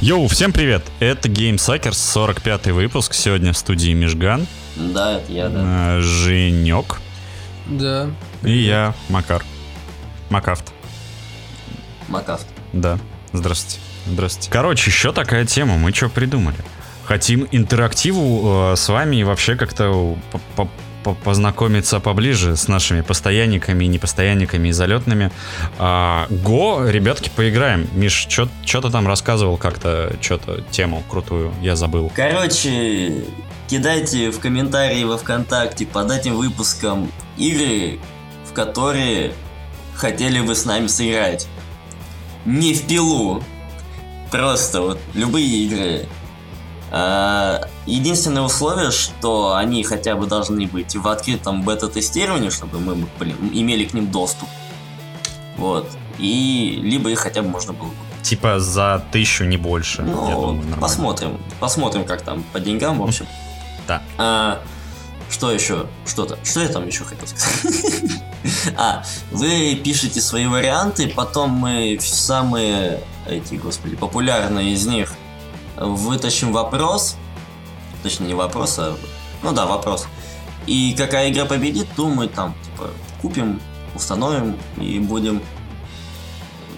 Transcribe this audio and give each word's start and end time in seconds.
Йоу, 0.00 0.28
всем 0.28 0.52
привет! 0.52 0.82
Это 1.00 1.28
Game 1.28 1.54
Suckers, 1.54 1.94
45 1.94 2.66
выпуск. 2.68 3.14
Сегодня 3.14 3.52
в 3.52 3.56
студии 3.56 3.92
Мижган, 3.92 4.46
Да, 4.76 5.16
это 5.18 5.32
я, 5.32 5.48
да. 5.48 5.96
э, 5.96 6.00
Женек 6.00 7.00
Да. 7.66 8.10
и 8.42 8.52
я, 8.58 8.94
Макар. 9.08 9.42
Макафт. 10.28 10.72
Макафт. 12.08 12.46
Да. 12.74 12.98
Здравствуйте. 13.32 13.80
Здравствуйте. 14.06 14.50
Короче, 14.50 14.90
еще 14.90 15.12
такая 15.12 15.46
тема. 15.46 15.78
Мы 15.78 15.92
что 15.92 16.10
придумали? 16.10 16.56
Хотим 17.04 17.48
интерактиву 17.50 18.72
э, 18.72 18.76
с 18.76 18.88
вами 18.88 19.16
и 19.16 19.24
вообще 19.24 19.56
как-то 19.56 20.16
по- 21.04 21.12
по- 21.12 21.14
по- 21.14 21.24
познакомиться 21.24 22.00
поближе 22.00 22.56
с 22.56 22.68
нашими 22.68 23.02
постоянниками 23.02 23.84
непостоянниками 23.84 24.68
и 24.68 24.72
залетными. 24.72 25.30
А, 25.78 26.26
Го, 26.30 26.88
ребятки, 26.88 27.30
поиграем. 27.34 27.88
Миш, 27.92 28.26
что 28.30 28.48
ты 28.64 28.90
там 28.90 29.06
рассказывал 29.06 29.56
как-то, 29.56 30.16
что-то 30.20 30.62
тему 30.70 31.02
крутую, 31.08 31.52
я 31.60 31.76
забыл. 31.76 32.10
Короче, 32.14 33.24
кидайте 33.68 34.30
в 34.30 34.40
комментарии 34.40 35.04
во 35.04 35.16
ВКонтакте 35.18 35.86
под 35.86 36.10
этим 36.10 36.36
выпуском 36.36 37.10
игры, 37.36 37.98
в 38.48 38.52
которые 38.52 39.32
хотели 39.94 40.40
бы 40.40 40.54
с 40.54 40.64
нами 40.64 40.86
сыграть. 40.86 41.46
Не 42.44 42.74
в 42.74 42.86
пилу. 42.86 43.42
Просто 44.30 44.80
вот 44.80 45.00
любые 45.14 45.46
игры. 45.46 46.06
А, 46.90 47.68
Единственное 47.86 48.42
условие, 48.42 48.90
что 48.90 49.54
они 49.54 49.82
хотя 49.84 50.16
бы 50.16 50.26
должны 50.26 50.66
быть 50.66 50.96
в 50.96 51.06
открытом 51.08 51.62
бета-тестировании, 51.62 52.48
чтобы 52.50 52.80
мы 52.80 53.06
блин, 53.18 53.36
имели 53.52 53.84
к 53.84 53.92
ним 53.94 54.10
доступ. 54.10 54.48
Вот. 55.58 55.86
И 56.18 56.78
либо 56.82 57.10
их 57.10 57.18
хотя 57.18 57.42
бы 57.42 57.48
можно 57.48 57.72
было. 57.72 57.90
Типа 58.22 58.58
за 58.58 59.04
тысячу, 59.12 59.44
не 59.44 59.56
больше. 59.58 60.00
я 60.02 60.08
Ну, 60.08 60.14
думаю, 60.14 60.54
нормально. 60.54 60.76
посмотрим. 60.80 61.40
Посмотрим, 61.60 62.04
как 62.04 62.22
там 62.22 62.42
по 62.52 62.60
деньгам, 62.60 62.98
в 63.00 63.02
общем. 63.04 63.26
Да. 63.86 64.02
А, 64.16 64.62
что 65.30 65.50
еще? 65.52 65.86
Что-то. 66.06 66.38
Что 66.42 66.60
я 66.62 66.68
там 66.68 66.86
еще 66.86 67.04
хотел 67.04 67.26
сказать? 67.26 67.74
А, 68.76 69.02
вы 69.32 69.74
пишете 69.82 70.20
свои 70.20 70.46
варианты, 70.46 71.08
потом 71.08 71.50
мы 71.50 71.98
самые 72.00 73.00
эти, 73.26 73.54
господи, 73.54 73.96
популярные 73.96 74.74
из 74.74 74.86
них 74.86 75.14
вытащим 75.76 76.52
вопрос. 76.52 77.16
Точнее, 78.04 78.26
не 78.26 78.34
вопрос, 78.34 78.78
а... 78.78 78.94
Ну 79.42 79.52
да, 79.52 79.64
вопрос. 79.64 80.06
И 80.66 80.94
какая 80.96 81.30
игра 81.30 81.46
победит, 81.46 81.88
то 81.96 82.06
мы 82.08 82.28
там, 82.28 82.54
типа, 82.62 82.90
купим, 83.22 83.60
установим 83.94 84.56
и 84.76 84.98
будем... 84.98 85.42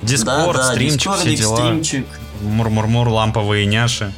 Discord, 0.03 0.57
Да-да, 0.57 0.73
стримчик, 0.73 0.99
дискордик, 0.99 1.25
все 1.25 1.37
дела. 1.37 1.57
стримчик. 1.57 2.07
Мур-мур-мур, 2.43 3.09
ламповые 3.09 3.67
няши 3.67 4.13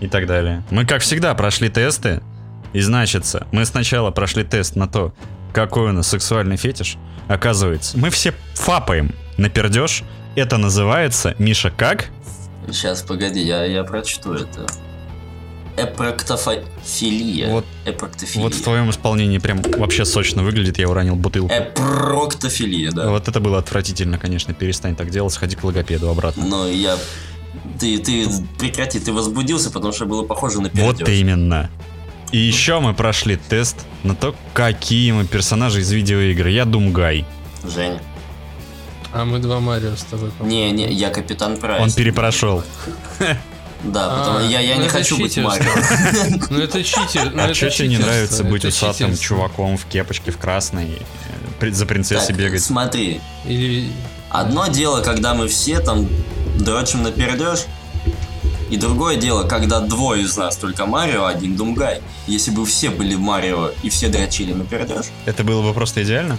и 0.00 0.08
так 0.08 0.26
далее. 0.26 0.64
Мы, 0.70 0.84
как 0.84 1.02
всегда, 1.02 1.34
прошли 1.34 1.68
тесты. 1.68 2.20
И 2.72 2.80
значится, 2.80 3.46
мы 3.52 3.64
сначала 3.64 4.10
прошли 4.10 4.42
тест 4.42 4.74
на 4.74 4.88
то, 4.88 5.14
какой 5.52 5.90
у 5.90 5.92
нас 5.92 6.08
сексуальный 6.08 6.56
фетиш. 6.56 6.96
Оказывается, 7.28 7.96
мы 7.96 8.10
все 8.10 8.34
фапаем 8.54 9.14
на 9.36 9.48
пердеж. 9.48 10.02
Это 10.34 10.56
называется, 10.56 11.36
Миша, 11.38 11.70
как? 11.70 12.06
Сейчас, 12.66 13.02
погоди, 13.02 13.40
я, 13.40 13.64
я 13.64 13.84
прочту 13.84 14.32
это. 14.32 14.66
Эпроктофилия. 15.76 17.50
Вот- 17.50 17.64
Эпроктофилия. 17.84 18.44
Вот 18.44 18.54
в 18.54 18.62
твоем 18.62 18.90
исполнении 18.90 19.38
прям 19.38 19.60
вообще 19.62 20.04
сочно 20.04 20.42
выглядит. 20.42 20.78
Я 20.78 20.88
уронил 20.88 21.16
бутылку. 21.16 21.52
Эпроктофилия, 21.52 22.90
да. 22.92 23.08
Вот 23.10 23.28
это 23.28 23.40
было 23.40 23.58
отвратительно, 23.58 24.18
конечно. 24.18 24.54
Перестань 24.54 24.94
так 24.94 25.10
делать, 25.10 25.32
сходи 25.32 25.56
к 25.56 25.64
логопеду 25.64 26.08
обратно. 26.08 26.44
Но 26.46 26.68
я... 26.68 26.96
Ты, 27.78 27.98
ты 27.98 28.26
прекрати, 28.58 29.00
ты 29.00 29.12
возбудился, 29.12 29.70
потому 29.70 29.92
что 29.92 30.06
было 30.06 30.24
похоже 30.24 30.60
на 30.60 30.70
пердеж. 30.70 31.00
Вот 31.00 31.08
именно. 31.08 31.70
И 32.32 32.38
еще 32.38 32.80
мы 32.80 32.94
прошли 32.94 33.36
тест 33.36 33.86
на 34.02 34.14
то, 34.14 34.34
какие 34.54 35.12
мы 35.12 35.24
персонажи 35.24 35.80
из 35.80 35.90
видеоигры. 35.92 36.50
Я 36.50 36.64
Думгай. 36.64 37.24
Женя. 37.64 38.00
А 39.12 39.24
мы 39.24 39.38
два 39.38 39.60
Марио 39.60 39.94
с 39.94 40.02
тобой. 40.02 40.30
по-моему. 40.30 40.74
Не, 40.74 40.86
не, 40.86 40.92
я 40.92 41.10
капитан 41.10 41.56
Прайс. 41.56 41.80
Он 41.80 41.92
перепрошел. 41.92 42.64
Да, 43.84 44.08
потому 44.08 44.38
А, 44.38 44.42
я, 44.42 44.60
я 44.60 44.76
ну 44.76 44.82
не 44.82 44.88
хочу 44.88 45.18
быть 45.18 45.34
читерство. 45.34 45.64
Марио. 45.64 46.46
Ну 46.50 46.58
это 46.58 46.82
читер. 46.82 47.32
А 47.36 47.52
что 47.54 47.70
тебе 47.70 47.88
не 47.88 47.98
нравится 47.98 48.44
быть 48.44 48.64
усатым 48.64 49.16
чуваком 49.16 49.76
в 49.76 49.84
кепочке, 49.86 50.30
в 50.30 50.38
красной, 50.38 50.98
за 51.60 51.86
принцессой 51.86 52.34
бегать? 52.34 52.62
смотри. 52.62 53.20
Или... 53.46 53.90
Одно 54.30 54.66
дело, 54.66 55.00
когда 55.00 55.34
мы 55.34 55.46
все 55.48 55.78
там 55.80 56.08
дрочим 56.58 57.02
на 57.02 57.12
пердеж, 57.12 57.66
и 58.70 58.76
другое 58.76 59.16
дело, 59.16 59.44
когда 59.44 59.80
двое 59.80 60.24
из 60.24 60.36
нас 60.36 60.56
только 60.56 60.86
Марио, 60.86 61.24
а 61.24 61.30
один 61.30 61.54
Думгай. 61.54 62.00
Если 62.26 62.50
бы 62.50 62.66
все 62.66 62.90
были 62.90 63.14
Марио 63.14 63.70
и 63.82 63.90
все 63.90 64.08
дрочили 64.08 64.52
на 64.52 64.64
пердеж, 64.64 65.06
Это 65.26 65.44
было 65.44 65.62
бы 65.62 65.72
просто 65.72 66.02
идеально? 66.02 66.38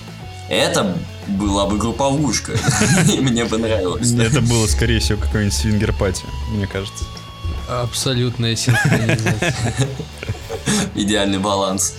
это 0.50 0.95
была 1.28 1.66
бы 1.66 1.78
групповушка. 1.78 2.53
Мне 3.19 3.45
бы 3.45 3.57
нравилось. 3.57 4.11
Это 4.11 4.41
было, 4.41 4.67
скорее 4.67 5.00
всего, 5.00 5.19
какой-нибудь 5.19 5.53
свингер-пати, 5.53 6.23
мне 6.51 6.67
кажется. 6.67 7.03
Абсолютная 7.70 8.56
синхронизация. 8.56 9.53
Идеальный 10.96 11.40
баланс. 11.40 11.96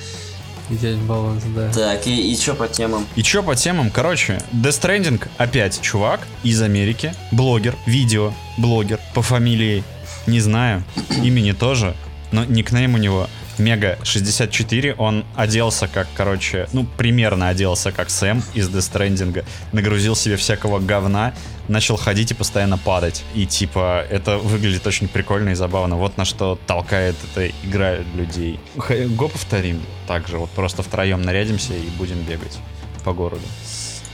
Идеальный 0.68 1.04
баланс, 1.04 1.44
да. 1.54 1.70
Так, 1.72 2.06
и, 2.06 2.32
и 2.32 2.36
что 2.36 2.54
по 2.54 2.66
темам? 2.66 3.06
И 3.14 3.22
чё 3.22 3.42
по 3.42 3.54
темам? 3.54 3.90
Короче, 3.90 4.40
Death 4.52 4.80
Stranding 4.80 5.28
опять 5.36 5.80
чувак 5.80 6.20
из 6.42 6.60
Америки, 6.60 7.14
блогер, 7.30 7.76
видео, 7.86 8.32
блогер 8.58 8.98
по 9.14 9.22
фамилии, 9.22 9.84
не 10.26 10.40
знаю, 10.40 10.82
имени 11.22 11.52
тоже, 11.52 11.94
но 12.32 12.44
никнейм 12.44 12.94
у 12.94 12.98
него 12.98 13.28
Мега 13.58 13.98
64, 14.02 14.94
он 14.94 15.24
оделся 15.34 15.88
как, 15.88 16.08
короче, 16.14 16.68
ну, 16.72 16.84
примерно 16.84 17.48
оделся 17.48 17.92
как 17.92 18.10
Сэм 18.10 18.42
из 18.54 18.68
Stranding, 18.68 19.44
нагрузил 19.72 20.14
себе 20.14 20.36
всякого 20.36 20.78
говна, 20.78 21.32
начал 21.68 21.96
ходить 21.96 22.30
и 22.30 22.34
постоянно 22.34 22.78
падать. 22.78 23.24
И 23.34 23.46
типа, 23.46 24.04
это 24.10 24.38
выглядит 24.38 24.86
очень 24.86 25.08
прикольно 25.08 25.50
и 25.50 25.54
забавно. 25.54 25.96
Вот 25.96 26.16
на 26.16 26.24
что 26.24 26.58
толкает 26.66 27.16
эта 27.32 27.48
игра 27.64 27.96
людей. 28.14 28.60
Х- 28.78 28.94
Го 29.08 29.28
повторим 29.28 29.82
также, 30.06 30.38
вот 30.38 30.50
просто 30.50 30.82
втроем 30.82 31.22
нарядимся 31.22 31.74
и 31.74 31.88
будем 31.98 32.20
бегать 32.22 32.58
по 33.04 33.12
городу. 33.12 33.42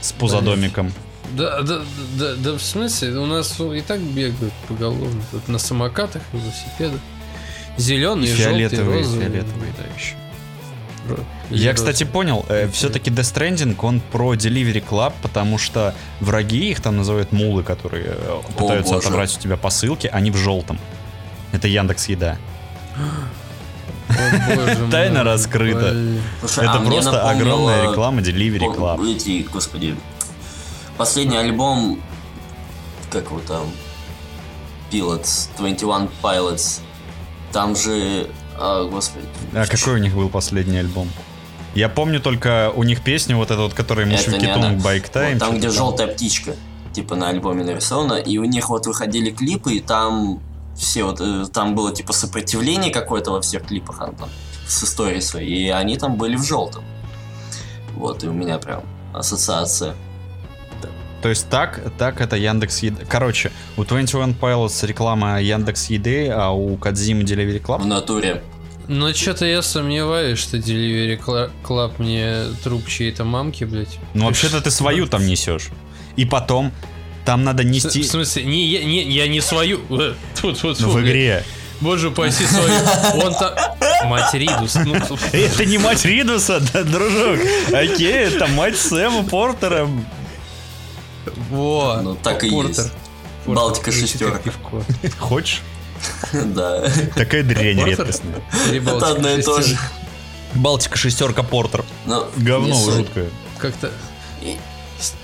С 0.01 0.11
пузодомиком. 0.13 0.91
Да, 1.31 1.61
да, 1.61 1.81
да, 2.19 2.35
да, 2.35 2.51
в 2.53 2.61
смысле, 2.61 3.17
у 3.17 3.25
нас 3.25 3.59
и 3.59 3.81
так 3.81 3.99
бегают 4.01 4.53
поголовно. 4.67 5.21
Тут 5.31 5.47
на 5.47 5.57
самокатах, 5.57 6.21
велосипедах. 6.33 6.99
Зеленый, 7.77 8.27
желтый, 8.27 8.43
Фиолетовые, 8.67 8.97
розовый. 8.99 9.25
фиолетовые, 9.25 9.73
да, 9.77 9.83
еще. 9.99 10.15
Я, 11.49 11.73
кстати, 11.73 12.03
понял, 12.03 12.45
э, 12.49 12.69
все-таки 12.69 13.11
Death 13.11 13.33
Stranding, 13.33 13.75
он 13.81 13.99
про 13.99 14.33
Delivery 14.35 14.83
Club, 14.87 15.13
потому 15.21 15.57
что 15.57 15.93
враги, 16.19 16.71
их 16.71 16.81
там 16.81 16.97
называют 16.97 17.31
мулы, 17.31 17.63
которые 17.63 18.15
э, 18.17 18.41
пытаются 18.57 18.93
боже. 18.93 19.07
отобрать 19.07 19.35
у 19.37 19.39
тебя 19.39 19.57
посылки, 19.57 20.07
они 20.07 20.31
в 20.31 20.37
желтом. 20.37 20.79
Это 21.51 21.67
Яндекс 21.67 22.07
Еда. 22.09 22.37
О, 24.09 24.89
Тайна 24.91 25.23
мой, 25.23 25.33
раскрыта. 25.33 25.95
Слушай, 26.39 26.65
Это 26.65 26.73
а 26.73 26.81
просто 26.81 27.11
напомнило- 27.11 27.29
огромная 27.31 27.91
реклама 27.91 28.21
Delivery 28.21 28.75
Club. 28.75 29.15
Эти, 29.15 29.45
господи. 29.51 29.95
Последний 30.97 31.37
альбом, 31.37 31.99
как 33.09 33.25
его 33.25 33.39
там, 33.39 33.71
Pilots, 34.91 35.49
21 35.57 36.09
Pilots. 36.21 36.81
Там 37.51 37.75
же, 37.75 38.29
а, 38.65 38.85
господи. 38.85 39.25
А 39.53 39.65
какой 39.65 39.95
у 39.95 39.97
них 39.97 40.15
был 40.15 40.29
последний 40.29 40.77
альбом? 40.77 41.09
Я 41.75 41.89
помню 41.89 42.21
только 42.21 42.71
у 42.73 42.83
них 42.83 43.01
песню 43.01 43.35
вот 43.35 43.51
эту 43.51 43.63
вот, 43.63 43.73
которая 43.73 44.05
Мушвики 44.05 44.45
Тунг 44.45 44.81
Байк 44.81 45.09
Тайм. 45.09 45.37
Там, 45.37 45.57
где 45.57 45.69
желтая 45.69 46.07
птичка, 46.07 46.55
типа 46.93 47.15
на 47.15 47.27
альбоме 47.27 47.65
нарисована, 47.65 48.13
и 48.13 48.37
у 48.37 48.45
них 48.45 48.69
вот 48.69 48.85
выходили 48.85 49.31
клипы, 49.31 49.73
и 49.73 49.79
там 49.81 50.39
все 50.77 51.03
вот, 51.03 51.19
э, 51.19 51.45
там 51.51 51.75
было 51.75 51.93
типа 51.93 52.13
сопротивление 52.13 52.91
какое-то 52.91 53.31
во 53.31 53.41
всех 53.41 53.65
клипах, 53.65 53.97
а, 53.99 54.13
там, 54.13 54.29
с 54.65 54.83
историей 54.83 55.21
своей, 55.21 55.67
и 55.67 55.69
они 55.69 55.97
там 55.97 56.15
были 56.15 56.37
в 56.37 56.43
желтом. 56.43 56.85
Вот, 57.95 58.23
и 58.23 58.27
у 58.27 58.33
меня 58.33 58.59
прям 58.59 58.83
ассоциация. 59.13 59.93
То 61.21 61.29
есть 61.29 61.49
так, 61.49 61.79
так 61.97 62.19
это 62.19 62.35
Яндекс 62.35 62.79
Еда. 62.79 63.03
Короче, 63.07 63.51
у 63.77 63.85
21 63.85 64.33
Pilots 64.33 64.85
реклама 64.85 65.41
Яндекс 65.41 65.89
Еды, 65.89 66.29
а 66.29 66.51
у 66.51 66.75
Кадзимы 66.75 67.23
Delivery 67.23 67.59
В 67.59 67.65
Club 67.65 67.85
натуре. 67.85 68.43
Но 68.87 69.13
что-то 69.13 69.45
я 69.45 69.61
сомневаюсь, 69.61 70.39
что 70.39 70.57
Delivery 70.57 71.49
Club 71.63 71.93
мне 71.99 72.43
труп 72.63 72.87
чьей-то 72.87 73.23
мамки, 73.23 73.63
блядь. 73.63 73.97
Ну, 74.13 74.25
вообще-то 74.25 74.61
ты 74.61 74.71
свою 74.71 75.07
там 75.07 75.25
несешь. 75.25 75.69
И 76.15 76.25
потом 76.25 76.71
там 77.25 77.43
надо 77.43 77.63
нести... 77.63 78.01
в 78.01 78.05
смысле, 78.05 78.43
не, 78.43 78.65
я, 78.65 78.83
не, 78.83 79.03
я 79.03 79.27
не 79.27 79.41
свою. 79.41 79.79
Тьфу, 80.35 80.51
тьфу, 80.51 80.75
Ну, 80.79 80.89
в 80.89 81.01
игре. 81.01 81.43
Боже 81.79 82.09
упаси 82.09 82.45
свою. 82.45 82.73
Он 83.25 83.33
там... 83.33 83.53
Мать 84.09 84.33
Ридус. 84.33 84.75
Ну, 84.75 84.95
Это 85.31 85.65
не 85.65 85.77
мать 85.77 86.05
Ридуса, 86.05 86.61
да, 86.73 86.83
дружок. 86.83 87.39
Окей, 87.73 88.13
это 88.13 88.47
мать 88.47 88.77
Сэма 88.77 89.23
Портера. 89.23 89.87
во. 91.49 91.99
Ну, 92.01 92.15
так 92.15 92.43
и 92.43 92.51
Портер. 92.51 92.83
есть. 92.85 92.93
Портер. 93.45 93.55
Балтика 93.55 93.91
шестерка. 93.91 94.51
Хочешь? 95.19 95.61
Да. 96.33 96.83
Такая 97.15 97.43
дрянь 97.43 97.83
редкостная. 97.83 98.41
Это 98.71 98.81
Балтика 98.81 99.11
одно 99.11 99.29
и 99.29 99.41
то 99.41 99.61
же. 99.61 99.67
шестерка. 99.69 99.91
Балтика 100.55 100.97
шестерка 100.97 101.43
Портер. 101.43 101.83
Но 102.05 102.27
Говно 102.37 102.75
жуткое. 102.75 103.29
Как-то 103.57 103.91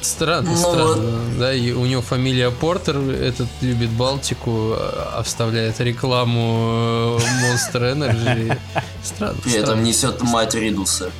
странно, 0.02 0.52
Ну 0.52 0.58
странно. 0.58 1.22
Да, 1.38 1.54
и 1.54 1.72
у 1.72 1.86
него 1.86 2.02
фамилия 2.02 2.52
Портер, 2.52 2.98
этот 2.98 3.48
любит 3.62 3.90
Балтику, 3.90 4.74
а 4.74 5.16
а 5.20 5.24
вставляет 5.24 5.80
рекламу 5.80 7.20
э, 7.20 7.26
Monster 7.44 7.94
Energy. 7.94 8.58
Странно. 9.04 9.38
При 9.44 9.54
этом 9.54 9.84
несет 9.84 10.22
мать 10.22 10.56
Ридуса. 10.56 11.12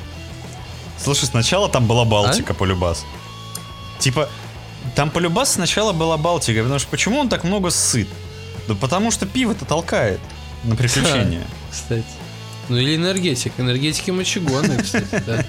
Слушай, 1.02 1.26
сначала 1.26 1.68
там 1.68 1.86
была 1.86 2.04
Балтика, 2.04 2.54
полюбас. 2.54 3.04
Типа, 3.98 4.28
там 4.94 5.10
полюбас 5.10 5.52
сначала 5.54 5.92
была 5.92 6.16
Балтика, 6.16 6.60
потому 6.60 6.78
что 6.78 6.88
почему 6.90 7.20
он 7.20 7.28
так 7.28 7.44
много 7.44 7.70
сыт? 7.70 8.08
Да 8.70 8.76
потому 8.76 9.10
что 9.10 9.26
пиво-то 9.26 9.64
толкает 9.64 10.20
на 10.62 10.76
приключения. 10.76 11.42
Кстати. 11.72 12.04
Ну 12.68 12.76
или 12.76 12.94
энергетик. 12.94 13.52
Энергетики 13.58 14.12
мочегонные, 14.12 14.80
кстати, 14.80 15.20
да. 15.26 15.44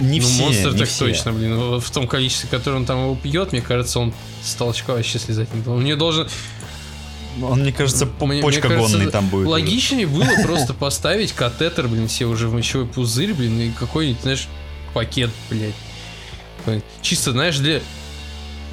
Не 0.00 0.18
ну, 0.18 0.26
все, 0.26 0.42
монстр 0.42 0.72
не 0.72 0.78
так 0.78 0.88
все. 0.88 1.06
точно, 1.06 1.32
блин. 1.32 1.78
В 1.78 1.90
том 1.92 2.08
количестве, 2.08 2.48
которое 2.50 2.78
он 2.78 2.86
там 2.86 3.04
его 3.04 3.14
пьет, 3.14 3.52
мне 3.52 3.60
кажется, 3.60 4.00
он 4.00 4.12
с 4.42 4.54
толчка 4.54 4.94
вообще 4.94 5.20
слезать 5.20 5.54
не 5.54 5.60
должен. 5.60 5.84
Мне 5.84 5.94
должен... 5.94 6.28
Он, 7.40 7.60
мне 7.60 7.72
кажется, 7.72 8.06
по- 8.06 8.26
Мне- 8.26 8.36
мне 8.36 8.42
почка 8.42 8.62
кажется, 8.68 8.96
гонный 8.96 9.12
там 9.12 9.28
будет. 9.28 9.42
уже. 9.42 9.50
Логичнее 9.50 10.08
было 10.08 10.26
просто 10.42 10.74
поставить 10.74 11.32
катетер, 11.32 11.86
блин, 11.86 12.08
все 12.08 12.24
уже 12.26 12.48
в 12.48 12.54
мочевой 12.54 12.86
пузырь, 12.86 13.32
блин, 13.32 13.60
и 13.60 13.70
какой-нибудь, 13.70 14.22
знаешь, 14.22 14.48
пакет, 14.92 15.30
блядь. 15.50 16.82
Чисто, 17.00 17.30
знаешь, 17.30 17.58
для... 17.58 17.80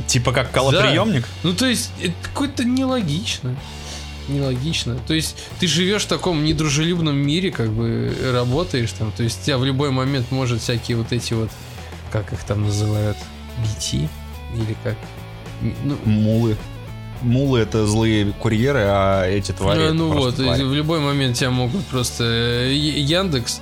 Типа 0.07 0.31
как 0.31 0.51
колоприемник? 0.51 1.27
Ну, 1.44 1.53
то 1.53 1.65
есть, 1.65 1.92
это 2.01 2.13
какое-то 2.24 2.63
нелогично. 2.63 3.56
Нелогично. 4.27 4.98
То 5.07 5.13
есть, 5.13 5.38
ты 5.59 5.68
живешь 5.68 6.03
в 6.03 6.07
таком 6.07 6.44
недружелюбном 6.44 7.15
мире, 7.15 7.51
как 7.51 7.71
бы 7.71 8.15
работаешь 8.31 8.92
там. 8.92 9.12
То 9.12 9.24
есть, 9.24 9.44
тебя 9.44 9.57
в 9.57 9.65
любой 9.65 9.92
момент 9.92 10.31
может 10.31 10.62
всякие 10.62 10.98
вот 10.98 11.12
эти 11.12 11.33
вот, 11.33 11.50
как 12.12 12.31
их 12.33 12.44
там 12.44 12.63
называют, 12.63 13.18
BT? 13.63 14.07
Или 14.56 14.75
как? 14.83 14.95
Ну, 15.83 15.98
Мулы. 16.06 16.57
Мулы 17.21 17.59
это 17.59 17.86
злые 17.86 18.33
курьеры, 18.33 18.83
а 18.88 19.25
эти 19.25 19.51
твари. 19.51 19.77
ну, 19.77 19.83
это 19.86 19.94
ну 19.94 20.12
вот, 20.12 20.36
твари. 20.36 20.63
в 20.63 20.74
любой 20.74 21.00
момент 21.00 21.38
тебя 21.38 21.51
могут 21.51 21.86
просто 21.86 22.24
э, 22.24 22.74
Яндекс 22.74 23.62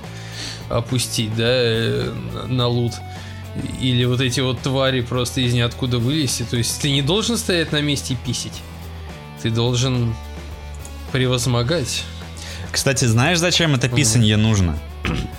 опустить, 0.70 1.34
да, 1.36 1.44
э, 1.46 2.12
на 2.46 2.68
лут. 2.68 2.94
Или 3.80 4.04
вот 4.04 4.20
эти 4.20 4.40
вот 4.40 4.60
твари 4.60 5.00
просто 5.00 5.40
из 5.40 5.52
ниоткуда 5.52 5.98
вылезти. 5.98 6.44
То 6.48 6.56
есть 6.56 6.80
ты 6.80 6.90
не 6.90 7.02
должен 7.02 7.36
стоять 7.36 7.72
на 7.72 7.80
месте 7.80 8.14
и 8.14 8.16
писить. 8.16 8.62
Ты 9.42 9.50
должен 9.50 10.14
превозмогать. 11.12 12.04
Кстати, 12.70 13.04
знаешь, 13.04 13.38
зачем 13.38 13.74
это 13.74 13.88
писанье 13.88 14.36
нужно? 14.36 14.78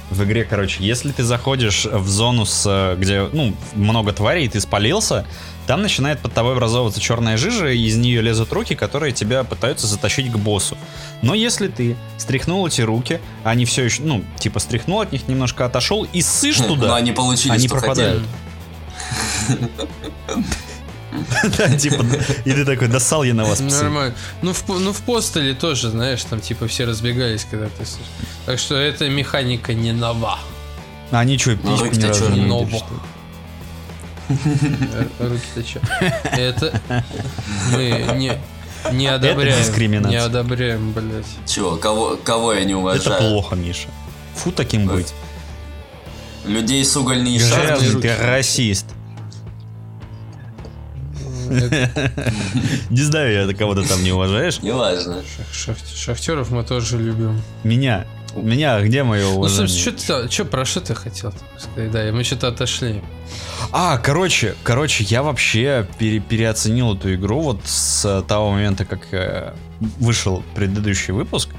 В 0.09 0.23
игре, 0.23 0.43
короче, 0.43 0.83
если 0.83 1.11
ты 1.11 1.23
заходишь 1.23 1.85
в 1.85 2.07
зону, 2.09 2.45
с, 2.45 2.65
э, 2.67 2.97
где 2.99 3.29
ну, 3.31 3.55
много 3.73 4.11
тварей, 4.11 4.45
и 4.45 4.49
ты 4.49 4.59
спалился, 4.59 5.25
там 5.71 5.83
начинает 5.83 6.19
под 6.19 6.33
тобой 6.33 6.51
образовываться 6.51 6.99
черная 6.99 7.37
жижа, 7.37 7.69
и 7.69 7.79
из 7.79 7.95
нее 7.95 8.19
лезут 8.19 8.51
руки, 8.51 8.75
которые 8.75 9.13
тебя 9.13 9.45
пытаются 9.45 9.87
затащить 9.87 10.29
к 10.29 10.35
боссу. 10.35 10.77
Но 11.21 11.33
если 11.33 11.69
ты 11.69 11.95
стряхнул 12.17 12.67
эти 12.67 12.81
руки, 12.81 13.21
они 13.45 13.63
все 13.63 13.85
еще, 13.85 14.01
ну, 14.01 14.25
типа 14.37 14.59
стряхнул 14.59 14.99
от 14.99 15.13
них, 15.13 15.29
немножко 15.29 15.65
отошел 15.65 16.05
и 16.11 16.21
ссышь 16.21 16.59
Но 16.59 16.67
туда, 16.67 16.97
они 16.97 17.13
получили, 17.13 17.53
они 17.53 17.69
пропадают. 17.69 18.21
Да, 21.57 21.77
типа, 21.77 22.05
и 22.43 22.51
ты 22.51 22.65
такой, 22.65 22.89
досал 22.89 23.23
я 23.23 23.33
на 23.33 23.45
вас. 23.45 23.61
Нормально. 23.61 24.13
Ну 24.41 24.51
в, 24.51 24.67
ну, 24.67 24.91
в 24.91 25.01
постеле 25.03 25.53
тоже, 25.53 25.89
знаешь, 25.89 26.21
там 26.25 26.41
типа 26.41 26.67
все 26.67 26.83
разбегались, 26.83 27.47
когда 27.49 27.67
ты 27.67 27.85
слышишь. 27.85 28.11
Так 28.45 28.59
что 28.59 28.75
эта 28.75 29.07
механика 29.07 29.73
не 29.73 29.93
нова. 29.93 30.37
А 31.11 31.19
они 31.19 31.37
что, 31.37 31.55
письку 31.55 31.69
ни 31.69 31.79
руки-то 31.79 32.07
разу 32.09 32.29
не 32.31 32.41
ново. 32.41 32.83
Это 36.31 36.81
мы 37.71 38.05
не, 38.17 38.33
не 38.91 39.07
одобряем. 39.07 39.59
дискриминация. 39.59 40.11
Не 40.19 40.25
одобряем, 40.25 40.91
блядь. 40.93 41.25
Чего? 41.45 41.75
Кого, 41.75 42.17
кого 42.23 42.53
я 42.53 42.63
не 42.65 42.73
уважаю? 42.75 43.01
Это 43.01 43.17
плохо, 43.17 43.55
Миша. 43.55 43.87
Фу 44.35 44.51
таким 44.51 44.87
быть. 44.87 45.13
Людей 46.45 46.83
с 46.83 46.95
угольной 46.97 47.39
шахты. 47.39 47.99
Ты 47.99 48.15
расист. 48.17 48.85
Это 51.49 51.91
Не 52.89 53.01
знаю, 53.01 53.47
я 53.47 53.53
кого-то 53.53 53.87
там 53.87 54.03
не 54.03 54.11
уважаешь. 54.11 54.61
Неважно. 54.61 55.21
шах- 55.21 55.75
шах- 55.75 55.95
Шахтеров 55.95 56.49
мы 56.49 56.63
тоже 56.63 56.97
любим. 56.97 57.41
Меня. 57.63 58.05
Меня, 58.35 58.81
где 58.81 59.03
мое 59.03 59.23
Ну, 59.25 59.37
уважение? 59.37 59.67
слушай, 59.67 59.97
что 59.97 60.23
ты, 60.23 60.31
что, 60.31 60.45
про 60.45 60.65
что 60.65 60.81
ты 60.81 60.95
хотел 60.95 61.33
сказать? 61.57 61.91
Да, 61.91 62.11
мы 62.11 62.23
что-то 62.23 62.47
отошли. 62.49 63.01
А, 63.71 63.97
короче, 63.97 64.55
короче, 64.63 65.03
я 65.05 65.21
вообще 65.23 65.87
пере- 65.97 66.19
переоценил 66.19 66.95
эту 66.95 67.13
игру 67.15 67.41
вот 67.41 67.61
с 67.65 68.23
того 68.27 68.51
момента, 68.51 68.85
как 68.85 69.01
э, 69.13 69.53
вышел 69.79 70.43
предыдущий 70.55 71.13
выпуск. 71.13 71.49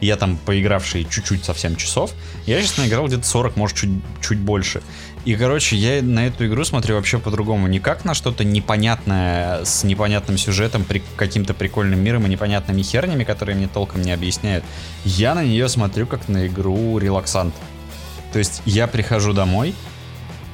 Я 0.00 0.16
там 0.16 0.36
поигравший 0.36 1.04
чуть-чуть 1.10 1.44
совсем 1.44 1.74
часов. 1.74 2.12
Я 2.46 2.60
сейчас 2.62 2.78
наиграл 2.78 3.06
где-то 3.08 3.26
40, 3.26 3.56
может, 3.56 3.76
чуть, 3.76 3.90
чуть 4.20 4.38
больше. 4.38 4.80
И, 5.24 5.34
короче, 5.36 5.76
я 5.76 6.02
на 6.02 6.26
эту 6.26 6.46
игру 6.46 6.64
смотрю 6.64 6.96
вообще 6.96 7.18
по-другому. 7.18 7.66
Не 7.66 7.80
как 7.80 8.04
на 8.04 8.14
что-то 8.14 8.44
непонятное, 8.44 9.64
с 9.64 9.84
непонятным 9.84 10.38
сюжетом, 10.38 10.84
при, 10.84 11.02
каким-то 11.16 11.54
прикольным 11.54 12.00
миром 12.00 12.26
и 12.26 12.30
непонятными 12.30 12.82
хернями, 12.82 13.24
которые 13.24 13.56
мне 13.56 13.68
толком 13.68 14.02
не 14.02 14.12
объясняют. 14.12 14.64
Я 15.04 15.34
на 15.34 15.44
нее 15.44 15.68
смотрю 15.68 16.06
как 16.06 16.28
на 16.28 16.46
игру 16.46 16.98
релаксант. 16.98 17.54
То 18.32 18.38
есть 18.38 18.62
я 18.64 18.86
прихожу 18.86 19.32
домой, 19.32 19.74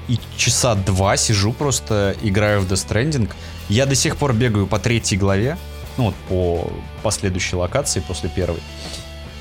и 0.08 0.18
часа 0.36 0.74
два 0.74 1.16
сижу 1.16 1.52
просто, 1.52 2.14
играю 2.22 2.60
в 2.60 2.70
Death 2.70 2.88
Stranding. 2.88 3.30
Я 3.68 3.86
до 3.86 3.94
сих 3.94 4.16
пор 4.16 4.34
бегаю 4.34 4.66
по 4.66 4.78
третьей 4.78 5.18
главе, 5.18 5.56
ну 5.96 6.04
вот 6.04 6.14
по 6.28 6.72
последующей 7.02 7.56
локации 7.56 8.00
после 8.00 8.28
первой. 8.28 8.60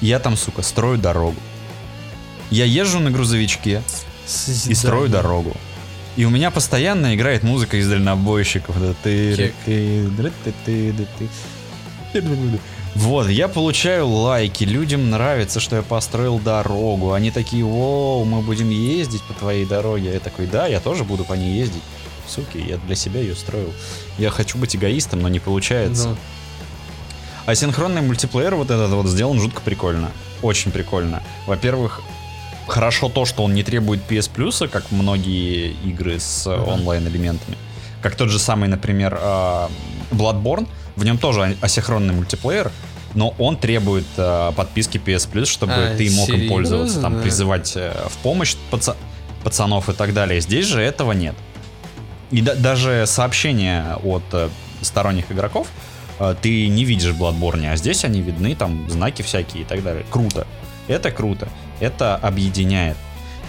Я 0.02 0.20
там, 0.20 0.38
сука, 0.38 0.62
строю 0.62 0.98
дорогу. 0.98 1.38
Я 2.50 2.66
езжу 2.66 3.00
на 3.00 3.10
грузовичке 3.10 3.82
и 4.68 4.74
строю 4.74 5.10
дорогу. 5.10 5.56
И 6.16 6.26
у 6.26 6.30
меня 6.30 6.52
постоянно 6.52 7.16
играет 7.16 7.44
музыка 7.44 7.78
из 7.78 7.90
дальнобойщиков. 7.90 8.80
Да 8.80 8.94
ты- 9.04 9.36
ты- 9.66 10.08
да 10.10 10.30
ты- 10.44 10.54
ты- 10.66 10.94
да 10.94 11.04
ты. 11.18 11.28
Вот, 12.96 13.28
я 13.28 13.48
получаю 13.48 14.08
лайки, 14.08 14.64
людям 14.66 15.10
нравится, 15.10 15.60
что 15.60 15.76
я 15.78 15.82
построил 15.82 16.38
дорогу. 16.38 17.14
Они 17.14 17.32
такие, 17.32 17.64
воу, 17.66 18.24
мы 18.24 18.42
будем 18.42 18.70
ездить 18.70 19.24
по 19.24 19.34
твоей 19.34 19.66
дороге. 19.66 20.14
Я 20.14 20.20
такой, 20.20 20.46
да, 20.46 20.68
я 20.68 20.80
тоже 20.80 21.04
буду 21.04 21.24
по 21.26 21.34
ней 21.34 21.58
ездить. 21.58 21.82
Суки, 22.28 22.60
я 22.60 22.78
для 22.78 22.96
себя 22.96 23.20
ее 23.20 23.36
строил. 23.36 23.74
Я 24.20 24.30
хочу 24.30 24.60
быть 24.60 24.76
эгоистом, 24.76 25.22
но 25.22 25.28
не 25.30 25.40
получается. 25.40 26.10
Ну, 26.10 26.18
А 27.48 27.56
синхронный 27.56 28.02
мультиплеер 28.02 28.56
вот 28.56 28.70
этот 28.72 28.92
вот 28.92 29.08
сделан 29.08 29.40
жутко 29.40 29.62
прикольно. 29.62 30.12
Очень 30.44 30.72
прикольно. 30.72 31.22
Во-первых, 31.48 32.02
хорошо 32.68 33.10
то, 33.10 33.26
что 33.26 33.44
он 33.44 33.54
не 33.54 33.64
требует 33.64 34.02
PS 34.10 34.30
Plus, 34.34 34.68
как 34.68 34.92
многие 34.92 35.72
игры 35.86 36.20
с 36.20 36.48
Ага. 36.48 36.64
онлайн-элементами. 36.72 37.58
Как 38.02 38.16
тот 38.16 38.30
же 38.30 38.40
самый, 38.40 38.68
например, 38.70 39.18
э, 39.22 39.68
Bloodborne. 40.12 40.68
В 40.96 41.04
нем 41.06 41.18
тоже 41.18 41.58
асинхронный 41.62 42.14
мультиплеер, 42.14 42.72
но 43.16 43.34
он 43.40 43.58
требует 43.58 44.06
э, 44.18 44.52
подписки 44.56 44.98
PS 44.98 45.30
Plus, 45.32 45.46
чтобы 45.46 45.74
А, 45.74 45.96
ты 45.98 46.10
мог 46.12 46.30
им 46.30 46.36
серьезно? 46.36 46.50
пользоваться, 46.56 47.02
там, 47.02 47.22
призывать 47.22 47.76
в 47.76 48.18
помощь 48.22 48.56
паца- 48.72 48.96
пацанов 49.44 49.90
и 49.90 49.94
так 49.94 50.14
далее. 50.14 50.40
Здесь 50.42 50.66
же 50.68 50.82
этого 50.82 51.12
нет. 51.14 51.36
И 52.32 52.42
да- 52.42 52.56
даже 52.56 53.06
сообщения 53.08 53.98
от 54.04 54.24
сторонних 54.82 55.32
игроков 55.32 55.68
ты 56.42 56.68
не 56.68 56.86
видишь 56.86 57.12
в 57.12 57.22
Bloodborne, 57.22 57.72
а 57.72 57.76
здесь 57.76 58.06
они 58.06 58.22
видны, 58.22 58.56
там 58.56 58.90
знаки 58.90 59.22
всякие 59.24 59.64
и 59.64 59.66
так 59.66 59.84
далее. 59.84 60.06
Круто. 60.10 60.46
Это 60.88 61.12
круто. 61.12 61.48
Это 61.80 62.16
объединяет. 62.16 62.98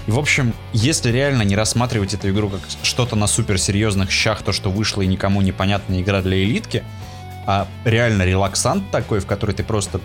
И, 0.06 0.10
в 0.10 0.18
общем, 0.18 0.54
если 0.72 1.10
реально 1.10 1.42
не 1.42 1.56
рассматривать 1.56 2.12
эту 2.14 2.28
игру 2.30 2.50
как 2.50 2.60
что-то 2.82 3.16
на 3.16 3.26
суперсерьезных 3.26 4.10
щах, 4.10 4.42
то, 4.42 4.52
что 4.52 4.70
вышло 4.70 5.00
и 5.02 5.06
никому 5.06 5.40
непонятная 5.40 6.02
игра 6.02 6.20
для 6.20 6.42
элитки, 6.42 6.84
а 7.46 7.66
реально 7.84 8.24
релаксант 8.24 8.90
такой, 8.90 9.20
в 9.20 9.26
который 9.26 9.54
ты 9.54 9.64
просто 9.64 10.00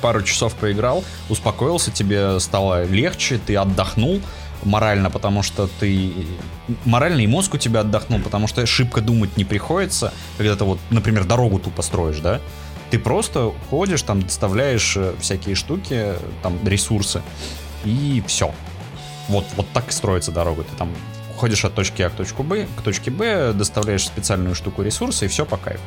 пару 0.00 0.22
часов 0.22 0.54
поиграл, 0.54 1.04
успокоился, 1.28 1.90
тебе 1.90 2.38
стало 2.40 2.84
легче, 2.84 3.38
ты 3.44 3.56
отдохнул 3.56 4.20
морально, 4.64 5.10
потому 5.10 5.42
что 5.42 5.68
ты... 5.80 6.12
Морально 6.84 7.20
и 7.20 7.26
мозг 7.26 7.54
у 7.54 7.58
тебя 7.58 7.80
отдохнул, 7.80 8.20
потому 8.20 8.46
что 8.46 8.64
шибко 8.66 9.00
думать 9.00 9.36
не 9.36 9.44
приходится, 9.44 10.12
когда 10.38 10.56
ты 10.56 10.64
вот, 10.64 10.78
например, 10.90 11.24
дорогу 11.24 11.58
тупо 11.58 11.82
строишь, 11.82 12.18
да? 12.18 12.40
Ты 12.90 12.98
просто 12.98 13.52
ходишь, 13.70 14.02
там, 14.02 14.22
доставляешь 14.22 14.96
э, 14.96 15.14
всякие 15.20 15.54
штуки, 15.54 16.12
там, 16.42 16.58
ресурсы, 16.66 17.22
и 17.84 18.22
все. 18.26 18.52
Вот, 19.28 19.44
вот 19.56 19.66
так 19.72 19.90
строится 19.92 20.30
дорога. 20.30 20.62
Ты 20.62 20.76
там 20.76 20.90
ходишь 21.36 21.64
от 21.64 21.74
точки 21.74 22.02
А 22.02 22.10
к 22.10 22.14
точку 22.14 22.42
Б, 22.42 22.66
к 22.76 22.82
точке 22.82 23.10
Б, 23.10 23.52
доставляешь 23.52 24.04
специальную 24.06 24.54
штуку 24.54 24.82
ресурса 24.82 25.24
и 25.24 25.28
все 25.28 25.44
по 25.44 25.56
кайфу. 25.56 25.82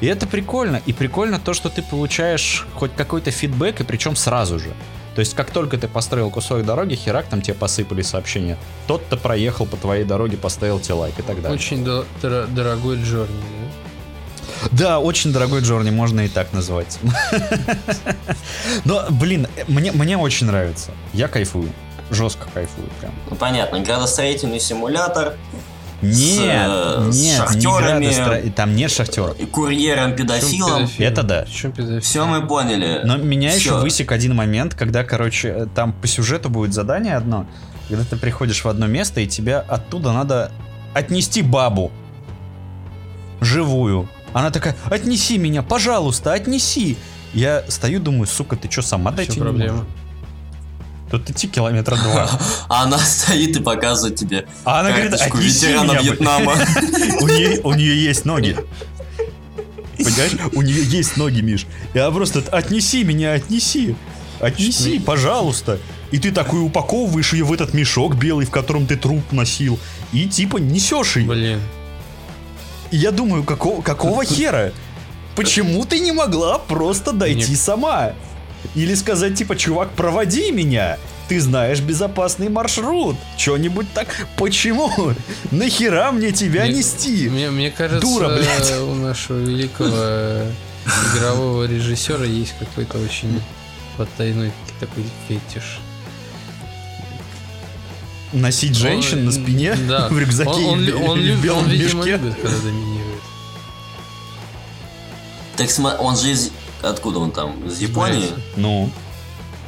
И 0.00 0.06
это 0.06 0.26
прикольно. 0.26 0.80
И 0.84 0.92
прикольно 0.92 1.40
то, 1.40 1.54
что 1.54 1.70
ты 1.70 1.82
получаешь 1.82 2.66
хоть 2.74 2.94
какой-то 2.94 3.30
фидбэк, 3.30 3.80
и 3.80 3.84
причем 3.84 4.14
сразу 4.14 4.58
же. 4.58 4.74
То 5.14 5.20
есть, 5.20 5.34
как 5.34 5.50
только 5.50 5.78
ты 5.78 5.88
построил 5.88 6.30
кусок 6.30 6.66
дороги, 6.66 6.94
херак, 6.94 7.24
там 7.28 7.40
тебе 7.40 7.54
посыпали 7.54 8.02
сообщения. 8.02 8.58
Тот-то 8.86 9.16
проехал 9.16 9.64
по 9.64 9.78
твоей 9.78 10.04
дороге, 10.04 10.36
поставил 10.36 10.78
тебе 10.78 10.94
лайк 10.94 11.18
и 11.18 11.22
так 11.22 11.40
далее. 11.40 11.58
Очень 11.58 11.82
до- 11.82 12.04
дор- 12.20 12.46
дорогой 12.48 13.02
Джорни, 13.02 13.30
Да, 13.30 13.85
очень 14.98 15.32
дорогой 15.32 15.60
Джорни, 15.62 15.90
можно 15.90 16.20
и 16.20 16.28
так 16.28 16.52
назвать. 16.52 16.98
Но, 18.84 19.04
блин, 19.10 19.46
мне, 19.68 19.92
мне 19.92 20.16
очень 20.16 20.46
нравится. 20.46 20.90
Я 21.12 21.28
кайфую. 21.28 21.70
Жестко 22.10 22.46
кайфую 22.54 22.88
прям. 23.00 23.12
Ну 23.30 23.36
понятно, 23.36 23.80
градостроительный 23.80 24.60
симулятор 24.60 25.34
Нет, 26.02 26.68
э, 26.70 27.08
с 27.10 27.16
нет, 27.16 27.40
не 27.56 27.62
шахтерами. 27.62 28.04
градостро- 28.06 28.52
Там 28.52 28.76
нет 28.76 28.90
шахтеров. 28.92 29.36
и 29.40 29.46
курьером 29.46 30.14
педофилом. 30.14 30.88
Это 30.98 31.22
да. 31.24 31.44
Все 32.00 32.24
мы 32.26 32.46
поняли. 32.46 33.00
Но 33.02 33.16
меня 33.16 33.52
еще 33.52 33.70
Всё. 33.70 33.80
высек 33.80 34.12
один 34.12 34.36
момент, 34.36 34.74
когда, 34.76 35.02
короче, 35.02 35.66
там 35.74 35.92
по 35.92 36.06
сюжету 36.06 36.48
будет 36.48 36.72
задание 36.72 37.16
одно, 37.16 37.46
когда 37.88 38.04
ты 38.04 38.16
приходишь 38.16 38.62
в 38.64 38.68
одно 38.68 38.86
место, 38.86 39.20
и 39.20 39.26
тебе 39.26 39.56
оттуда 39.56 40.12
надо 40.12 40.52
отнести 40.94 41.42
бабу. 41.42 41.90
Живую. 43.40 44.08
Она 44.36 44.50
такая, 44.50 44.76
отнеси 44.90 45.38
меня, 45.38 45.62
пожалуйста, 45.62 46.34
отнеси. 46.34 46.98
Я 47.32 47.64
стою, 47.68 48.00
думаю, 48.00 48.26
сука, 48.26 48.54
ты 48.56 48.70
что, 48.70 48.82
сама 48.82 49.10
дойти 49.10 49.36
не 49.36 49.40
проблема? 49.40 49.72
можешь? 49.72 49.90
Тут 51.10 51.30
идти 51.30 51.48
километра 51.48 51.96
два. 51.96 52.28
А 52.68 52.82
она 52.82 52.98
стоит 52.98 53.56
и 53.56 53.62
показывает 53.62 54.16
тебе 54.16 54.46
А 54.66 54.80
она 54.80 54.90
говорит, 54.90 55.12
карточку 55.12 55.38
отнеси 55.38 55.54
ветерана 55.54 55.92
меня. 55.92 56.02
Вьетнама. 56.02 56.52
У 57.22 57.28
нее, 57.28 57.60
у 57.64 57.72
нее 57.72 58.04
есть 58.04 58.26
ноги. 58.26 58.58
Понимаешь? 59.96 60.32
У 60.52 60.60
нее 60.60 60.84
есть 60.84 61.16
ноги, 61.16 61.40
Миш. 61.40 61.66
И 61.94 61.98
она 61.98 62.10
просто 62.10 62.44
отнеси 62.52 63.04
меня, 63.04 63.32
отнеси. 63.32 63.96
Отнеси, 64.40 64.98
пожалуйста. 64.98 65.78
И 66.10 66.18
ты 66.18 66.30
такой 66.30 66.60
упаковываешь 66.60 67.32
ее 67.32 67.44
в 67.44 67.54
этот 67.54 67.72
мешок 67.72 68.16
белый, 68.16 68.44
в 68.44 68.50
котором 68.50 68.86
ты 68.86 68.96
труп 68.96 69.32
носил. 69.32 69.78
И 70.12 70.26
типа 70.26 70.58
несешь 70.58 71.16
ее. 71.16 71.26
Блин. 71.26 71.60
И 72.90 72.96
я 72.96 73.10
думаю, 73.10 73.44
какого, 73.44 73.82
какого 73.82 74.24
хера? 74.24 74.72
Почему 75.34 75.84
ты 75.84 75.98
не 75.98 76.12
могла 76.12 76.58
просто 76.58 77.12
дойти 77.12 77.50
Не- 77.50 77.56
сама? 77.56 78.12
Или 78.74 78.94
сказать 78.94 79.34
типа, 79.36 79.56
чувак, 79.56 79.90
проводи 79.90 80.50
меня. 80.50 80.98
Ты 81.28 81.40
знаешь 81.40 81.80
безопасный 81.80 82.48
маршрут. 82.48 83.16
Что-нибудь 83.36 83.92
так. 83.92 84.06
Почему? 84.36 84.90
Нахера 85.50 86.10
мне 86.12 86.30
тебя 86.32 86.64
Мне- 86.64 86.74
нести? 86.78 87.28
Мне, 87.28 87.50
мне 87.50 87.70
кажется, 87.70 88.00
Дура, 88.00 88.28
блядь. 88.28 88.72
у 88.80 88.94
нашего 88.94 89.38
великого 89.38 90.46
игрового 91.14 91.64
режиссера 91.64 92.24
есть 92.24 92.54
какой-то 92.58 92.98
очень 92.98 93.42
потайной 93.96 94.52
такой 94.80 95.04
фетиш. 95.28 95.78
Носить 98.32 98.74
женщин 98.76 99.18
Он, 99.20 99.24
на 99.26 99.32
спине 99.32 99.74
да. 99.88 100.08
в 100.10 100.18
рюкзаке 100.18 100.50
Он, 100.50 100.64
он, 100.64 100.80
или 100.80 100.90
лю- 100.90 101.04
он, 101.04 101.18
или 101.20 101.32
в 101.32 101.42
белом 101.42 101.64
он, 101.64 101.70
видимо, 101.70 102.04
мешке. 102.04 102.12
любит, 102.18 102.34
когда 102.40 102.58
доминирует. 102.58 103.20
Так 105.56 105.70
он 106.00 106.16
же 106.16 106.30
из... 106.32 106.50
Откуда 106.82 107.18
он 107.20 107.32
там? 107.32 107.66
Из 107.66 107.80
Японии? 107.80 108.18
Знаете. 108.26 108.34
Ну, 108.56 108.90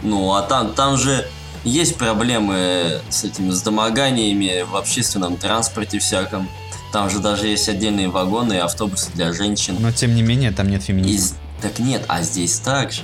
Ну, 0.02 0.32
а 0.34 0.42
там, 0.42 0.72
там 0.74 0.98
же 0.98 1.26
есть 1.64 1.96
проблемы 1.96 3.00
с 3.08 3.24
этими 3.24 3.50
с 3.50 3.62
домоганиями 3.62 4.62
в 4.70 4.76
общественном 4.76 5.36
транспорте 5.36 5.98
всяком. 5.98 6.48
Там 6.92 7.10
же 7.10 7.18
даже 7.18 7.46
есть 7.48 7.68
отдельные 7.68 8.08
вагоны 8.08 8.54
и 8.54 8.58
автобусы 8.58 9.10
для 9.14 9.32
женщин. 9.32 9.76
но 9.80 9.90
тем 9.92 10.14
не 10.14 10.22
менее 10.22 10.52
там 10.52 10.68
нет 10.68 10.82
И 10.82 10.86
феминизма. 10.86 11.28
з- 11.28 11.62
Так 11.62 11.78
нет, 11.78 12.04
а 12.08 12.22
здесь 12.22 12.58
так 12.58 12.92
же. 12.92 13.02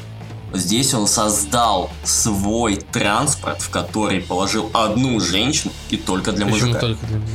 Здесь 0.55 0.95
он 0.95 1.07
создал 1.09 1.91
свой 2.05 2.77
транспорт, 2.77 3.61
в 3.61 3.71
который 3.71 4.21
положил 4.21 4.71
одну 4.73 5.19
женщину 5.21 5.73
и 5.91 5.97
только 5.97 6.33
для 6.33 6.47
Почему 6.47 6.61
мужика. 6.69 6.81
только 6.81 7.07
для 7.07 7.17
меня? 7.19 7.29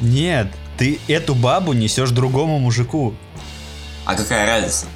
Нет, 0.00 0.48
ты 0.78 1.00
эту 1.08 1.34
бабу 1.34 1.72
несешь 1.72 2.10
другому 2.10 2.58
мужику. 2.58 3.14
А 4.04 4.14
какая 4.14 4.46
разница? 4.46 4.86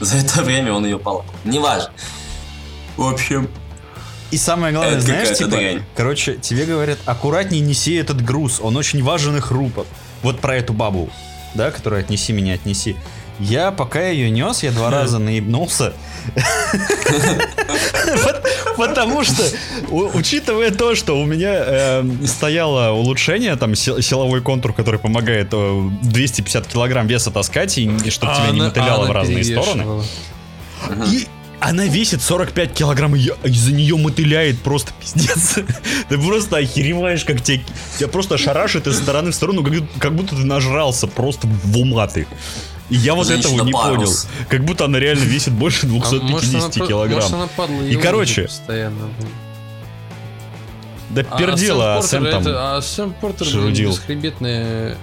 За 0.00 0.16
это 0.18 0.42
время 0.42 0.72
он 0.72 0.84
ее 0.84 0.98
пол. 0.98 1.24
Неважно. 1.44 1.90
В 2.96 3.02
общем, 3.06 3.48
И 4.30 4.36
самое 4.36 4.72
главное, 4.72 4.98
Это 4.98 5.06
знаешь, 5.06 5.36
типа, 5.38 5.50
дрянь. 5.50 5.82
короче, 5.96 6.36
тебе 6.36 6.66
говорят, 6.66 6.98
аккуратней 7.04 7.60
неси 7.60 7.94
этот 7.94 8.22
груз, 8.24 8.60
он 8.60 8.76
очень 8.76 9.02
важен 9.02 9.36
и 9.36 9.40
хрупок. 9.40 9.86
Вот 10.22 10.40
про 10.40 10.56
эту 10.56 10.72
бабу, 10.72 11.10
да, 11.54 11.70
которая 11.70 12.00
отнеси 12.02 12.32
меня, 12.32 12.54
отнеси. 12.54 12.96
Я 13.40 13.72
пока 13.72 14.08
ее 14.08 14.30
нес, 14.30 14.62
я 14.62 14.70
два 14.72 14.90
раза 14.90 15.18
наебнулся. 15.18 15.92
Пот- 18.24 18.42
Потому 18.76 19.24
что, 19.24 19.42
учитывая 19.90 20.70
то, 20.70 20.94
что 20.94 21.18
у 21.20 21.24
меня 21.24 21.52
эм, 21.54 22.26
стояло 22.26 22.90
улучшение, 22.92 23.56
там 23.56 23.74
си- 23.74 24.00
силовой 24.00 24.40
контур, 24.40 24.72
который 24.72 24.98
помогает 25.00 25.48
э, 25.52 25.88
250 26.02 26.66
килограмм 26.68 27.06
веса 27.06 27.30
таскать, 27.30 27.76
и, 27.78 27.86
чтобы 28.10 28.32
тебя 28.34 28.50
не 28.50 28.60
она- 28.60 28.64
мотыляло 28.68 29.04
а 29.06 29.08
в 29.08 29.12
разные 29.12 29.44
стороны. 29.44 30.04
И 31.10 31.26
она 31.60 31.84
весит 31.84 32.22
45 32.22 32.72
килограмм, 32.72 33.14
и 33.14 33.28
из-за 33.44 33.72
нее 33.72 33.96
мотыляет 33.96 34.60
просто 34.62 34.92
пиздец. 35.00 35.58
Ты 36.08 36.18
просто 36.18 36.56
охереваешь, 36.56 37.24
как 37.24 37.42
тебя, 37.42 37.62
тебя 37.98 38.08
просто 38.08 38.38
шарашит 38.38 38.86
из 38.86 38.96
стороны 38.96 39.30
в 39.32 39.34
сторону, 39.34 39.62
как, 39.62 39.74
как 39.98 40.14
будто 40.14 40.34
ты 40.34 40.44
нажрался 40.44 41.06
просто 41.06 41.46
в 41.46 41.78
ума 41.78 42.06
ты. 42.08 42.26
И 42.90 42.96
я 42.96 43.14
вот 43.14 43.30
этого 43.30 43.52
не 43.52 43.72
понял. 43.72 44.00
Женщина-парус. 44.00 44.28
Как 44.48 44.64
будто 44.64 44.84
она 44.84 44.98
реально 44.98 45.22
весит 45.24 45.52
больше 45.52 45.86
А 45.86 45.88
может, 45.88 46.12
она 46.20 46.28
250 46.28 46.74
про- 46.74 46.86
килограмм. 46.86 47.20
Может, 47.20 47.32
она 47.34 47.46
падла 47.46 47.82
И, 47.82 47.96
короче, 47.96 48.42
постоянно. 48.42 49.08
Да 51.10 51.22
А 51.30 51.38
пердела, 51.38 51.96
а 51.98 52.02
Сэм 52.02 52.22
Сэм 52.22 52.22
Портер 52.24 52.32
там... 52.32 52.42
это- 52.52 52.76
А 52.76 52.82
Сэм 52.82 53.12
Портер, 53.14 53.46
блин, 53.46 53.60
шарудил. 53.60 53.90
бесхребетное 53.90 54.96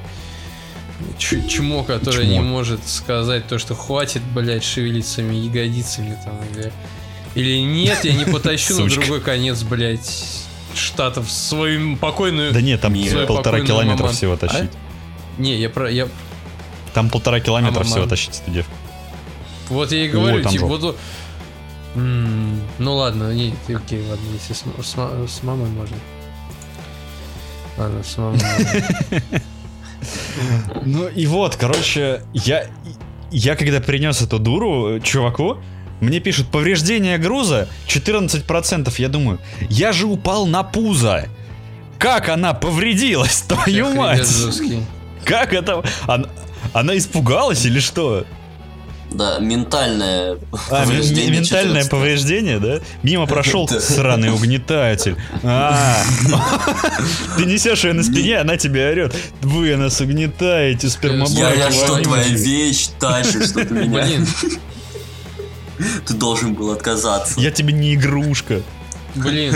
ч- 1.17 1.47
чмо, 1.47 1.83
которое 1.83 2.23
Чмо. 2.25 2.31
не 2.33 2.39
может 2.39 2.87
сказать 2.87 3.47
то, 3.47 3.59
что 3.59 3.75
хватит, 3.75 4.21
блядь, 4.33 4.63
шевелицами, 4.63 5.35
ягодицами 5.35 6.17
там, 6.25 6.39
или... 6.53 6.71
Или 7.35 7.59
нет, 7.61 8.03
я 8.05 8.13
не 8.13 8.25
потащу 8.25 8.79
на 8.83 8.89
другой 8.89 9.21
конец, 9.21 9.61
блядь, 9.61 10.25
штатов 10.73 11.29
свою 11.31 11.95
покойную... 11.95 12.51
Да 12.53 12.61
нет, 12.61 12.81
там 12.81 12.95
полтора 13.27 13.61
километра 13.61 14.07
всего 14.07 14.33
А? 14.33 14.37
тащить. 14.37 14.71
Не, 15.37 15.55
я 15.59 15.69
про... 15.69 15.91
Я... 15.91 16.07
Там 16.93 17.09
полтора 17.09 17.39
километра 17.39 17.81
А 17.81 17.83
всего 17.83 18.05
тащить 18.05 18.41
эту 18.41 18.51
девку. 18.51 18.73
Вот 19.69 19.91
я 19.91 20.05
и 20.05 20.09
говорю, 20.09 20.37
Ой, 20.37 20.45
типа, 20.45 20.65
вот... 20.65 20.97
М, 21.95 22.59
Ну 22.79 22.95
ладно, 22.95 23.33
не, 23.33 23.53
окей, 23.67 24.03
ладно, 24.09 24.23
если 24.33 24.53
с, 24.53 24.63
с 24.81 25.31
с 25.39 25.43
мамой 25.43 25.69
можно. 25.69 25.97
Ладно, 27.77 28.03
с 28.03 28.17
мамой 28.17 28.39
можно. 28.41 29.41
Ну 30.85 31.07
и 31.09 31.25
вот, 31.25 31.55
короче, 31.57 32.21
я, 32.33 32.67
я 33.31 33.55
когда 33.55 33.81
принес 33.81 34.21
эту 34.21 34.39
дуру 34.39 34.95
э, 34.95 34.99
чуваку, 35.01 35.57
мне 35.99 36.19
пишут 36.19 36.47
повреждение 36.47 37.17
груза 37.17 37.67
14%. 37.87 38.93
Я 38.97 39.09
думаю, 39.09 39.39
я 39.69 39.91
же 39.91 40.07
упал 40.07 40.45
на 40.45 40.63
пузо. 40.63 41.27
Как 41.97 42.29
она 42.29 42.53
повредилась, 42.53 43.41
твою 43.47 43.93
мать? 43.93 44.27
Как 45.25 45.53
это? 45.53 45.83
Она, 46.07 46.29
она 46.73 46.97
испугалась 46.97 47.65
или 47.65 47.79
что? 47.79 48.25
да, 49.11 49.39
ментальное 49.39 50.37
А, 50.69 50.85
повреждение 50.85 51.39
ментальное 51.39 51.83
14. 51.83 51.89
повреждение, 51.89 52.59
да? 52.59 52.79
Мимо 53.01 53.25
прошел 53.25 53.67
сраный 53.67 54.31
угнетатель. 54.31 55.15
А, 55.43 55.97
Ты 57.37 57.45
несешь 57.45 57.83
ее 57.85 57.93
на 57.93 58.03
спине, 58.03 58.37
она 58.37 58.57
тебе 58.57 58.87
орет. 58.87 59.15
Вы 59.41 59.75
нас 59.77 59.99
угнетаете, 59.99 60.89
спермобаки. 60.89 61.39
Я, 61.39 61.53
я 61.53 61.71
что, 61.71 61.93
вонючие». 61.93 62.03
твоя 62.03 62.27
вещь 62.27 62.89
тащишь, 62.99 63.49
что 63.49 63.65
ты 63.65 63.73
меня... 63.73 64.03
Блин, 64.03 64.27
Ты 66.05 66.13
должен 66.13 66.53
был 66.53 66.71
отказаться. 66.71 67.39
Я 67.39 67.51
тебе 67.51 67.73
не 67.73 67.95
игрушка. 67.95 68.61
Блин. 69.15 69.55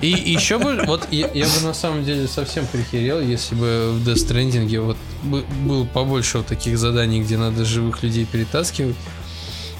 И 0.00 0.08
еще 0.08 0.58
бы, 0.58 0.82
вот 0.86 1.08
я, 1.12 1.28
я 1.32 1.46
бы 1.46 1.60
на 1.62 1.74
самом 1.74 2.04
деле 2.04 2.28
совсем 2.28 2.66
прихерел, 2.66 3.20
если 3.20 3.54
бы 3.54 3.92
в 3.92 4.08
Death 4.08 4.26
Stranding 4.28 4.80
вот 4.80 4.96
бы- 5.22 5.44
было 5.64 5.84
побольше 5.84 6.38
вот 6.38 6.46
таких 6.46 6.78
заданий, 6.78 7.20
где 7.22 7.36
надо 7.36 7.64
живых 7.64 8.02
людей 8.02 8.24
перетаскивать. 8.24 8.96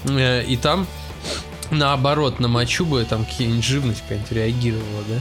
Э, 0.05 0.43
И 0.45 0.57
там 0.57 0.87
наоборот, 1.71 2.39
на 2.39 2.47
мочу 2.47 2.85
бы 2.85 3.03
там 3.05 3.25
какие-нибудь 3.25 3.63
живность 3.65 4.01
какая-нибудь 4.03 4.31
реагировала, 4.31 5.03
да? 5.09 5.19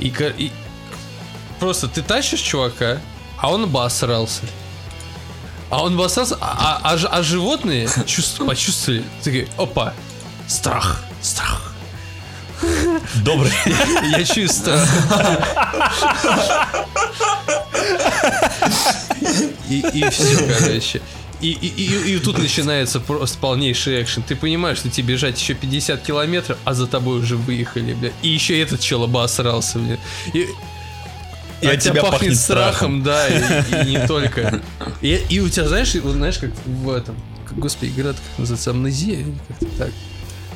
И, 0.00 0.12
и 0.38 0.50
просто 1.60 1.88
ты 1.88 2.02
тащишь 2.02 2.40
чувака, 2.40 3.00
а 3.38 3.50
он 3.52 3.64
обосрался. 3.64 4.42
А 5.70 5.82
он 5.82 5.94
обосрался, 5.94 6.36
а, 6.40 6.80
а- 6.84 6.92
а 6.92 6.96
ж- 6.98 7.08
а 7.10 7.22
животные 7.22 7.88
чувств- 8.06 8.44
почувствовали, 8.44 9.02
такие, 9.24 9.48
опа, 9.56 9.94
страх, 10.46 11.02
страх. 11.22 11.71
Добрый. 13.24 13.52
Я 14.10 14.24
чувствую. 14.24 14.78
И, 19.68 19.80
и 19.94 20.08
все, 20.10 20.58
короче. 20.58 21.00
И, 21.40 21.50
и, 21.50 21.66
и, 21.66 22.14
и 22.14 22.18
тут 22.20 22.38
начинается 22.38 23.00
просто 23.00 23.38
полнейший 23.38 24.02
экшен. 24.02 24.22
Ты 24.22 24.36
понимаешь, 24.36 24.78
что 24.78 24.88
тебе 24.90 25.14
бежать 25.14 25.40
еще 25.40 25.54
50 25.54 26.00
километров, 26.02 26.56
а 26.64 26.72
за 26.74 26.86
тобой 26.86 27.18
уже 27.18 27.36
выехали, 27.36 27.94
бля. 27.94 28.12
И 28.22 28.28
еще 28.28 28.60
этот 28.60 28.80
чел 28.80 29.02
обосрался, 29.02 29.78
бля. 29.80 29.98
И, 30.34 30.46
И 31.62 31.66
от 31.66 31.80
тебя 31.80 32.02
пахнет 32.02 32.36
страхом, 32.38 33.02
да, 33.02 33.26
и, 33.26 33.82
и 33.82 33.90
не 33.90 34.06
только. 34.06 34.62
И, 35.00 35.20
и 35.28 35.40
у 35.40 35.48
тебя, 35.48 35.66
знаешь, 35.66 35.94
вот 35.96 36.12
знаешь, 36.14 36.38
как 36.38 36.50
в 36.64 36.90
этом, 36.90 37.16
как, 37.44 37.58
господи, 37.58 37.90
игра 37.90 38.10
как 38.12 38.20
называется, 38.38 38.70
амнезия, 38.70 39.24
как-то 39.48 39.66
так, 39.78 39.90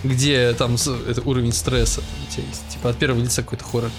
где 0.05 0.53
там 0.55 0.77
это 1.09 1.21
уровень 1.23 1.53
стресса 1.53 2.01
там 2.01 2.11
у 2.29 2.33
тебя 2.33 2.45
есть, 2.49 2.69
типа 2.69 2.91
от 2.91 2.97
первого 2.99 3.23
лица 3.23 3.43
какой-то 3.43 3.65
хоррор. 3.65 3.91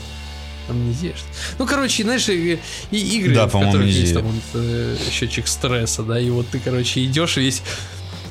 Амнезия? 0.69 1.13
Ну, 1.59 1.65
короче, 1.65 2.03
знаешь, 2.03 2.27
и, 2.27 2.59
и 2.91 2.97
игры, 3.19 3.33
Да, 3.35 3.47
в 3.47 3.51
по-моему, 3.51 3.71
которых 3.71 3.87
есть 3.87 4.13
амнезия. 4.13 4.15
там 4.15 4.25
вот, 4.25 4.43
э, 4.61 4.97
счетчик 5.11 5.47
стресса, 5.47 6.03
да, 6.03 6.19
и 6.19 6.29
вот 6.29 6.47
ты, 6.49 6.59
короче, 6.59 7.05
идешь 7.05 7.37
весь 7.37 7.61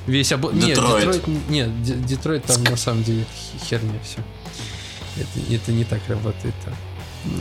весь 0.07 0.33
обо... 0.33 0.53
Нет, 0.53 0.67
Детройт. 0.77 1.01
Детройт, 1.13 1.49
нет, 1.49 1.83
Де- 1.83 1.95
Детройт 1.95 2.45
там 2.45 2.63
на 2.65 2.77
самом 2.77 3.03
деле 3.05 3.25
херня 3.69 3.99
все. 4.05 4.19
Это, 5.21 5.55
это 5.55 5.73
не 5.73 5.85
так 5.85 6.01
работает 6.09 6.55
там. 6.65 6.75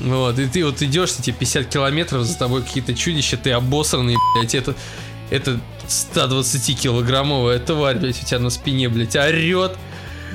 Вот, 0.05 0.39
и 0.39 0.47
ты 0.47 0.63
вот 0.65 0.81
идешь, 0.81 1.11
тебе 1.13 1.35
50 1.37 1.67
километров, 1.67 2.23
за 2.23 2.37
тобой 2.37 2.63
какие-то 2.63 2.93
чудища, 2.95 3.35
ты 3.37 3.51
обосранный, 3.51 4.15
блядь, 4.35 4.55
это, 4.55 4.73
это 5.29 5.59
120-килограммовая 5.89 7.59
тварь, 7.59 7.97
блядь, 7.97 8.21
у 8.21 8.25
тебя 8.25 8.39
на 8.39 8.49
спине, 8.49 8.89
блядь, 8.89 9.15
орет. 9.15 9.77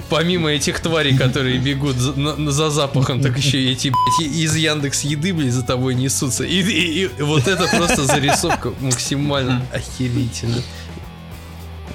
Помимо 0.09 0.51
этих 0.51 0.81
тварей, 0.81 1.17
которые 1.17 1.59
бегут 1.59 1.97
за, 1.97 2.13
за 2.51 2.71
запахом, 2.71 3.21
так 3.21 3.37
еще 3.39 3.61
и 3.61 3.73
эти, 3.73 3.89
блядь, 3.89 4.33
и- 4.33 4.43
из 4.45 4.57
Яндекс 4.57 5.03
еды, 5.03 5.33
блядь, 5.33 5.53
за 5.53 5.63
тобой 5.63 5.95
несутся. 5.95 6.45
И, 6.45 6.61
и- 6.61 7.05
и 7.05 7.23
вот 7.23 7.47
это 7.47 7.65
просто 7.77 8.05
зарисовка 8.05 8.73
максимально 8.81 9.63
охерительно. 9.73 10.63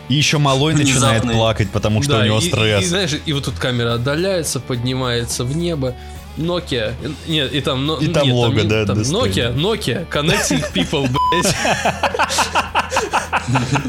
И 0.08 0.14
еще 0.14 0.38
малой 0.38 0.74
начинает 0.76 1.24
Внезапный. 1.24 1.34
плакать, 1.34 1.70
потому 1.72 2.04
что 2.04 2.14
Да, 2.14 2.20
у 2.20 2.24
него 2.26 2.38
и- 2.40 2.46
И, 2.46 2.50
стресс. 2.50 2.86
знаешь, 2.86 3.12
и 3.26 3.34
вот 3.34 3.46
тут 3.46 3.56
камера 3.56 3.96
отдаляется, 3.96 4.60
поднимается 4.60 5.44
в 5.44 5.58
небо. 5.58 5.96
Nokia, 6.38 6.94
нет, 7.28 7.54
и 7.54 7.62
там, 7.62 7.86
но- 7.86 7.98
И 7.98 8.08
там 8.08 8.26
нет, 8.26 8.36
лого, 8.36 8.52
не- 8.60 8.68
да, 8.68 8.86
там. 8.86 9.00
Nokia, 9.00 9.56
Nokia, 9.56 10.06
Connecting 10.10 10.64
People, 10.74 11.10
блять. 11.10 11.56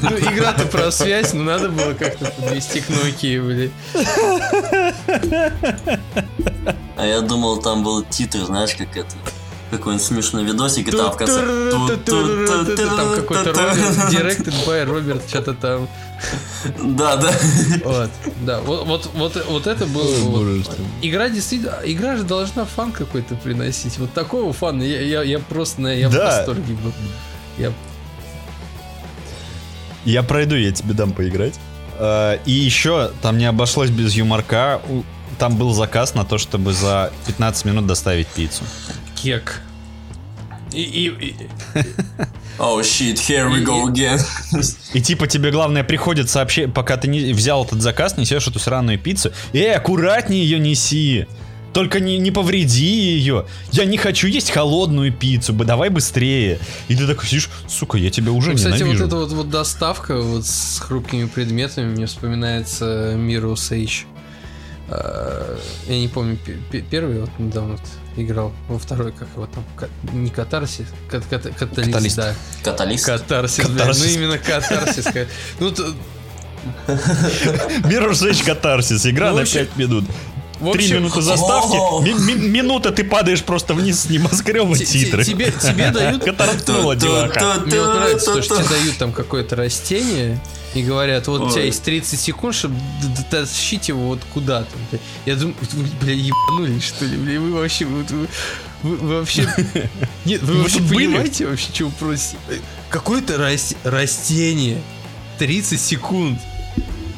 Ну, 0.03 0.11
игра-то 0.19 0.67
про 0.67 0.91
связь, 0.91 1.33
но 1.33 1.43
надо 1.43 1.69
было 1.69 1.95
как-то 1.95 2.27
подвести 2.27 2.81
к 2.81 2.89
Nokia, 2.91 3.43
блядь. 3.45 3.71
А 6.97 7.07
я 7.07 7.21
думал, 7.21 7.59
там 7.61 7.83
был 7.85 8.03
титр, 8.05 8.39
знаешь, 8.45 8.75
как 8.77 8.97
это. 8.97 9.15
Какой-нибудь 9.71 10.07
смешной 10.07 10.45
видосик, 10.45 10.89
и 10.89 10.91
там 10.93 11.11
в 11.11 11.17
конце... 11.17 11.71
Там 11.73 11.89
какой-то 13.17 13.53
Роберт, 13.53 14.13
directed 14.13 14.55
by 14.65 14.85
Роберт, 14.85 15.29
что-то 15.29 15.55
там. 15.55 15.89
Да, 16.83 17.17
да. 17.17 17.33
Вот, 17.85 18.11
да, 18.43 18.61
вот, 18.61 18.87
вот, 18.87 19.11
вот, 19.15 19.47
вот 19.49 19.67
это 19.67 19.85
было 19.87 20.05
бы 20.31 20.59
вот- 20.59 20.77
Игра 21.03 21.29
действительно, 21.29 21.75
игра 21.85 22.17
же 22.17 22.23
должна 22.23 22.65
фан 22.65 22.93
какой-то 22.93 23.35
приносить. 23.35 23.99
Вот 23.99 24.13
такого 24.13 24.53
фана 24.53 24.83
я, 24.83 25.01
я, 25.01 25.23
я 25.23 25.39
просто 25.41 25.83
я 25.83 26.09
в 26.09 26.13
Да. 26.13 26.27
восторге 26.27 26.73
был. 26.75 26.93
Я 27.59 27.73
Я 30.07 30.23
пройду, 30.23 30.55
я 30.57 30.73
тебе 30.73 30.95
дам 30.95 31.13
поиграть. 31.13 31.55
А, 31.99 32.39
И 32.47 32.53
еще 32.53 33.11
там 33.21 33.37
не 33.37 33.45
обошлось 33.45 33.91
без 33.91 34.15
юморка. 34.15 34.81
Там 35.39 35.57
был 35.57 35.75
заказ 35.75 36.15
на 36.15 36.25
то, 36.25 36.39
чтобы 36.39 36.73
за 36.73 37.13
15 37.27 37.67
минут 37.67 37.87
доставить 37.87 38.27
пиццу. 38.29 38.65
кек. 39.23 39.61
И, 40.73 40.83
и- 40.83 41.09
и- 41.29 41.37
Oh 42.59 42.81
shit, 42.81 43.17
here 43.17 43.51
we 43.51 43.63
go 43.65 43.85
again. 43.87 44.19
И 44.95 45.01
типа 45.03 45.27
тебе 45.27 45.51
главное 45.51 45.85
приходит 45.85 46.31
сообщение, 46.31 46.73
пока 46.73 46.97
ты 46.97 47.07
не 47.09 47.33
взял 47.35 47.65
этот 47.65 47.83
заказ, 47.83 48.17
несешь 48.17 48.47
эту 48.49 48.59
сраную 48.59 48.99
пиццу. 48.99 49.33
Эй, 49.53 49.75
аккуратнее 49.75 50.43
ее 50.43 50.59
неси. 50.59 51.27
Только 51.77 52.01
не, 52.01 52.17
не 52.19 52.31
повреди 52.31 52.87
ее. 52.87 53.45
Я 53.71 53.85
не 53.85 53.99
хочу 53.99 54.29
есть 54.29 54.51
холодную 54.51 55.13
пиццу, 55.13 55.53
бы 55.53 55.67
давай 55.67 55.91
быстрее. 55.91 56.59
И 56.89 56.97
ты 56.97 57.07
такой 57.07 57.27
сидишь, 57.27 57.51
сука, 57.69 57.99
я 57.99 58.09
тебя 58.11 58.33
уже 58.33 58.53
Ну, 58.53 58.57
кстати, 58.57 58.79
ненавижу. 58.79 59.05
вот 59.05 59.07
эта 59.09 59.17
вот, 59.17 59.33
вот 59.33 59.51
доставка 59.51 60.17
вот 60.17 60.47
с 60.47 60.79
хрупкими 60.81 61.27
предметами 61.27 61.85
мне 61.91 62.07
вспоминается 62.07 63.13
Mirror's 63.17 63.71
Edge. 63.73 64.05
А, 64.89 65.59
Я 65.87 65.99
не 66.01 66.09
помню, 66.09 66.39
пе- 66.39 66.57
пе- 66.73 66.81
первый 66.81 67.21
вот 67.21 67.31
недавно 67.39 67.73
вот 67.73 67.83
играл, 68.17 68.53
во 68.69 68.79
второй, 68.79 69.13
как 69.13 69.29
его 69.37 69.47
там, 69.47 69.63
не 70.15 70.31
катарсис, 70.31 70.87
кат- 71.11 71.27
кат- 71.29 71.55
каталист, 71.59 71.93
Каталист. 71.93 72.17
да. 72.17 72.35
Каталист. 72.65 73.05
Катарсис, 73.05 73.67
Катарсис. 73.67 74.03
ну 74.03 74.11
именно 74.13 74.39
катарсис. 74.39 75.05
ка- 75.05 75.27
Ну, 75.61 75.75
Mirror's 77.85 78.23
Edge 78.31 78.45
катарсис. 78.45 79.07
Игра 79.07 79.27
Ну, 79.29 79.33
на 79.35 79.39
вообще- 79.41 79.67
5 79.67 79.77
минут. 79.77 80.05
В 80.61 80.73
Три 80.73 80.85
общем, 80.85 80.97
минуты 80.97 81.23
заставки, 81.23 81.77
ми- 82.05 82.35
ми- 82.35 82.49
минута 82.49 82.91
ты 82.91 83.05
падаешь 83.05 83.43
просто 83.43 83.75
вниз 83.75 84.01
с 84.01 84.11
небоскреба 84.11 84.77
титры. 84.77 85.25
тебе, 85.25 85.51
тебе 85.53 85.91
дают 85.95 86.25
Катарснула 86.25 86.97
деваха. 86.97 87.61
Мне 87.67 87.81
вот 87.81 87.95
нравится 87.95 88.35
то, 88.35 88.43
что 88.43 88.57
тебе 88.57 88.69
дают 88.69 88.97
там 88.99 89.13
какое-то 89.13 89.57
растение 89.57 90.41
и 90.75 90.83
говорят, 90.83 91.27
вот 91.29 91.41
у 91.43 91.51
тебя 91.51 91.61
Ой. 91.63 91.67
есть 91.67 91.83
30 91.83 92.19
секунд, 92.21 92.55
чтобы 92.55 92.75
дотащить 93.17 93.89
его 93.89 94.09
вот 94.09 94.21
куда-то. 94.35 94.69
Я 95.25 95.37
думаю, 95.37 95.57
вы, 95.73 95.85
бля, 96.01 96.13
ебанулись, 96.15 96.85
что 96.85 97.05
ли, 97.05 97.17
бля, 97.17 97.41
вы 97.41 97.53
вообще, 97.53 97.85
вы, 97.87 98.03
вы- 98.03 98.29
вы 98.83 99.19
вообще, 99.19 99.43
нет, 100.27 100.43
вы 100.43 100.55
Вы 100.55 100.63
вообще 100.63 100.81
были? 100.81 101.07
понимаете 101.07 101.47
вообще, 101.47 101.69
что 101.73 101.87
вы 101.87 101.93
просите? 101.99 102.37
Э, 102.51 102.57
Какое-то 102.91 103.37
рас- 103.39 103.75
растение, 103.85 104.81
30 105.39 105.81
секунд. 105.81 106.39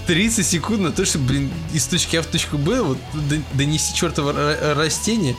30 0.09 0.47
секунд 0.47 0.81
на 0.81 0.91
то, 0.91 1.05
чтобы, 1.05 1.27
блин, 1.27 1.51
из 1.75 1.87
точки 1.87 2.17
А 2.17 2.23
в 2.23 2.27
точку 2.27 2.57
Б 2.57 2.81
вот 2.81 2.97
донести 3.53 3.95
чертово 3.95 4.33
ра- 4.33 4.73
растение. 4.73 5.37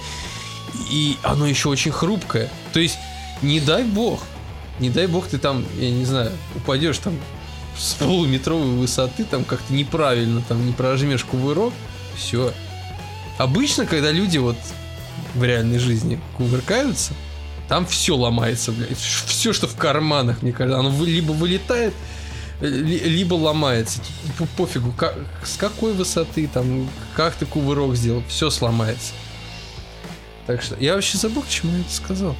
И 0.91 1.17
оно 1.23 1.47
еще 1.47 1.69
очень 1.69 1.91
хрупкое. 1.91 2.51
То 2.71 2.79
есть, 2.79 2.99
не 3.41 3.59
дай 3.59 3.83
бог, 3.83 4.21
не 4.79 4.91
дай 4.91 5.07
бог 5.07 5.27
ты 5.27 5.39
там, 5.39 5.65
я 5.79 5.89
не 5.89 6.05
знаю, 6.05 6.31
упадешь 6.55 6.99
там 6.99 7.15
с 7.79 7.95
полуметровой 7.95 8.75
высоты, 8.77 9.23
там 9.23 9.43
как-то 9.43 9.73
неправильно, 9.73 10.43
там 10.47 10.63
не 10.63 10.71
прожмешь 10.71 11.23
кувырок, 11.23 11.73
все. 12.15 12.53
Обычно, 13.39 13.87
когда 13.87 14.11
люди 14.11 14.37
вот 14.37 14.57
в 15.33 15.43
реальной 15.43 15.79
жизни 15.79 16.21
кувыркаются, 16.37 17.13
там 17.67 17.87
все 17.87 18.15
ломается, 18.15 18.71
блядь. 18.71 18.99
Все, 18.99 19.51
что 19.51 19.65
в 19.67 19.75
карманах, 19.75 20.43
мне 20.43 20.51
кажется, 20.51 20.79
оно 20.79 21.03
либо 21.03 21.31
вылетает, 21.31 21.95
либо 22.61 23.35
ломается. 23.35 24.01
По- 24.37 24.45
Пофигу, 24.57 24.91
как, 24.91 25.15
с 25.43 25.55
какой 25.57 25.93
высоты, 25.93 26.47
там, 26.47 26.89
как 27.15 27.35
ты 27.35 27.45
кувырок 27.45 27.95
сделал, 27.95 28.23
все 28.27 28.49
сломается. 28.49 29.13
Так 30.45 30.61
что 30.61 30.75
я 30.79 30.95
вообще 30.95 31.17
забыл, 31.17 31.43
к 31.43 31.47
чему 31.47 31.73
я 31.73 31.81
это 31.81 31.93
сказал. 31.93 32.35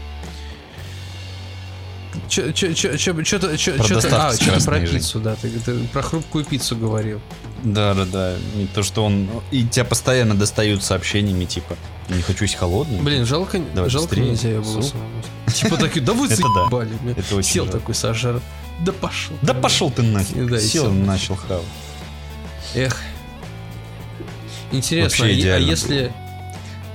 Что-то, 2.27 4.29
а, 4.29 4.33
про 4.65 4.79
пиццу, 4.79 5.19
да, 5.19 5.35
ты, 5.35 5.49
ты 5.49 5.79
про 5.93 6.01
хрупкую 6.01 6.43
пиццу 6.43 6.75
говорил. 6.75 7.21
Да, 7.63 7.93
да, 7.93 8.05
да. 8.05 8.35
И 8.55 8.67
то, 8.73 8.83
что 8.83 9.05
он. 9.05 9.29
И 9.51 9.65
тебя 9.67 9.85
постоянно 9.85 10.35
достают 10.35 10.83
сообщениями, 10.83 11.45
типа, 11.45 11.75
не 12.09 12.21
хочу 12.21 12.45
есть 12.45 12.55
холодную. 12.55 13.01
Блин, 13.03 13.25
жалко, 13.25 13.59
Давай 13.73 13.89
жалко 13.89 14.09
быстрее. 14.09 14.29
нельзя 14.29 14.49
я 14.49 14.61
было. 14.61 14.83
Типа 15.53 15.77
такие, 15.77 16.01
да 16.01 16.13
вы 16.13 16.27
заебали. 16.27 16.91
Сел 17.41 17.67
такой 17.67 17.95
сожрал. 17.95 18.41
Да 18.81 18.91
пошел. 18.93 19.35
Да 19.41 19.53
пошел 19.53 19.91
ты 19.91 20.01
нафиг. 20.01 20.49
Да, 20.49 20.59
Сел 20.59 20.85
всё. 20.85 20.93
и 20.93 20.97
начал 20.97 21.35
хавать. 21.35 21.65
Эх. 22.75 22.97
Интересно, 24.71 25.25
а, 25.25 25.29
а 25.29 25.31
если... 25.31 26.13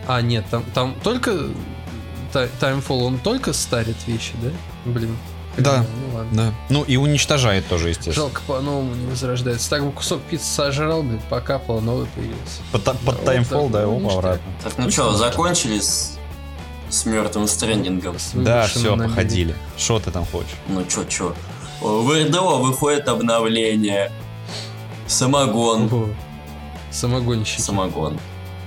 А, 0.07 0.20
нет, 0.20 0.44
там, 0.51 0.64
там 0.75 0.94
только... 1.03 1.49
Та- 2.33 2.47
Timefall, 2.61 3.03
он 3.05 3.18
только 3.18 3.53
старит 3.53 3.97
вещи, 4.07 4.33
да? 4.42 4.51
Блин. 4.90 5.16
Да. 5.57 5.85
Ну 6.11 6.16
ладно. 6.16 6.31
Да. 6.33 6.55
Ну 6.68 6.83
и 6.83 6.97
уничтожает 6.97 7.66
тоже, 7.68 7.90
естественно. 7.90 8.14
Жалко, 8.14 8.42
по-новому 8.47 8.94
не 8.94 9.07
возрождается. 9.07 9.70
Так 9.70 9.85
бы 9.85 9.92
кусок 9.92 10.20
пиццы 10.23 10.47
сожрал, 10.47 11.03
блин, 11.03 11.20
покапал, 11.31 11.79
а 11.79 11.81
новый 11.81 12.07
появился. 12.07 12.61
Под, 12.73 12.85
да, 12.85 12.92
ну, 13.51 13.64
оба 13.64 14.05
ништяк. 14.05 14.18
обратно. 14.18 14.53
Так, 14.62 14.73
ну 14.79 14.90
что, 14.90 15.14
закончили 15.16 15.79
с, 15.79 16.18
с 16.90 17.07
мертвым 17.07 17.47
стрендингом? 17.47 18.18
С 18.18 18.33
Да, 18.35 18.66
все, 18.66 18.97
походили. 18.97 19.55
Что 19.77 20.01
ты 20.01 20.11
там 20.11 20.25
хочешь? 20.27 20.57
Ну 20.68 20.85
чё, 20.87 21.05
чё. 21.05 21.35
В 21.80 22.10
РДО 22.12 22.58
выходит 22.58 23.08
обновление. 23.08 24.10
Самогон. 25.06 25.84
Ого. 25.92 26.08
Самогонщик. 26.90 27.60
Самогон. 27.60 28.18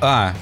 А, 0.02 0.34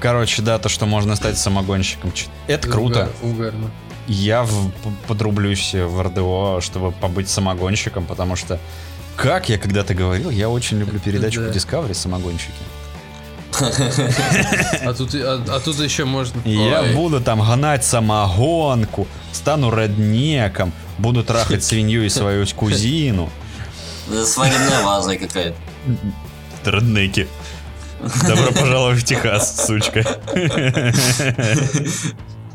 короче, 0.00 0.42
да, 0.42 0.58
то, 0.58 0.68
что 0.68 0.86
можно 0.86 1.14
стать 1.16 1.38
самогонщиком. 1.38 2.12
Это 2.46 2.68
круто. 2.68 3.10
Угарно. 3.22 3.70
Я 4.06 4.42
в- 4.42 4.70
подрублюсь 5.06 5.74
в 5.74 6.02
РДО, 6.02 6.60
чтобы 6.62 6.92
побыть 6.92 7.28
самогонщиком, 7.28 8.06
потому 8.06 8.36
что, 8.36 8.58
как 9.16 9.48
я 9.50 9.58
когда-то 9.58 9.94
говорил, 9.94 10.30
я 10.30 10.48
очень 10.48 10.78
люблю 10.78 10.98
передачу 10.98 11.42
Да. 11.42 11.48
по 11.48 11.54
Discovery 11.54 11.92
«Самогонщики». 11.94 12.52
А 13.52 14.94
тут, 14.94 15.14
а, 15.14 15.42
а 15.48 15.60
тут 15.60 15.78
еще 15.80 16.04
можно... 16.04 16.40
Я 16.44 16.82
Ой. 16.82 16.94
буду 16.94 17.20
там 17.20 17.40
гнать 17.40 17.84
самогонку, 17.84 19.06
стану 19.32 19.74
реднеком, 19.74 20.72
буду 20.98 21.24
трахать 21.24 21.64
свинью 21.64 22.04
и 22.04 22.08
свою 22.08 22.46
кузину. 22.54 23.30
Свадебная 24.24 24.82
ваза 24.82 25.16
какая-то. 25.16 25.56
Реднеки. 26.64 27.26
Добро 28.26 28.52
пожаловать 28.52 29.00
в 29.00 29.04
Техас, 29.04 29.66
сучка. 29.66 30.04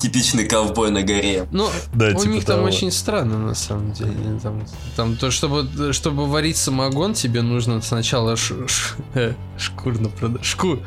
Типичный 0.04 0.46
ковбой 0.46 0.92
на 0.92 1.02
горе. 1.02 1.48
Ну, 1.52 1.70
Да, 1.94 2.08
у 2.08 2.20
типа 2.20 2.30
них 2.32 2.44
там 2.46 2.58
того. 2.58 2.68
очень 2.68 2.92
странно, 2.92 3.38
на 3.40 3.56
самом 3.56 3.94
деле. 3.94 4.12
Там, 4.44 4.66
там 4.98 5.16
то, 5.16 5.32
чтобы, 5.32 5.94
чтобы 5.94 6.26
варить 6.28 6.58
самогон, 6.58 7.14
тебе 7.14 7.42
нужно 7.42 7.82
сначала 7.82 8.36
ш- 8.36 8.68
ш- 8.68 8.96
э, 9.14 9.34
шкурно 9.58 10.10
продать. 10.10 10.44
Шку... 10.44 10.80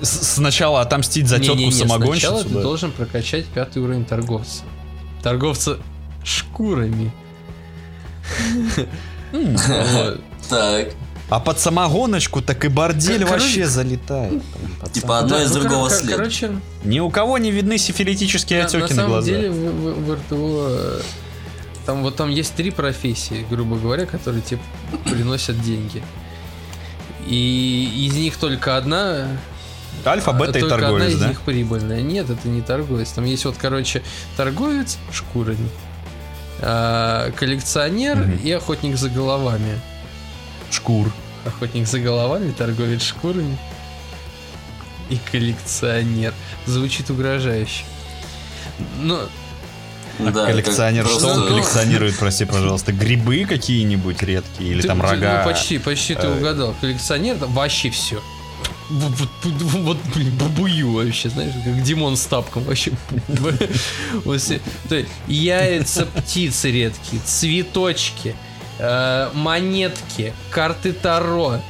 Сначала 0.00 0.80
отомстить 0.80 1.26
за 1.26 1.38
тетку 1.40 1.56
Не-не-не, 1.56 1.72
самогонщицу. 1.72 2.20
Сначала 2.28 2.44
ты 2.44 2.48
да. 2.54 2.62
должен 2.62 2.92
прокачать 2.92 3.46
пятый 3.46 3.82
уровень 3.82 4.04
торговца. 4.04 4.62
Торговца 5.24 5.78
шкурами. 6.22 7.10
Так. 10.48 10.88
А 11.34 11.40
под 11.40 11.58
самогоночку 11.58 12.42
так 12.42 12.62
и 12.66 12.68
бордель 12.68 13.24
вообще 13.24 13.66
залетает. 13.66 14.42
Типа 14.92 15.20
одно 15.20 15.38
Да, 15.38 15.44
из 15.44 15.50
ну, 15.54 15.60
другого 15.60 15.88
кор- 15.88 15.88
кор- 15.88 15.98
следует. 15.98 16.18
Короче, 16.18 16.50
Ни 16.84 17.00
у 17.00 17.08
кого 17.08 17.38
не 17.38 17.50
видны 17.50 17.78
сифилитические 17.78 18.60
на, 18.60 18.64
отеки 18.66 18.80
на 18.82 18.88
на, 18.88 18.94
самом 18.94 19.10
глазах. 19.12 19.34
деле 19.34 19.50
в, 19.50 19.54
в- 19.54 20.04
в 20.06 20.12
РТО 20.14 20.66
э, 20.68 21.00
там 21.86 22.02
вот 22.02 22.16
там 22.16 22.28
есть 22.28 22.54
три 22.54 22.70
профессии, 22.70 23.46
грубо 23.48 23.76
говоря, 23.76 24.04
которые 24.04 24.42
тебе 24.42 24.60
приносят 25.04 25.58
деньги. 25.62 26.02
И 27.26 28.06
из 28.08 28.14
них 28.14 28.36
только 28.36 28.76
одна 28.76 29.26
Альфа, 30.04 30.32
бета 30.32 30.58
и 30.58 30.60
Только 30.60 30.74
одна 30.74 30.88
торговец, 30.88 31.14
из 31.14 31.18
да? 31.20 31.28
них 31.28 31.40
прибыльная. 31.40 32.02
Нет, 32.02 32.28
это 32.28 32.46
не 32.46 32.60
торговец. 32.60 33.10
Там 33.12 33.24
есть 33.24 33.44
вот, 33.46 33.54
короче, 33.58 34.02
торговец 34.36 34.98
шкурами, 35.12 35.68
а, 36.60 37.30
коллекционер 37.32 38.16
Мгм. 38.18 38.36
и 38.44 38.50
охотник 38.52 38.96
за 38.98 39.08
головами. 39.08 39.80
Шкур. 40.72 41.12
Охотник 41.44 41.86
за 41.86 41.98
головами, 42.00 42.50
торговец 42.52 43.02
шкурами 43.02 43.56
и 45.10 45.18
коллекционер. 45.30 46.32
Звучит 46.66 47.10
угрожающе. 47.10 47.84
Но 49.00 49.20
А 50.18 50.30
Да, 50.30 50.46
коллекционер, 50.46 51.04
как 51.04 51.12
что 51.12 51.26
он 51.28 51.34
просто- 51.36 51.48
коллекционирует, 51.48 52.18
прости, 52.18 52.44
пожалуйста? 52.44 52.92
Грибы 52.92 53.44
какие-нибудь 53.48 54.22
редкие 54.22 54.70
или 54.72 54.82
ты- 54.82 54.88
там 54.88 55.00
ты- 55.00 55.06
рога? 55.08 55.38
ну, 55.44 55.50
почти, 55.50 55.78
почти 55.78 56.14
ты 56.14 56.26
Э. 56.26 56.36
угадал. 56.38 56.74
Коллекционер 56.80 57.36
там 57.38 57.52
вообще 57.54 57.88
все. 57.90 58.22
Вот, 58.90 59.12
вот, 59.44 59.96
блин, 60.14 60.30
бабую 60.38 60.92
вообще, 60.92 61.30
знаешь, 61.30 61.54
как 61.64 61.82
Димон 61.82 62.16
с 62.18 62.26
тапком 62.26 62.62
вообще. 62.64 62.92
Яйца 65.28 66.06
птицы 66.06 66.70
редкие, 66.70 67.22
цветочки, 67.24 68.34
монетки, 69.34 70.32
карты 70.50 70.92
Таро. 70.92 71.60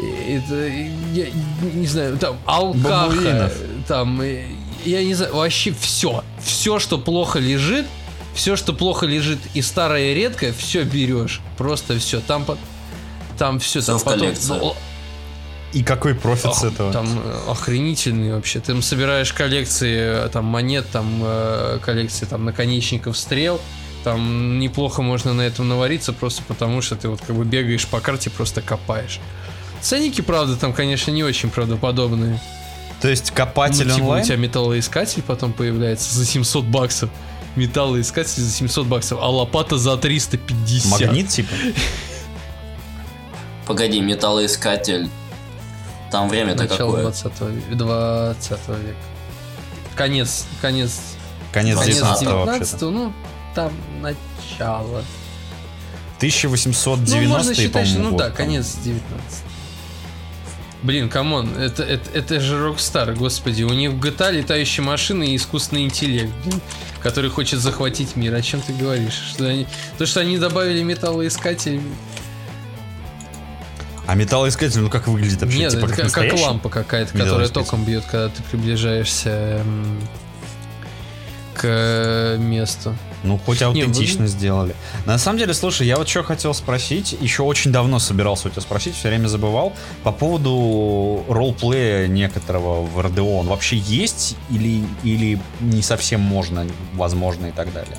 э, 0.00 0.36
Это, 0.38 0.68
я 1.12 1.26
не 1.74 1.86
знаю, 1.86 2.16
там, 2.18 2.38
алкаха, 2.46 3.08
Бабуинов. 3.10 3.52
там, 3.88 4.20
э, 4.22 4.44
я 4.84 5.04
не 5.04 5.14
знаю, 5.14 5.34
вообще 5.34 5.74
все. 5.78 6.22
Все, 6.42 6.78
что 6.78 6.98
плохо 6.98 7.38
лежит, 7.38 7.86
все, 8.34 8.56
что 8.56 8.72
плохо 8.72 9.06
лежит 9.06 9.38
и 9.54 9.62
старое 9.62 10.12
и 10.12 10.14
редкое, 10.14 10.52
все 10.52 10.84
берешь. 10.84 11.40
Просто 11.58 11.98
все. 11.98 12.20
Там, 12.20 12.46
там 13.38 13.58
все. 13.58 13.82
Там 13.82 14.00
потом, 14.00 14.32
ну, 14.48 14.74
И 15.72 15.82
какой 15.82 16.14
профит 16.14 16.54
с 16.54 16.64
Ох, 16.64 16.72
этого? 16.72 16.92
Там 16.92 17.06
э, 17.22 17.50
охренительный 17.50 18.32
вообще. 18.32 18.60
Ты 18.60 18.72
там 18.72 18.82
собираешь 18.82 19.32
коллекции 19.32 20.24
э, 20.26 20.28
там 20.32 20.44
монет, 20.46 20.86
там 20.92 21.06
э, 21.22 21.78
коллекции 21.84 22.24
там 22.26 22.44
наконечников 22.44 23.16
стрел. 23.18 23.60
Там 24.04 24.58
неплохо 24.58 25.02
можно 25.02 25.34
на 25.34 25.42
этом 25.42 25.68
навариться, 25.68 26.12
просто 26.12 26.42
потому 26.48 26.80
что 26.80 26.96
ты 26.96 27.08
вот 27.08 27.20
как 27.20 27.36
бы 27.36 27.44
бегаешь 27.44 27.86
по 27.86 28.00
карте, 28.00 28.30
просто 28.30 28.62
копаешь. 28.62 29.20
Ценники, 29.80 30.20
правда, 30.20 30.56
там, 30.56 30.72
конечно, 30.72 31.10
не 31.10 31.22
очень 31.22 31.50
правдоподобные. 31.50 32.40
То 33.00 33.08
есть 33.08 33.30
Ну, 33.30 33.36
копатель 33.36 33.84
типа, 33.84 34.02
онлайн? 34.02 34.22
у 34.22 34.26
тебя 34.26 34.36
металлоискатель 34.36 35.22
потом 35.22 35.52
появляется 35.52 36.14
за 36.14 36.26
700 36.26 36.64
баксов. 36.64 37.10
Металлоискатель 37.56 38.42
за 38.42 38.50
700 38.50 38.86
баксов, 38.86 39.18
а 39.20 39.28
лопата 39.28 39.78
за 39.78 39.96
350. 39.96 40.90
Магнит 40.90 41.28
типа? 41.28 41.52
Погоди, 43.66 44.00
металлоискатель. 44.00 45.08
Там 46.10 46.28
время-то 46.28 46.64
Начало 46.64 46.90
какое? 46.90 47.02
20 47.02 47.24
века. 47.24 47.74
20 47.74 48.50
века. 48.50 48.96
Конец, 49.94 50.46
конец 50.60 51.00
Конец 51.52 51.78
Конец 51.78 51.96
19 51.96 52.26
вообще-то. 52.26 52.46
19 52.46 52.80
ну, 52.82 53.12
там 53.54 53.72
начало. 54.00 55.04
1890 56.18 57.16
Ну, 57.16 57.28
можно 57.28 57.54
считать, 57.54 57.86
что, 57.86 57.98
ну 57.98 58.10
год, 58.10 58.18
да, 58.18 58.26
там. 58.26 58.36
конец 58.36 58.76
19 58.84 59.04
Блин, 60.82 61.10
come 61.10 61.36
on, 61.36 61.56
это, 61.58 61.82
это, 61.82 62.10
это 62.12 62.40
же 62.40 62.56
Rockstar, 62.56 63.14
господи. 63.14 63.64
У 63.64 63.72
них 63.72 63.90
в 63.90 64.00
GTA 64.00 64.32
летающие 64.32 64.84
машины 64.84 65.24
и 65.24 65.36
искусственный 65.36 65.84
интеллект, 65.84 66.32
блин, 66.44 66.60
который 67.02 67.28
хочет 67.28 67.60
захватить 67.60 68.16
мир. 68.16 68.34
О 68.34 68.40
чем 68.40 68.62
ты 68.62 68.72
говоришь? 68.72 69.12
Что 69.12 69.46
они, 69.46 69.66
то, 69.98 70.06
что 70.06 70.20
они 70.20 70.38
добавили 70.38 70.82
металлоискатель... 70.82 71.82
А 74.06 74.14
металлоискатель, 74.14 74.80
ну 74.80 74.88
как 74.88 75.06
выглядит 75.06 75.42
вообще? 75.42 75.58
Нет, 75.58 75.72
типа 75.72 75.84
это 75.84 75.96
как, 75.96 76.12
как, 76.12 76.32
лампа 76.32 76.68
какая-то, 76.70 77.16
которая 77.16 77.48
током 77.48 77.84
бьет, 77.84 78.04
когда 78.06 78.28
ты 78.28 78.42
приближаешься 78.50 79.60
эм, 79.60 80.00
к 81.60 82.36
месту. 82.38 82.96
Ну, 83.22 83.38
хоть 83.38 83.60
Не, 83.60 83.66
аутентично 83.66 84.22
вы- 84.22 84.28
сделали. 84.28 84.74
На 85.04 85.18
самом 85.18 85.38
деле, 85.38 85.52
слушай, 85.52 85.86
я 85.86 85.96
вот 85.98 86.08
что 86.08 86.22
хотел 86.22 86.54
спросить, 86.54 87.14
еще 87.20 87.42
очень 87.42 87.70
давно 87.70 87.98
собирался 87.98 88.48
у 88.48 88.50
тебя 88.50 88.62
спросить, 88.62 88.94
все 88.94 89.08
время 89.08 89.26
забывал, 89.28 89.74
по 90.02 90.10
поводу 90.12 91.22
ролплея 91.28 92.06
некоторого 92.06 92.82
в 92.82 92.98
РДО. 93.00 93.38
Он 93.40 93.46
вообще 93.46 93.76
есть 93.76 94.36
или, 94.50 94.82
или 95.02 95.38
не 95.60 95.82
совсем 95.82 96.20
можно, 96.22 96.66
возможно 96.94 97.46
и 97.46 97.52
так 97.52 97.72
далее? 97.74 97.96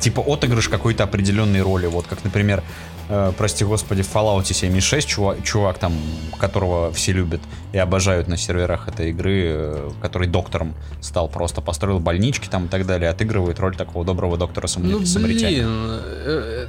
Типа 0.00 0.20
отыгрыш 0.20 0.68
какой-то 0.68 1.04
определенной 1.04 1.62
роли, 1.62 1.86
вот 1.86 2.06
как, 2.06 2.22
например, 2.24 2.62
э, 3.08 3.32
прости 3.36 3.64
господи, 3.64 4.02
в 4.02 4.14
Fallout 4.14 4.44
76 4.52 5.06
чувак, 5.08 5.42
чувак 5.44 5.78
там, 5.78 5.92
которого 6.38 6.92
все 6.92 7.12
любят 7.12 7.40
и 7.72 7.78
обожают 7.78 8.28
на 8.28 8.36
серверах 8.36 8.88
этой 8.88 9.10
игры, 9.10 9.42
э, 9.46 9.90
который 10.02 10.28
доктором 10.28 10.74
стал, 11.00 11.28
просто 11.28 11.60
построил 11.60 11.98
больнички 12.00 12.48
там 12.48 12.66
и 12.66 12.68
так 12.68 12.86
далее, 12.86 13.10
отыгрывает 13.10 13.58
роль 13.60 13.76
такого 13.76 14.04
доброго 14.04 14.36
доктора 14.36 14.68
Ну, 14.78 15.04
самаритянина. 15.06 16.00
э, 16.04 16.66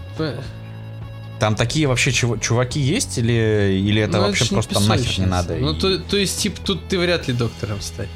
Там 1.40 1.56
такие 1.56 1.86
вообще 1.88 2.10
чув- 2.12 2.40
чуваки 2.40 2.80
есть 2.80 3.20
или, 3.20 3.78
или 3.80 4.02
это 4.02 4.18
Ну, 4.18 4.24
вообще 4.24 4.46
не 4.46 4.50
просто 4.50 4.80
нахер 4.80 5.20
не 5.20 5.26
надо? 5.28 5.56
Ну, 5.56 5.74
и- 5.74 5.80
то, 5.80 6.00
то 6.00 6.18
есть, 6.18 6.40
типа, 6.42 6.60
тут 6.66 6.88
ты 6.88 6.98
вряд 6.98 7.28
ли 7.28 7.34
доктором 7.36 7.80
станешь. 7.82 8.10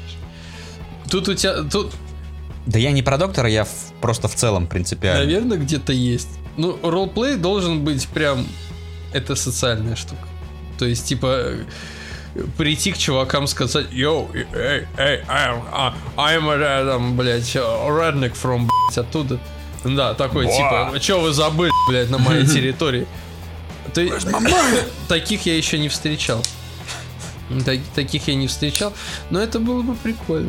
Тут 1.08 1.28
у 1.28 1.34
тебя, 1.34 1.62
тут, 1.62 1.92
Да 2.66 2.78
я 2.80 2.90
не 2.92 3.02
про 3.02 3.18
доктора, 3.18 3.48
я 3.48 3.64
в- 3.64 3.92
просто 4.00 4.26
в 4.28 4.34
целом 4.34 4.66
принципиально. 4.66 5.24
наверное, 5.24 5.56
где-то 5.58 5.92
есть. 5.92 6.28
Ну, 6.56 6.78
ролплей 6.82 7.36
должен 7.36 7.82
быть 7.84 8.06
прям, 8.08 8.46
это 9.12 9.34
социальная 9.36 9.96
штука. 9.96 10.26
То 10.78 10.84
есть, 10.86 11.06
типа, 11.06 11.54
прийти 12.56 12.92
к 12.92 12.98
чувакам 12.98 13.46
сказать, 13.46 13.86
йоу, 13.92 14.30
эй, 14.34 14.86
эй, 14.96 15.20
I'm, 15.28 15.62
а, 15.72 15.94
I'm 16.16 16.48
a, 16.50 16.84
там, 16.84 17.16
блядь, 17.16 17.54
redneck 17.56 18.34
from, 18.34 18.68
блядь, 18.68 18.98
оттуда. 18.98 19.38
Да, 19.84 20.14
такой, 20.14 20.46
типа, 20.46 20.92
что 21.00 21.20
вы 21.20 21.32
забыли, 21.32 21.72
блядь, 21.88 22.10
на 22.10 22.18
моей 22.18 22.46
территории? 22.54 23.06
Ты- 23.94 24.12
Таких 25.08 25.46
я 25.46 25.56
еще 25.56 25.78
не 25.78 25.88
встречал. 25.88 26.42
Так- 27.66 27.80
таких 27.94 28.28
я 28.28 28.34
не 28.34 28.46
встречал, 28.46 28.92
но 29.30 29.40
это 29.40 29.58
было 29.58 29.82
бы 29.82 29.94
прикольно. 29.94 30.48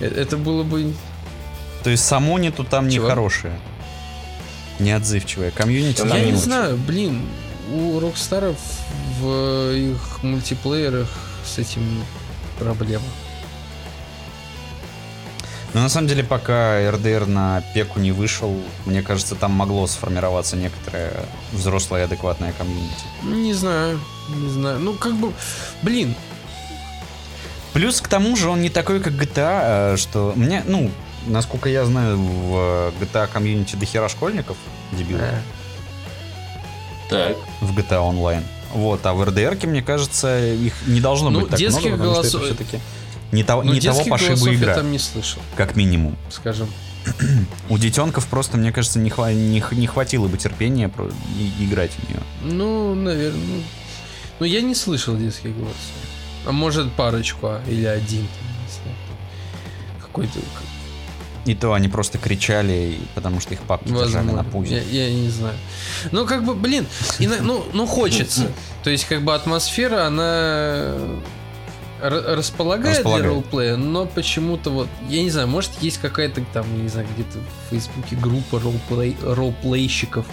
Э, 0.00 0.06
Это 0.06 0.36
было 0.36 0.62
бы... 0.64 0.92
То 1.84 1.90
есть 1.90 2.04
само 2.04 2.38
нету 2.38 2.64
там 2.64 2.90
Чего? 2.90 3.04
нехорошее. 3.06 3.58
Неотзывчивое. 4.78 5.50
Комьюнити 5.50 6.00
Я 6.00 6.20
не 6.20 6.32
очень. 6.32 6.36
знаю, 6.36 6.76
блин, 6.76 7.22
у 7.72 8.00
Rockstar 8.00 8.45
ов 8.45 8.56
в 9.20 9.72
их 9.74 10.22
мультиплеерах 10.22 11.08
с 11.44 11.58
этим 11.58 12.04
проблема. 12.58 13.04
Но 15.74 15.80
на 15.80 15.88
самом 15.88 16.06
деле, 16.06 16.22
пока 16.22 16.90
RDR 16.90 17.26
на 17.26 17.62
пеку 17.74 17.98
не 17.98 18.12
вышел, 18.12 18.60
мне 18.84 19.02
кажется, 19.02 19.34
там 19.34 19.52
могло 19.52 19.86
сформироваться 19.86 20.54
некоторое 20.56 21.24
взрослое 21.52 22.04
адекватное 22.04 22.52
комьюнити. 22.52 23.04
Не 23.22 23.54
знаю, 23.54 23.98
не 24.28 24.50
знаю. 24.50 24.80
Ну, 24.80 24.92
как 24.94 25.14
бы, 25.14 25.32
блин, 25.82 26.14
Плюс 27.72 28.00
к 28.00 28.08
тому 28.08 28.36
же 28.36 28.48
он 28.50 28.60
не 28.60 28.68
такой, 28.68 29.00
как 29.00 29.14
GTA, 29.14 29.94
э, 29.94 29.96
что 29.96 30.34
мне, 30.36 30.62
ну, 30.66 30.90
насколько 31.26 31.68
я 31.68 31.84
знаю, 31.84 32.16
в 32.18 32.92
GTA 33.00 33.26
комьюнити 33.32 33.76
до 33.76 33.86
хера 33.86 34.08
школьников, 34.08 34.56
дебилов, 34.92 35.22
Так. 37.08 37.36
в 37.60 37.76
GTA 37.78 38.00
Online. 38.12 38.42
Вот, 38.74 39.04
а 39.04 39.12
в 39.12 39.22
РДР, 39.24 39.58
мне 39.66 39.82
кажется, 39.82 40.44
их 40.54 40.72
не 40.86 41.00
должно 41.00 41.28
Ну, 41.30 41.40
быть 41.40 41.50
так 41.50 41.58
детских 41.58 41.82
много, 41.84 41.96
потому 41.98 42.14
что 42.14 42.22
голосов- 42.22 42.42
это 42.42 42.54
все-таки 42.64 42.80
не, 43.32 43.44
того, 43.44 43.62
Ну, 43.62 43.72
не 43.74 43.80
того 43.80 44.04
пошиба 44.04 44.54
игра, 44.54 44.70
я 44.72 44.76
там 44.76 44.90
не 44.90 44.98
слышал, 44.98 45.42
как 45.56 45.76
минимум. 45.76 46.16
скажем. 46.30 46.68
У 47.68 47.78
детенков 47.78 48.26
просто, 48.28 48.56
мне 48.56 48.70
кажется, 48.72 48.98
не, 49.00 49.10
хва- 49.10 49.34
не, 49.34 49.60
х- 49.60 49.74
не 49.74 49.86
хватило 49.88 50.28
бы 50.28 50.38
терпения 50.38 50.88
про- 50.88 51.10
и- 51.38 51.64
играть 51.64 51.90
в 51.92 52.08
нее. 52.08 52.20
Ну, 52.44 52.94
наверное. 52.94 53.40
Ну, 53.44 53.62
ну, 54.40 54.46
я 54.46 54.62
не 54.62 54.74
слышал 54.74 55.16
детских 55.16 55.54
голосов. 55.54 55.76
А 56.46 56.52
может 56.52 56.92
парочку, 56.92 57.46
а, 57.48 57.60
или 57.68 57.84
один. 57.84 58.26
там, 58.26 58.46
не 58.64 58.72
знаю. 58.72 58.96
Какой-то. 60.00 60.38
И 61.44 61.54
то 61.56 61.72
они 61.72 61.88
просто 61.88 62.18
кричали, 62.18 62.72
и- 63.00 63.02
потому 63.16 63.40
что 63.40 63.54
их 63.54 63.60
папки 63.62 63.88
держали 63.88 64.26
на 64.26 64.32
Возможно. 64.44 64.44
пузе. 64.44 64.82
Я, 64.90 65.08
я 65.08 65.12
не 65.14 65.28
знаю. 65.28 65.54
Ну, 66.12 66.24
как 66.24 66.44
бы, 66.44 66.54
блин, 66.54 66.86
ино- 67.18 67.42
ну, 67.42 67.64
ну 67.72 67.86
хочется. 67.86 68.46
То 68.84 68.90
есть, 68.90 69.06
как 69.06 69.22
бы 69.22 69.34
атмосфера, 69.34 70.06
она 70.06 70.94
р- 72.00 72.36
располагает, 72.36 72.98
Располагает. 72.98 73.24
для 73.24 73.30
ролплея, 73.32 73.76
но 73.76 74.06
почему-то 74.06 74.70
вот, 74.70 74.88
я 75.08 75.22
не 75.22 75.30
знаю, 75.30 75.48
может 75.48 75.70
есть 75.80 75.98
какая-то 75.98 76.42
там, 76.52 76.64
не 76.80 76.88
знаю, 76.88 77.06
где-то 77.14 77.38
в 77.38 77.70
Фейсбуке 77.70 78.14
группа 78.16 78.60
ролплей, 78.60 79.16
ролплейщиков, 79.22 80.26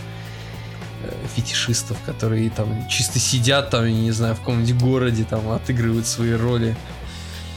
э, 1.04 1.12
фетишистов, 1.36 1.98
которые 2.06 2.50
там 2.52 2.88
чисто 2.88 3.18
сидят 3.20 3.70
там, 3.72 3.86
я 3.86 3.92
не 3.94 4.12
знаю, 4.12 4.36
в 4.36 4.40
каком-нибудь 4.40 4.82
городе 4.82 5.24
там 5.24 5.50
отыгрывают 5.52 6.06
свои 6.06 6.34
роли. 6.34 6.76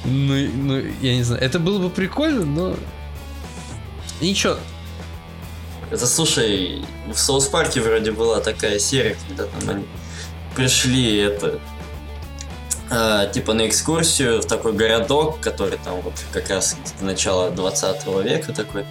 Ну, 0.05 0.35
и- 0.37 0.49
ну, 0.49 0.79
я 1.03 1.17
не 1.17 1.23
знаю, 1.23 1.43
это 1.43 1.59
было 1.59 1.79
бы 1.79 1.91
прикольно, 1.91 2.45
но 2.45 2.77
ничего, 4.29 4.57
Это, 5.91 6.07
слушай, 6.07 6.85
в 7.13 7.19
Соус 7.19 7.47
Парке 7.47 7.81
вроде 7.81 8.13
была 8.13 8.41
такая 8.41 8.79
серия, 8.79 9.17
когда 9.29 9.45
там 9.45 9.69
они 9.69 9.85
пришли, 10.57 11.19
это, 11.19 11.61
а, 12.91 13.27
типа 13.27 13.55
на 13.55 13.69
экскурсию 13.69 14.43
в 14.43 14.47
такой 14.47 14.73
городок, 14.73 15.41
который 15.41 15.79
там 15.79 16.01
вот 16.01 16.15
как 16.33 16.51
раз 16.51 16.77
начало 17.01 17.51
20 17.51 18.07
века 18.23 18.53
такой. 18.53 18.85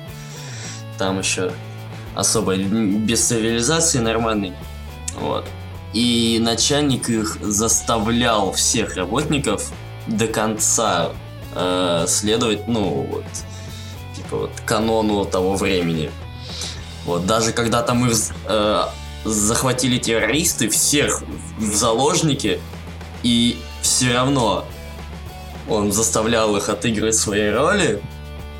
Там 0.98 1.20
еще 1.20 1.52
особо 2.15 2.56
без 2.56 3.26
цивилизации 3.28 4.00
нормальный. 4.00 4.54
Вот. 5.15 5.46
И 5.94 6.39
начальник 6.41 7.10
их 7.10 7.38
заставлял 7.41 8.54
всех 8.54 8.96
работников 8.96 9.72
до 10.08 10.28
конца 10.28 11.12
э, 11.54 12.06
следовать, 12.08 12.67
ну, 12.67 13.08
вот, 13.12 13.26
вот 14.32 14.52
канону 14.65 15.26
того 15.26 15.56
времени. 15.56 16.12
Вот, 17.06 17.26
даже 17.26 17.52
когда 17.52 17.82
там 17.82 18.08
их 18.10 18.15
э, 18.48 18.84
захватили 19.26 19.98
террористы, 19.98 20.70
всех 20.70 21.24
в 21.58 21.74
заложники, 21.76 22.60
и 23.24 23.58
все 23.82 24.13
равно 24.13 24.65
он 25.70 25.91
заставлял 25.91 26.56
их 26.58 26.70
отыгрывать 26.70 27.15
свои 27.15 27.50
роли. 27.50 28.02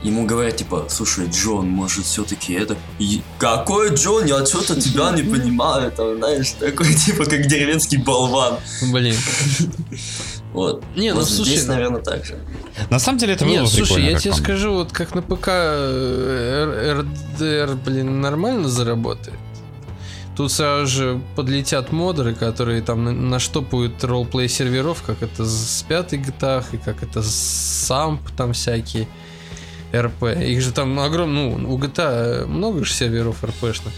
Ему 0.04 0.26
говорят, 0.26 0.56
типа, 0.58 0.88
слушай, 0.90 1.28
Джон, 1.30 1.68
может, 1.70 2.06
все-таки 2.06 2.54
это... 2.54 2.76
И- 2.98 3.22
Какой 3.38 3.94
Джон? 3.94 4.26
Я 4.26 4.44
что-то 4.48 4.80
тебя 4.82 5.12
не 5.12 5.22
понимаю, 5.22 5.92
там, 5.92 6.18
знаешь, 6.18 6.52
такой, 6.60 6.92
типа, 6.96 7.26
как 7.26 7.46
деревенский 7.46 7.98
болван. 8.00 8.58
блин. 8.92 9.16
Вот. 10.54 10.84
Не, 10.96 11.12
ну, 11.12 11.20
Вот 11.20 11.30
слушай, 11.30 11.52
здесь, 11.52 11.68
наверное, 11.68 12.02
так 12.02 12.26
же. 12.26 12.38
На 12.90 13.00
самом 13.00 13.20
деле 13.20 13.34
это 13.34 13.46
было 13.46 13.54
Нет, 13.62 13.70
слушай, 13.70 14.04
я 14.04 14.18
тебе 14.20 14.34
скажу, 14.34 14.74
вот 14.74 14.92
как 14.92 15.16
на 15.16 15.22
ПК 15.22 15.48
э, 15.48 17.02
РДР, 17.02 17.76
блин, 17.86 18.20
нормально 18.22 18.68
заработает. 18.68 19.38
Тут 20.36 20.52
сразу 20.52 20.88
же 20.88 21.22
подлетят 21.36 21.92
модеры, 21.92 22.34
которые 22.34 22.82
там 22.82 23.04
на- 23.04 23.12
наштопают 23.12 24.04
ролплей 24.04 24.50
серверов, 24.50 25.04
как 25.04 25.22
это 25.24 25.46
с 25.46 25.84
пятой 25.88 26.20
GTA, 26.20 26.64
и 26.72 26.78
как 26.78 27.04
это 27.04 27.22
с 27.22 27.86
самп 27.86 28.22
там 28.36 28.54
всякие 28.54 29.08
РП. 29.94 30.24
Их 30.24 30.62
же 30.62 30.72
там 30.72 31.00
огромное, 31.00 31.56
ну, 31.58 31.74
у 31.74 31.78
GTA 31.78 32.46
много 32.46 32.84
же 32.84 32.94
серверов 32.94 33.44
РПшных. 33.44 33.94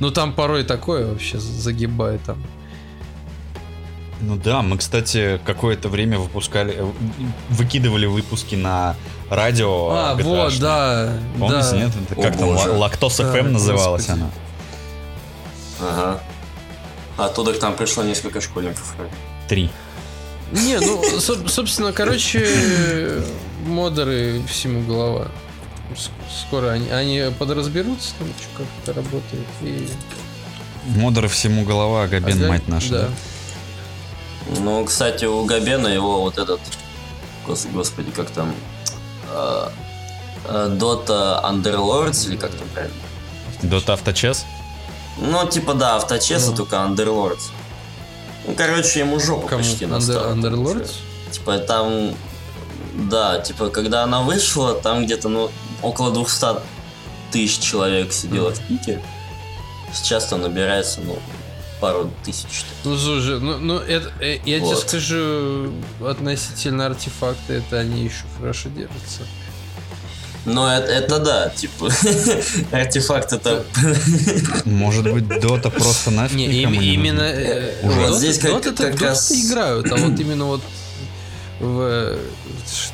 Но 0.00 0.10
там 0.10 0.32
порой 0.32 0.62
такое 0.62 1.06
вообще 1.06 1.38
загибает 1.38 2.20
там. 2.24 2.38
Ну 4.20 4.36
да, 4.36 4.62
мы, 4.62 4.78
кстати, 4.78 5.40
какое-то 5.44 5.88
время 5.88 6.18
выпускали, 6.18 6.74
э, 6.76 6.90
выкидывали 7.50 8.06
выпуски 8.06 8.56
на 8.56 8.96
радио. 9.30 9.90
А, 9.90 10.14
вот, 10.16 10.58
да. 10.58 11.12
Помните, 11.38 11.70
да. 11.70 11.76
нет? 11.76 11.92
Это 12.10 12.20
О, 12.20 12.22
как 12.22 12.36
там, 12.36 12.48
боже. 12.48 12.70
Лактос 12.72 13.18
Да, 13.18 13.24
FM 13.24 13.50
называлась 13.50 14.06
господи. 14.06 14.20
она. 14.20 14.30
Ага. 15.80 16.20
Оттуда 17.16 17.52
к 17.52 17.62
нам 17.62 17.76
пришло 17.76 18.02
несколько 18.02 18.40
школьников. 18.40 18.94
Три. 19.48 19.70
Не, 20.52 20.78
ну, 20.80 21.02
со- 21.20 21.46
собственно, 21.48 21.92
короче, 21.92 23.22
модеры 23.66 24.42
всему 24.48 24.82
голова. 24.82 25.28
Скоро 26.46 26.70
они, 26.70 26.90
они 26.90 27.24
подразберутся, 27.38 28.12
там, 28.18 28.28
как 28.56 28.66
это 28.82 28.92
работает. 28.94 29.46
И... 29.62 29.88
Модеры 30.86 31.28
всему 31.28 31.64
голова, 31.64 32.06
Габен, 32.06 32.38
Ага, 32.38 32.48
мать 32.48 32.68
наша. 32.68 32.90
Да. 32.90 33.08
Ну, 34.60 34.84
кстати, 34.84 35.24
у 35.26 35.44
Габена 35.44 35.88
его 35.88 36.22
вот 36.22 36.38
этот, 36.38 36.60
гос- 37.46 37.70
господи, 37.72 38.10
как 38.10 38.30
там, 38.30 38.54
э, 39.30 39.68
э, 40.46 40.76
Dota 40.78 41.42
Underlords 41.44 42.28
или 42.28 42.36
как 42.36 42.50
там 42.52 42.66
правильно? 42.68 42.96
Дота 43.62 43.92
авточес? 43.94 44.44
Ну, 45.18 45.46
типа, 45.48 45.74
да, 45.74 45.96
авточеса, 45.96 46.50
Ну. 46.50 46.56
только 46.56 46.76
Underlords. 46.76 47.50
Ну, 48.46 48.54
короче, 48.54 49.00
ему 49.00 49.20
жопа 49.20 49.48
Кому? 49.48 49.62
почти 49.62 49.84
Under, 49.84 49.88
настала. 49.88 50.34
Underlords? 50.34 50.92
Типа, 51.30 51.58
там, 51.58 52.14
да, 52.94 53.40
типа, 53.40 53.68
когда 53.68 54.04
она 54.04 54.22
вышла, 54.22 54.74
там 54.74 55.04
где-то, 55.04 55.28
ну, 55.28 55.50
около 55.82 56.10
200 56.10 56.60
тысяч 57.32 57.58
человек 57.58 58.12
сидело 58.12 58.52
в 58.54 58.60
пике. 58.66 59.02
Сейчас 59.92 60.26
там 60.26 60.40
набирается, 60.42 61.00
ну, 61.02 61.18
пару 61.80 62.10
тысяч. 62.24 62.46
что 62.50 62.66
ли. 62.66 62.76
Ну, 62.84 62.96
слушай, 62.98 63.40
ну, 63.40 63.58
ну 63.58 63.78
это, 63.78 64.10
э, 64.20 64.34
я 64.44 64.58
тебе 64.58 64.60
Вот. 64.60 64.80
скажу, 64.80 65.72
относительно 66.04 66.86
артефакта, 66.86 67.54
это 67.54 67.78
они 67.78 68.04
еще 68.04 68.24
хорошо 68.38 68.68
держатся. 68.70 69.22
Ну, 70.44 70.66
это, 70.66 70.86
это 70.90 71.18
да, 71.18 71.48
типа, 71.50 71.90
артефакт 72.72 73.32
это... 73.34 73.64
Может 74.64 75.04
быть, 75.12 75.28
Дота 75.40 75.68
просто 75.68 76.10
нафиг 76.10 76.36
Не, 76.36 76.62
им- 76.62 76.72
именно... 76.72 77.20
э, 77.22 77.74
Вот 77.82 77.94
Dota- 77.94 78.16
здесь 78.18 78.38
как- 78.38 78.52
Dota-то- 78.52 78.90
как 78.92 79.00
раз- 79.02 79.32
играют, 79.32 79.92
а 79.92 79.96
вот 79.96 80.18
именно 80.18 80.44
вот 80.46 80.62
в... 81.60 82.16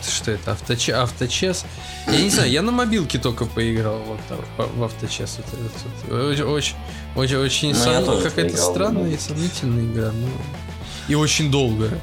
Что, 0.08 0.30
это? 0.32 0.52
Авточе, 0.52 0.94
авточес? 0.94 1.64
Я 2.06 2.20
не 2.22 2.30
знаю, 2.30 2.50
я 2.50 2.62
на 2.62 2.72
мобилке 2.72 3.18
только 3.18 3.44
поиграл 3.44 3.98
вот 4.06 4.18
там, 4.28 4.38
по- 4.56 4.66
в 4.66 4.84
авточес. 4.84 5.38
Очень, 6.10 6.44
очень, 6.44 7.36
очень, 7.36 7.74
Ну, 7.74 8.04
тоже 8.06 8.22
какая-то 8.28 8.56
странная 8.56 9.10
и 9.10 9.18
сомнительная 9.18 9.84
игра. 9.84 10.10
ну. 10.12 10.28
И 11.08 11.14
очень 11.14 11.50
долгая. 11.50 12.00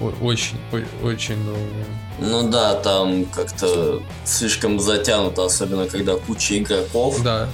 О- 0.00 0.12
Очень, 0.22 0.56
очень 1.02 1.42
долгая. 1.44 1.86
Ну 2.18 2.48
да, 2.50 2.74
там 2.74 3.24
как-то 3.26 4.02
слишком 4.24 4.80
затянуто, 4.80 5.44
особенно 5.44 5.86
когда 5.86 6.14
куча 6.16 6.58
игроков, 6.58 7.22
Да, 7.22 7.48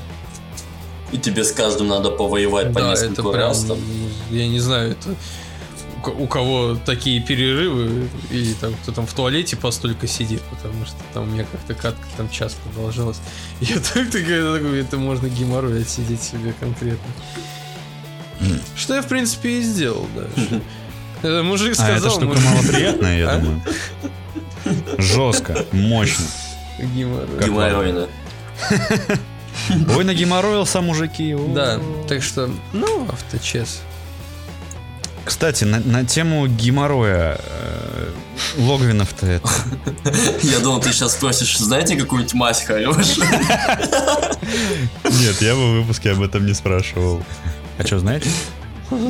и 1.12 1.18
тебе 1.18 1.44
с 1.44 1.52
каждым 1.52 1.88
надо 1.88 2.10
повоевать 2.10 2.68
по 2.72 2.80
да, 2.80 2.92
это 2.92 3.08
нескольку 3.08 3.32
прям, 3.32 3.48
раз. 3.48 3.64
Там. 3.64 3.78
я 4.30 4.46
не 4.48 4.58
знаю, 4.60 4.92
это 4.92 5.14
у 6.08 6.12
ко- 6.12 6.22
у 6.22 6.26
кого 6.26 6.76
такие 6.84 7.20
перерывы, 7.20 8.08
или 8.30 8.52
там 8.54 8.74
кто 8.82 8.92
там 8.92 9.06
в 9.06 9.12
туалете 9.12 9.56
постолько 9.56 10.06
сидит, 10.06 10.42
потому 10.42 10.84
что 10.86 10.96
там 11.14 11.24
у 11.24 11.26
меня 11.26 11.44
как-то 11.50 11.74
катка 11.74 12.04
там 12.16 12.28
час 12.30 12.54
продолжалась. 12.64 13.20
Я 13.60 13.76
так 13.76 14.10
такой, 14.10 14.80
это 14.80 14.96
можно 14.96 15.28
геморрой 15.28 15.82
отсидеть 15.82 16.22
себе 16.22 16.52
конкретно. 16.60 17.06
Что 18.76 18.94
я, 18.96 19.02
в 19.02 19.06
принципе, 19.08 19.58
и 19.58 19.62
сделал, 19.62 20.06
да. 20.14 20.58
Э, 21.22 21.42
Мужик 21.42 21.74
А, 21.78 21.88
эта 21.88 21.98
сказал, 22.00 22.10
штука 22.10 22.26
мужик- 22.38 22.44
малоприятная, 22.44 23.18
я 23.18 23.30
А? 23.32 23.38
думаю. 23.38 23.62
Жестко, 24.98 25.64
мощно. 25.72 26.26
Геморрой. 26.78 27.44
Геморройно. 27.44 28.08
Ой, 29.96 30.04
нагеморроился, 30.04 30.82
мужики. 30.82 31.34
Да, 31.54 31.80
так 32.08 32.22
что, 32.22 32.50
ну, 32.74 33.08
авточес. 33.10 33.80
Кстати, 35.26 35.64
на, 35.64 35.80
на 35.80 36.04
тему 36.04 36.46
геморроя 36.46 37.36
э, 37.40 38.10
Логвинов-то 38.58 39.26
это. 39.26 39.48
Я 40.42 40.60
думал, 40.60 40.80
ты 40.80 40.92
сейчас 40.92 41.14
спросишь, 41.14 41.58
знаете 41.58 41.96
какую-нибудь 41.96 42.34
мазь 42.34 42.62
хорошую? 42.62 43.26
Нет, 45.04 45.42
я 45.42 45.56
бы 45.56 45.72
в 45.72 45.80
выпуске 45.80 46.12
об 46.12 46.22
этом 46.22 46.46
не 46.46 46.54
спрашивал. 46.54 47.20
А 47.76 47.84
что, 47.84 47.98
знаете? 47.98 48.30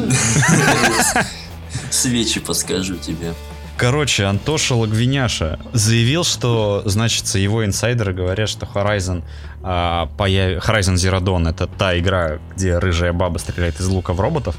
Свечи 1.91 2.41
подскажу 2.41 2.97
тебе. 2.97 3.35
Короче, 3.77 4.25
Антоша 4.25 4.75
Логвиняша 4.75 5.59
заявил, 5.75 6.25
что, 6.25 6.83
значит, 6.87 7.27
его 7.35 7.63
инсайдеры 7.63 8.15
говорят, 8.15 8.49
что 8.49 8.65
Horizon, 8.65 9.23
а, 9.63 10.09
появ- 10.17 10.67
Horizon 10.67 10.95
Zero 10.95 11.21
Dawn 11.21 11.51
это 11.51 11.67
та 11.67 11.99
игра, 11.99 12.39
где 12.55 12.79
рыжая 12.79 13.13
баба 13.13 13.37
стреляет 13.37 13.79
из 13.81 13.87
лука 13.89 14.15
в 14.15 14.21
роботов. 14.21 14.57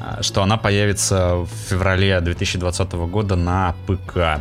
А, 0.00 0.22
что 0.22 0.42
она 0.42 0.56
появится 0.56 1.36
в 1.36 1.48
феврале 1.68 2.20
2020 2.20 2.92
года 2.92 3.36
на 3.36 3.74
ПК. 3.86 4.40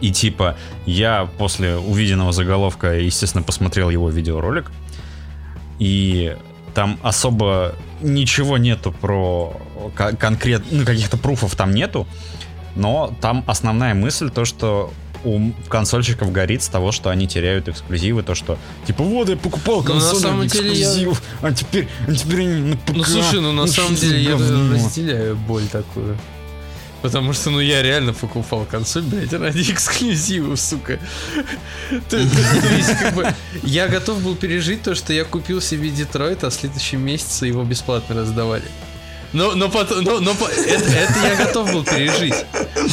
И 0.00 0.12
типа, 0.12 0.56
я 0.84 1.28
после 1.38 1.76
увиденного 1.76 2.32
заголовка, 2.32 2.98
естественно, 2.98 3.42
посмотрел 3.42 3.88
его 3.90 4.10
видеоролик. 4.10 4.70
И 5.78 6.36
там 6.74 6.98
особо 7.02 7.74
ничего 8.00 8.58
нету 8.58 8.92
про 8.92 9.56
конкрет, 9.96 10.62
ну, 10.70 10.84
каких-то 10.84 11.16
пруфов 11.16 11.56
там 11.56 11.72
нету. 11.72 12.06
Но 12.76 13.12
там 13.20 13.42
основная 13.46 13.94
мысль 13.94 14.30
то, 14.30 14.44
что 14.44 14.92
у 15.24 15.52
консольщиков 15.68 16.30
горит 16.32 16.62
с 16.62 16.68
того, 16.68 16.92
что 16.92 17.10
они 17.10 17.26
теряют 17.26 17.68
эксклюзивы, 17.68 18.22
то 18.22 18.34
что 18.34 18.58
типа 18.86 19.02
вот 19.04 19.28
я 19.28 19.36
покупал 19.36 19.78
Ну, 19.78 19.84
консоль 19.84 20.22
ради 20.22 20.48
деле 20.48 20.72
я- 20.72 21.12
а 21.42 21.52
теперь, 21.52 21.88
а 22.06 22.12
теперь 22.12 22.40
они 22.42 22.70
на 22.70 22.76
ПК. 22.76 22.96
Ну 22.96 23.04
слушай, 23.04 23.40
ну 23.40 23.52
на 23.52 23.66
что 23.66 23.82
самом 23.82 23.94
деле 23.96 24.22
я 24.22 24.30
говно? 24.30 24.74
разделяю 24.74 25.36
боль 25.36 25.66
такую. 25.66 26.16
Потому 27.00 27.32
что, 27.32 27.50
ну, 27.50 27.60
я 27.60 27.80
реально 27.80 28.12
покупал 28.12 28.64
консоль, 28.68 29.04
блядь, 29.04 29.32
ради 29.32 29.60
эксклюзивов, 29.70 30.58
сука. 30.58 30.98
Я 33.62 33.86
готов 33.88 34.20
был 34.22 34.34
пережить 34.34 34.82
то, 34.82 34.94
что 34.96 35.12
я 35.12 35.24
купил 35.24 35.60
себе 35.60 35.90
Детройт, 35.90 36.44
а 36.44 36.50
в 36.50 36.54
следующем 36.54 37.00
месяце 37.00 37.46
его 37.46 37.62
бесплатно 37.64 38.16
раздавали. 38.16 38.64
Но, 39.34 39.54
но, 39.54 39.68
потом, 39.68 40.02
но, 40.04 40.20
но 40.20 40.30
это, 40.32 40.90
это 40.90 41.18
я 41.22 41.36
готов 41.36 41.70
был 41.70 41.84
пережить. 41.84 42.34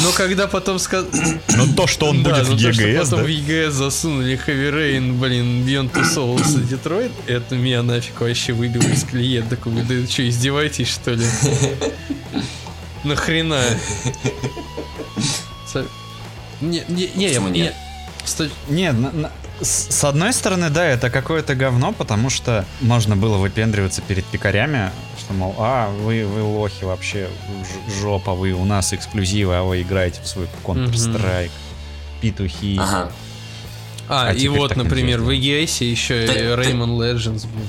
Но 0.04 0.12
когда 0.12 0.48
потом 0.48 0.80
сказал... 0.80 1.08
Но 1.56 1.66
то, 1.76 1.88
что 1.88 2.08
он 2.08 2.24
Да, 2.24 2.32
будет 2.32 2.48
в 2.48 2.62
то, 2.62 2.74
что 2.74 2.84
EGS, 2.84 3.00
потом 3.00 3.20
да? 3.20 3.26
в 3.26 3.28
EGS 3.30 3.70
засунули 3.72 4.40
Heavy 4.46 4.72
Rain, 4.74 5.14
блин, 5.18 5.66
Beyond 5.66 5.92
Two 5.94 6.04
Souls 6.04 6.62
и 6.62 6.68
Детройт, 6.68 7.12
это 7.28 7.56
меня 7.56 7.84
нафиг 7.84 8.20
вообще 8.20 8.52
выбило 8.52 8.84
из 8.84 9.04
колеи. 9.06 9.36
Я 9.36 9.44
такой, 9.44 9.72
да 9.84 10.08
что, 10.12 10.28
издеваетесь, 10.28 10.90
что 10.90 11.12
ли? 11.12 11.26
Нахрена? 13.06 13.62
Не, 16.62 16.84
не, 16.88 17.10
не, 17.16 17.28
я, 17.32 17.40
не, 17.40 17.50
нет? 17.62 17.76
сто- 18.24 18.48
Нет, 18.70 18.94
на- 18.98 19.12
на- 19.12 19.32
с 19.62 19.88
с 19.90 20.04
одной 20.04 20.34
стороны, 20.34 20.70
да, 20.70 20.86
это 20.86 21.10
какое-то 21.10 21.54
говно, 21.56 21.92
потому 21.94 22.30
что 22.30 22.66
можно 22.82 23.16
было 23.16 23.38
выпендриваться 23.38 24.02
перед 24.02 24.26
пикарями, 24.26 24.92
что, 25.26 25.34
мол, 25.34 25.56
а, 25.58 25.90
вы, 25.90 26.26
вы 26.26 26.42
лохи 26.44 26.84
вообще, 26.84 27.30
жопа, 28.02 28.34
вы 28.34 28.52
у 28.54 28.66
нас 28.66 28.94
эксклюзивы, 28.94 29.56
а 29.56 29.64
вы 29.64 29.82
играете 29.82 30.22
в 30.22 30.28
свой 30.28 30.48
Counter-Strike, 30.64 31.52
петухи. 32.22 32.78
Ага. 32.80 33.12
А, 34.08 34.28
А 34.30 34.34
и 34.34 34.48
вот, 34.48 34.76
например, 34.76 35.22
в 35.22 35.30
EGS 35.30 35.84
еще 35.84 36.28
Так- 36.28 36.38
и 36.38 36.40
Rayman 36.42 36.98
Legends, 36.98 37.48
блин. 37.52 37.68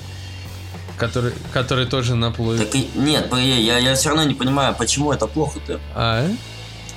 Который, 0.99 1.33
который 1.53 1.87
тоже 1.87 2.15
наплывет. 2.15 2.71
Так 2.71 2.75
и, 2.81 2.89
нет, 2.95 3.31
я, 3.33 3.79
я 3.79 3.95
все 3.95 4.09
равно 4.11 4.25
не 4.25 4.35
понимаю, 4.35 4.75
почему 4.75 5.13
это 5.13 5.27
плохо-то. 5.27 5.79
А? 5.95 6.27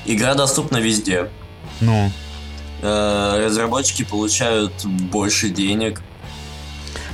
Игра 0.05 0.35
доступна 0.35 0.77
везде. 0.77 1.29
Ну, 1.81 2.11
Э, 2.81 3.43
разработчики 3.45 4.03
получают 4.05 4.85
больше 4.85 5.49
денег. 5.49 6.01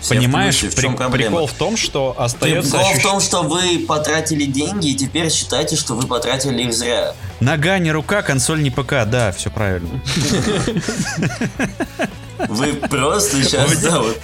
Все 0.05 0.13
в 0.15 0.17
понимаешь, 0.17 0.61
в 0.63 0.75
при- 0.75 0.81
чем 0.81 0.95
проблема? 0.95 1.29
прикол 1.31 1.47
в 1.47 1.53
том, 1.53 1.77
что 1.77 2.15
остается 2.17 2.71
Прикол 2.77 2.93
в 2.93 2.95
ощущ- 2.97 3.01
том, 3.01 3.19
что 3.21 3.41
вы 3.43 3.79
потратили 3.79 4.45
деньги, 4.45 4.89
и 4.89 4.95
теперь 4.95 5.31
считайте, 5.31 5.75
что 5.75 5.95
вы 5.95 6.05
потратили 6.07 6.61
их 6.63 6.73
зря. 6.73 7.15
Нога 7.39 7.79
не 7.79 7.91
рука, 7.91 8.21
консоль 8.21 8.61
не 8.61 8.69
ПК, 8.69 9.05
да, 9.07 9.31
все 9.31 9.49
правильно. 9.49 10.01
Вы 12.49 12.73
просто 12.73 13.43
сейчас, 13.43 13.77
да, 13.81 13.99
вот, 14.01 14.19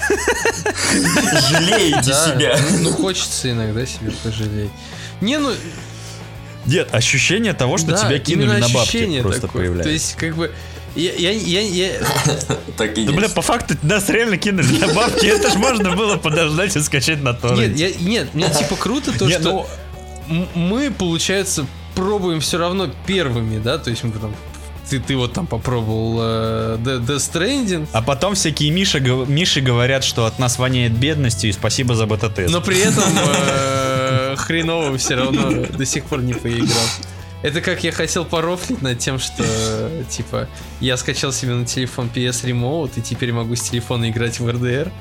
жалеете 1.49 2.01
Да, 2.11 2.25
себя. 2.35 2.57
ну, 2.71 2.77
ну, 2.79 2.91
хочется 2.93 3.51
иногда 3.51 3.85
себе 3.85 4.11
пожалеть. 4.23 4.69
Не, 5.21 5.37
ну, 5.39 5.51
Нет, 6.65 6.93
ощущение 6.93 7.53
того, 7.53 7.77
что 7.77 7.87
да, 7.91 7.97
тебя 8.05 8.19
кинули 8.19 8.47
на 8.59 8.67
бабки, 8.67 8.77
ощущение 8.77 9.21
просто 9.23 9.41
такое. 9.43 9.63
появляется. 9.63 9.89
То 9.89 9.93
есть, 9.93 10.15
как 10.15 10.35
бы, 10.35 10.51
я, 10.95 11.11
я, 11.13 11.31
я, 11.31 11.61
я- 11.61 11.99
Так 12.77 12.97
и 12.97 13.05
Да, 13.05 13.11
бля, 13.13 13.29
по 13.29 13.41
факту 13.41 13.75
нас 13.83 14.09
реально 14.09 14.37
кинули 14.37 14.77
на 14.79 14.93
бабки, 14.93 15.25
это 15.25 15.49
ж 15.49 15.55
можно 15.55 15.95
было 15.95 16.17
подождать 16.17 16.75
и 16.75 16.81
скачать 16.81 17.21
на 17.23 17.29
нет, 17.29 17.41
торренте. 17.41 17.87
я, 17.87 17.91
нет, 18.05 18.33
мне 18.33 18.49
типа 18.57 18.75
круто 18.75 19.17
то, 19.17 19.25
Не, 19.25 19.39
что 19.39 19.67
м- 20.29 20.47
мы, 20.55 20.91
получается, 20.91 21.65
пробуем 21.95 22.39
все 22.39 22.57
равно 22.57 22.89
первыми, 23.05 23.59
да, 23.59 23.77
то 23.77 23.89
есть 23.89 24.03
мы 24.03 24.11
там, 24.13 24.33
ты, 24.89 24.99
ты 24.99 25.15
вот 25.15 25.31
там 25.33 25.47
попробовал 25.47 26.17
э, 26.21 26.77
Death 26.79 27.15
Stranding, 27.17 27.87
А 27.93 28.01
потом 28.01 28.35
всякие 28.35 28.71
Миши, 28.71 28.99
Миши 28.99 29.61
говорят, 29.61 30.03
что 30.03 30.25
от 30.25 30.39
нас 30.39 30.57
воняет 30.59 30.91
бедностью 30.93 31.49
и 31.49 31.53
спасибо 31.53 31.95
за 31.95 32.05
бета-тест. 32.07 32.51
но 32.51 32.59
при 32.61 32.79
этом 32.79 33.03
э, 33.47 34.35
хреново 34.37 34.97
все 34.97 35.15
равно 35.15 35.65
до 35.65 35.85
сих 35.85 36.05
пор 36.05 36.21
не 36.21 36.33
поиграл. 36.33 36.67
Это 37.41 37.61
как 37.61 37.83
я 37.83 37.91
хотел 37.91 38.23
порофлить 38.23 38.81
над 38.81 38.99
тем, 38.99 39.17
что, 39.17 39.43
типа, 40.09 40.47
я 40.79 40.95
скачал 40.97 41.31
себе 41.31 41.53
на 41.53 41.65
телефон 41.65 42.09
PS 42.13 42.45
Remote, 42.45 42.91
и 42.97 43.01
теперь 43.01 43.33
могу 43.33 43.55
с 43.55 43.61
телефона 43.61 44.09
играть 44.09 44.39
в 44.39 44.47
RDR. 44.47 44.91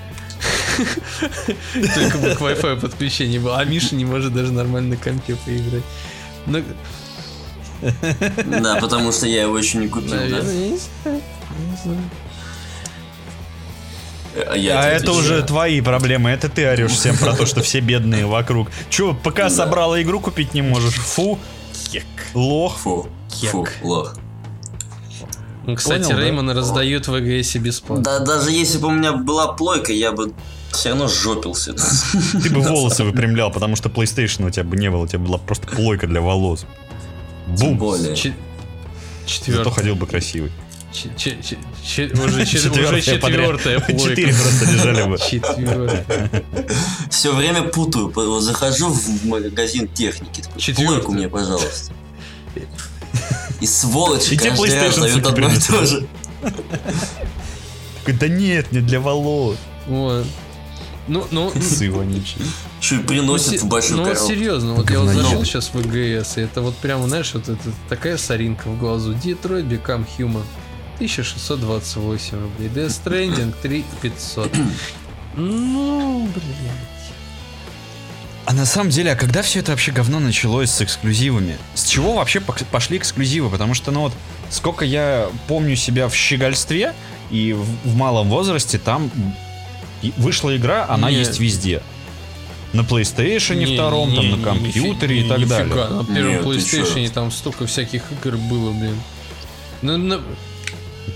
Только 1.95 2.19
бы 2.19 2.35
к 2.35 2.41
Wi-Fi 2.41 2.81
подключение 2.81 3.41
было. 3.41 3.59
А 3.59 3.65
Миша 3.65 3.95
не 3.95 4.07
может 4.07 4.33
даже 4.33 4.53
нормально 4.53 4.91
на 4.91 4.97
компе 4.97 5.37
поиграть. 5.45 5.83
Ну, 6.47 6.63
Да, 8.63 8.77
потому 8.77 9.13
что 9.13 9.27
я 9.27 9.43
его 9.43 9.59
еще 9.59 9.79
не 9.79 9.89
купил, 9.89 10.11
да? 10.11 10.17
наверное, 10.17 10.55
я 10.55 10.69
не 10.69 10.79
знаю. 10.79 11.23
Не 11.59 11.77
знаю. 11.83 12.11
А 14.49 14.57
я 14.57 14.81
а 14.81 14.87
это 14.87 15.11
отвечаю. 15.11 15.19
уже 15.19 15.43
твои 15.43 15.81
проблемы, 15.81 16.31
это 16.31 16.49
ты 16.49 16.67
орешь 16.67 16.93
всем 16.93 17.17
про 17.19 17.35
то, 17.35 17.47
что 17.47 17.63
все 17.63 17.81
бедные 17.81 18.27
вокруг. 18.27 18.71
Че, 18.89 19.15
пока 19.15 19.51
собрала 19.51 20.01
игру 20.01 20.21
купить 20.21 20.55
не 20.55 20.63
можешь? 20.63 20.95
Фу, 20.95 21.39
лох. 22.35 22.77
Фу, 22.79 23.09
фу, 23.29 23.65
Кек. 23.65 23.79
лох. 23.83 24.17
Ну, 25.67 25.77
Кстати, 25.77 26.03
Понял, 26.05 26.17
да? 26.17 26.23
Реймона 26.25 26.55
раздают 26.55 27.07
в 27.07 27.15
ЭГС 27.19 27.55
бесплатно. 27.57 28.03
Да, 28.03 28.19
даже 28.21 28.51
если 28.51 28.79
бы 28.79 28.89
у 28.89 28.93
меня 28.93 29.13
была 29.13 29.53
плойка, 29.53 29.93
я 29.93 30.11
бы 30.13 30.33
все 30.73 30.91
равно 30.91 31.07
жопился. 31.09 31.75
Ты 32.43 32.51
бы 32.51 32.61
волосы 32.69 33.05
выпрямлял, 33.05 33.51
потому 33.53 33.77
что 33.77 33.89
PlayStation 33.89 34.47
у 34.47 34.51
тебя 34.51 34.65
бы 34.65 34.77
не 34.77 34.91
было, 34.91 35.03
у 35.03 35.07
тебя 35.07 35.19
была 35.19 35.39
просто 35.39 35.67
плойка 35.69 36.07
для 36.07 36.21
волос. 36.21 36.65
Тем 37.57 37.71
Бум. 37.71 37.79
более. 37.79 38.17
Че- 38.17 38.33
Зато 38.33 39.27
Четвертый. 39.27 39.73
ходил 39.73 39.95
бы 39.97 40.07
красивый. 40.07 40.51
Уже 40.93 42.47
четвертая. 42.47 43.01
Четыре 43.01 44.35
просто 44.35 44.65
лежали 44.71 45.03
бы. 45.09 45.19
Четвертая. 45.19 46.45
Все 47.11 47.35
время 47.35 47.63
путаю. 47.63 48.41
Захожу 48.41 48.89
в 48.91 49.27
магазин 49.27 49.89
техники. 49.89 50.43
Плойку 50.75 51.13
мне, 51.13 51.29
пожалуйста. 51.29 51.93
И 53.61 53.67
сволочи 53.67 54.37
каждый 54.37 54.81
раз 54.81 54.99
дают 54.99 55.27
одно 55.27 55.49
и 55.49 55.59
то 55.59 55.87
же. 55.87 56.07
Такой, 57.99 58.15
да 58.15 58.29
нет, 58.29 58.73
не 58.73 58.81
для 58.81 59.01
волос. 59.01 59.59
Вот. 59.87 60.27
Ну, 61.07 61.27
ну, 61.31 61.53
Сы 61.61 61.91
вонючие. 61.91 62.47
Еще 62.81 62.97
и 62.97 63.21
ну, 63.21 63.37
в 63.37 63.65
большую 63.65 63.99
ну 63.99 64.05
вот 64.09 64.19
серьезно, 64.19 64.75
вот 64.75 64.89
я 64.91 65.01
вот 65.01 65.09
зашел 65.09 65.45
сейчас 65.45 65.71
в 65.75 65.81
ЭГС, 65.81 66.39
и 66.39 66.43
это 66.43 66.63
вот 66.63 66.77
прямо, 66.77 67.09
знаешь, 67.09 67.35
вот 67.35 67.49
это 67.49 67.73
такая 67.89 68.17
соринка 68.17 68.69
в 68.69 68.79
глазу. 68.79 69.13
Detroit 69.13 69.69
Become 69.69 70.07
Human. 70.19 70.45
1628 71.01 72.41
рублей. 72.41 72.69
Death 72.69 73.03
Stranding 73.05 73.55
3500. 73.63 74.51
Ну, 75.37 76.27
блин. 76.35 76.73
А 78.47 78.53
на 78.53 78.67
самом 78.67 78.91
деле, 78.91 79.13
а 79.13 79.17
когда 79.17 79.43
все 79.43 79.61
это 79.61 79.71
вообще 79.71 79.93
говно 79.93 80.19
началось 80.19 80.71
с 80.71 80.83
эксклюзивами? 80.83 81.57
С 81.75 81.87
чего 81.87 82.15
вообще 82.15 82.41
пошли 82.41 82.99
эксклюзивы? 82.99 83.49
Потому 83.49 83.75
что, 83.75 83.93
ну 83.93 84.01
вот, 84.01 84.13
сколько 84.51 84.85
я 84.85 85.29
помню 85.47 85.77
себя 85.77 86.09
в 86.09 86.15
щегольстве 86.17 86.95
и 87.31 87.53
в, 87.53 87.65
в 87.89 87.95
малом 87.95 88.29
возрасте, 88.29 88.79
там 88.79 89.09
вышла 90.17 90.57
игра, 90.57 90.85
она 90.89 91.11
Не. 91.11 91.19
есть 91.19 91.39
везде. 91.39 91.81
На 92.73 92.81
PlayStation 92.81 93.55
Не, 93.55 93.75
втором, 93.77 94.11
не, 94.11 94.17
там 94.17 94.25
не, 94.25 94.31
на 94.33 94.37
не, 94.37 94.43
компьютере 94.45 95.21
нифи- 95.21 95.27
и 95.27 95.29
так 95.29 95.39
нифига. 95.39 95.57
далее. 95.59 95.77
На 95.77 96.05
первом 96.05 96.33
Нет, 96.33 96.43
PlayStation 96.45 97.09
там 97.11 97.31
столько 97.31 97.67
всяких 97.67 98.03
игр 98.11 98.37
было, 98.37 98.73
блин. 98.73 99.01
Ну, 99.83 99.97
ну, 99.97 100.21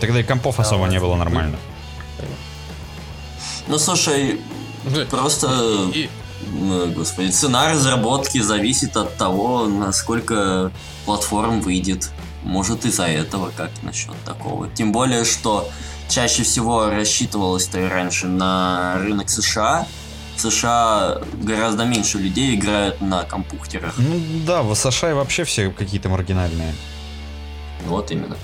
Тогда 0.00 0.20
и 0.20 0.22
компов 0.22 0.60
особо 0.60 0.86
не 0.86 1.00
было 1.00 1.16
нормально. 1.16 1.56
Ну, 3.66 3.78
слушай, 3.78 4.40
просто... 5.10 5.48
и- 5.94 6.08
э, 6.52 6.92
Господи, 6.94 7.30
цена 7.30 7.70
разработки 7.72 8.40
зависит 8.40 8.96
от 8.96 9.16
того, 9.16 9.66
насколько 9.66 10.70
платформ 11.06 11.60
выйдет. 11.60 12.10
Может 12.42 12.84
из-за 12.84 13.06
этого 13.06 13.50
как 13.56 13.70
насчет 13.82 14.14
такого. 14.26 14.68
Тем 14.68 14.92
более, 14.92 15.24
что 15.24 15.66
чаще 16.10 16.42
всего 16.42 16.90
рассчитывалось-то 16.90 17.80
и 17.80 17.88
раньше 17.88 18.26
на 18.26 18.98
рынок 18.98 19.30
США. 19.30 19.86
В 20.36 20.40
США 20.42 21.20
гораздо 21.40 21.84
меньше 21.86 22.18
людей 22.18 22.54
играют 22.54 23.00
на 23.00 23.22
компьютерах. 23.22 23.94
Ну 23.96 24.20
да, 24.46 24.62
в 24.62 24.74
США 24.74 25.14
вообще 25.14 25.44
все 25.44 25.70
какие-то 25.70 26.10
маргинальные. 26.10 26.74
Вот 27.86 28.10
именно. 28.10 28.36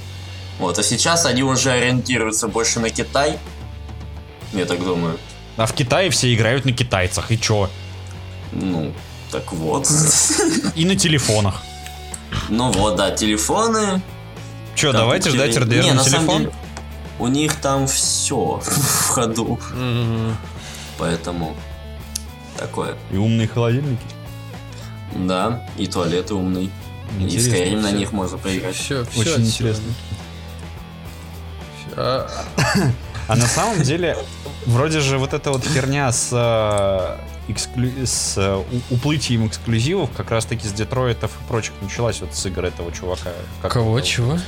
Вот, 0.61 0.79
а 0.79 0.83
сейчас 0.83 1.27
они 1.27 1.43
уже 1.43 1.73
ориентируются 1.73 2.47
больше 2.47 2.79
на 2.81 2.91
Китай. 2.91 3.39
Я 4.53 4.67
так 4.67 4.85
думаю. 4.85 5.19
А 5.57 5.67
в 5.67 5.73
Китае 5.73 6.11
все 6.11 6.33
играют 6.35 6.65
на 6.65 6.73
китайцах, 6.73 7.31
и 7.33 7.39
чё? 7.41 7.69
Ну, 8.53 8.93
Так 9.33 9.53
вот. 9.53 9.89
И 10.75 10.85
на 10.85 10.97
телефонах. 10.97 11.63
Ну 12.49 12.71
вот, 12.73 12.97
да, 12.97 13.11
телефоны. 13.11 14.01
Че, 14.75 14.93
давайте 14.93 15.31
ждать 15.31 15.55
компьютеры. 15.55 15.81
RDR 15.81 15.85
Не, 15.85 15.91
на 15.91 15.95
на 15.97 16.05
самом 16.05 16.21
телефон? 16.27 16.39
деле, 16.43 16.53
у 17.19 17.27
них 17.29 17.55
там 17.57 17.87
все 17.87 18.61
в 18.65 19.09
ходу. 19.09 19.59
Поэтому 20.99 21.57
такое. 22.57 22.97
И 23.13 23.17
умные 23.17 23.49
холодильники. 23.49 24.03
Да, 25.15 25.67
и 25.77 25.87
туалеты 25.87 26.35
умный. 26.35 26.71
И 27.19 27.23
Интересно, 27.25 27.55
Skyrim 27.55 27.81
на 27.81 27.91
них 27.93 28.13
можно 28.13 28.39
поиграть. 28.39 28.77
Все, 28.77 29.05
все 29.05 29.21
Очень 29.21 29.47
интересно. 29.47 29.85
А, 30.10 30.10
А 31.97 33.37
на 33.37 33.47
самом 33.47 33.83
деле, 33.83 34.17
вроде 34.67 35.01
же 35.01 35.19
вот 35.19 35.35
эта 35.35 35.53
вот 35.53 35.65
херня 35.65 36.11
с, 36.11 36.31
э, 36.33 37.53
эксклю- 37.53 38.05
с 38.05 38.35
э, 38.37 38.63
уплытием 38.91 39.47
эксклюзивов 39.47 40.11
как 40.17 40.31
раз 40.33 40.45
таки 40.47 40.67
с 40.67 40.73
Детройтов 40.73 41.31
и 41.41 41.49
прочих 41.49 41.75
началась 41.81 42.21
вот 42.21 42.35
с 42.35 42.45
игр 42.47 42.65
этого 42.65 42.91
чувака. 42.93 43.31
Как 43.63 43.73
Кого, 43.73 43.99
его? 43.99 44.01
чего? 44.01 44.39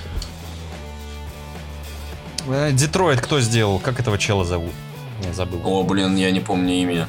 Э, 2.49 2.73
Детройт 2.73 3.21
кто 3.21 3.41
сделал? 3.41 3.79
Как 3.79 4.01
этого 4.01 4.19
чела 4.19 4.45
зовут? 4.45 4.73
Я 5.25 5.33
забыл. 5.33 5.61
О, 5.65 5.85
блин, 5.85 6.17
я 6.17 6.31
не 6.33 6.41
помню 6.41 6.75
имя. 6.75 7.09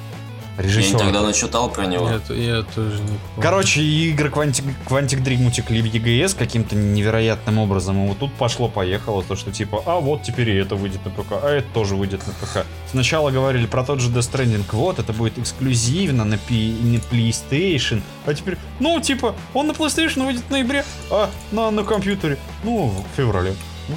Я 0.57 0.63
Режиссер. 0.63 0.99
тогда 0.99 1.21
начитал 1.21 1.69
про 1.69 1.85
него. 1.87 2.07
Я, 2.09 2.19
т- 2.19 2.35
я 2.35 2.61
тоже 2.61 2.99
не 3.01 3.07
помню. 3.07 3.41
Короче, 3.41 3.81
игры 3.81 4.29
Quantic, 4.29 4.63
Quantic 4.87 5.23
Dream 5.23 5.47
утекли 5.47 5.81
в 5.81 5.85
EGS 5.85 6.37
каким-то 6.37 6.75
невероятным 6.75 7.57
образом. 7.57 8.03
И 8.05 8.07
вот 8.09 8.19
тут 8.19 8.31
пошло-поехало 8.33 9.23
то, 9.23 9.35
что 9.35 9.51
типа, 9.51 9.81
а 9.85 9.99
вот 9.99 10.21
теперь 10.23 10.49
и 10.51 10.55
это 10.55 10.75
выйдет 10.75 11.03
на 11.05 11.11
ПК, 11.11 11.31
а 11.41 11.49
это 11.49 11.67
тоже 11.73 11.95
выйдет 11.95 12.21
на 12.27 12.33
ПК. 12.33 12.65
Сначала 12.91 13.31
говорили 13.31 13.65
про 13.65 13.83
тот 13.83 13.99
же 13.99 14.09
Death 14.11 14.31
Stranding, 14.31 14.63
вот, 14.73 14.99
это 14.99 15.11
будет 15.11 15.39
эксклюзивно 15.39 16.23
на, 16.23 16.37
P- 16.37 16.53
на 16.53 16.97
PlayStation. 17.11 18.01
А 18.27 18.33
теперь, 18.35 18.57
ну, 18.79 18.99
типа, 18.99 19.35
он 19.55 19.67
на 19.67 19.71
PlayStation 19.71 20.25
выйдет 20.25 20.43
в 20.47 20.51
ноябре, 20.51 20.85
а 21.09 21.29
на, 21.51 21.71
на 21.71 21.83
компьютере, 21.83 22.37
ну, 22.63 22.87
в 23.13 23.17
феврале. 23.17 23.55
Ну, 23.89 23.95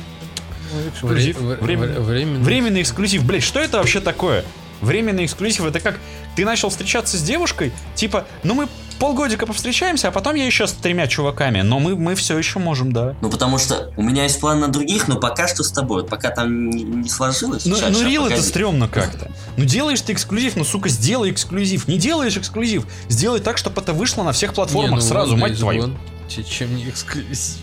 эксклюзив. 0.89 1.39
Вре- 1.39 1.57
временный. 2.01 2.41
Временный 2.41 2.83
эксклюзив. 2.83 3.25
Блять, 3.25 3.43
что 3.43 3.61
это 3.61 3.77
вообще 3.79 4.01
такое? 4.01 4.43
Временный 4.81 5.25
эксклюзив 5.25 5.65
это 5.65 5.81
как 5.81 5.99
ты 6.37 6.45
начал 6.45 6.69
встречаться 6.69 7.17
с 7.17 7.23
девушкой, 7.23 7.73
типа, 7.95 8.27
ну 8.43 8.55
мы 8.55 8.69
полгодика 8.99 9.47
повстречаемся, 9.47 10.09
а 10.09 10.11
потом 10.11 10.35
я 10.35 10.47
еще 10.47 10.67
с 10.67 10.73
тремя 10.73 11.07
чуваками, 11.07 11.63
но 11.63 11.79
мы, 11.79 11.97
мы 11.97 12.15
все 12.15 12.37
еще 12.39 12.59
можем, 12.59 12.93
да. 12.93 13.15
Ну, 13.21 13.31
потому 13.31 13.59
что 13.59 13.93
у 13.97 14.03
меня 14.03 14.25
есть 14.25 14.41
план 14.41 14.61
на 14.61 14.69
других, 14.69 15.09
но 15.09 15.17
пока 15.19 15.49
что 15.49 15.63
с 15.63 15.71
тобой. 15.71 16.03
Вот 16.03 16.11
Пока 16.11 16.31
там 16.31 16.71
не, 16.71 16.83
не 16.83 17.09
сложилось. 17.09 17.67
Ну, 17.67 17.77
ну 17.91 18.03
рил 18.03 18.27
это 18.27 18.43
стрёмно 18.43 18.89
как-то. 18.89 19.31
Ну 19.57 19.65
делаешь 19.65 20.01
ты 20.01 20.13
эксклюзив, 20.13 20.57
ну 20.57 20.65
сука, 20.65 20.89
сделай 20.89 21.31
эксклюзив. 21.31 21.89
Не 21.89 21.99
делаешь 21.99 22.37
эксклюзив, 22.37 22.87
сделай 23.09 23.41
так, 23.41 23.59
чтобы 23.59 23.81
это 23.81 23.93
вышло 23.93 24.23
на 24.23 24.33
всех 24.33 24.55
платформах 24.55 24.91
Не, 24.91 24.97
ну, 24.97 25.03
сразу, 25.03 25.37
мать 25.37 25.59
твою. 25.59 25.97
Чем 26.29 26.75
не 26.77 26.89
эксклюзив? 26.89 27.59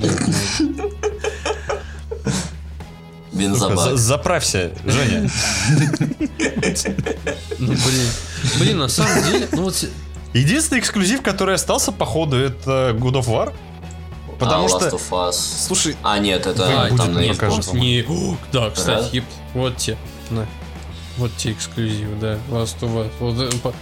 Бензобак. 3.38 3.78
за- 3.78 3.96
заправься, 3.96 4.72
Женя. 4.84 5.30
Ну, 7.58 7.72
блин. 7.72 8.08
Блин, 8.58 8.78
на 8.78 8.88
самом 8.88 9.22
деле, 9.24 9.48
ну 9.52 9.62
вот... 9.64 9.84
Единственный 10.34 10.78
эксклюзив, 10.80 11.22
который 11.22 11.54
остался, 11.54 11.90
походу, 11.90 12.36
это 12.36 12.94
God 12.98 13.14
of 13.14 13.26
War. 13.26 13.54
Потому 14.38 14.66
а, 14.66 14.68
что, 14.68 14.78
Last 14.78 14.92
of 14.92 15.10
Us. 15.10 15.66
слушай, 15.66 15.96
А, 16.02 16.18
нет, 16.18 16.46
это 16.46 16.62
Вы- 16.66 16.68
там 16.68 16.88
будет 16.90 17.06
на 17.06 17.20
мне 17.20 17.30
Xbox. 17.30 17.36
кажется. 17.36 17.76
Не, 17.76 18.04
О, 18.08 18.36
да, 18.52 18.70
кстати, 18.70 19.24
вот 19.54 19.76
те, 19.78 19.96
на. 20.30 20.46
Вот 21.16 21.32
те 21.36 21.52
эксклюзивы, 21.52 22.14
да, 22.20 22.38
Last 22.50 22.78
of 22.80 22.94
Us. 22.94 23.10
Вот, 23.18 23.40
э, 23.40 23.72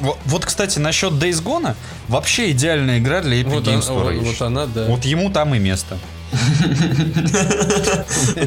вот, 0.00 0.18
вот, 0.26 0.44
кстати, 0.44 0.78
насчет 0.78 1.12
Days 1.14 1.42
Gone, 1.42 1.74
вообще 2.08 2.50
идеальная 2.50 2.98
игра 2.98 3.22
для 3.22 3.40
Epic 3.40 3.48
вот, 3.48 3.66
Games 3.66 3.88
она, 3.88 4.00
Store. 4.00 4.18
вот, 4.18 4.26
вот 4.26 4.42
она, 4.42 4.66
да. 4.66 4.86
Вот 4.86 5.04
ему 5.04 5.30
там 5.30 5.54
и 5.54 5.58
место. 5.58 5.96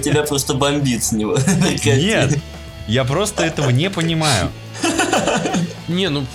Тебя 0.03 0.23
просто 0.23 0.53
бомбит 0.53 1.03
с 1.03 1.11
него. 1.11 1.37
Нет, 1.85 2.37
я 2.87 3.03
просто 3.05 3.43
этого 3.43 3.69
не 3.69 3.89
понимаю. 3.89 4.49
Не, 5.87 6.09
ну 6.09 6.25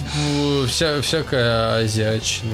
вся, 0.69 1.01
всякая 1.03 1.85
азиатчина. 1.85 2.53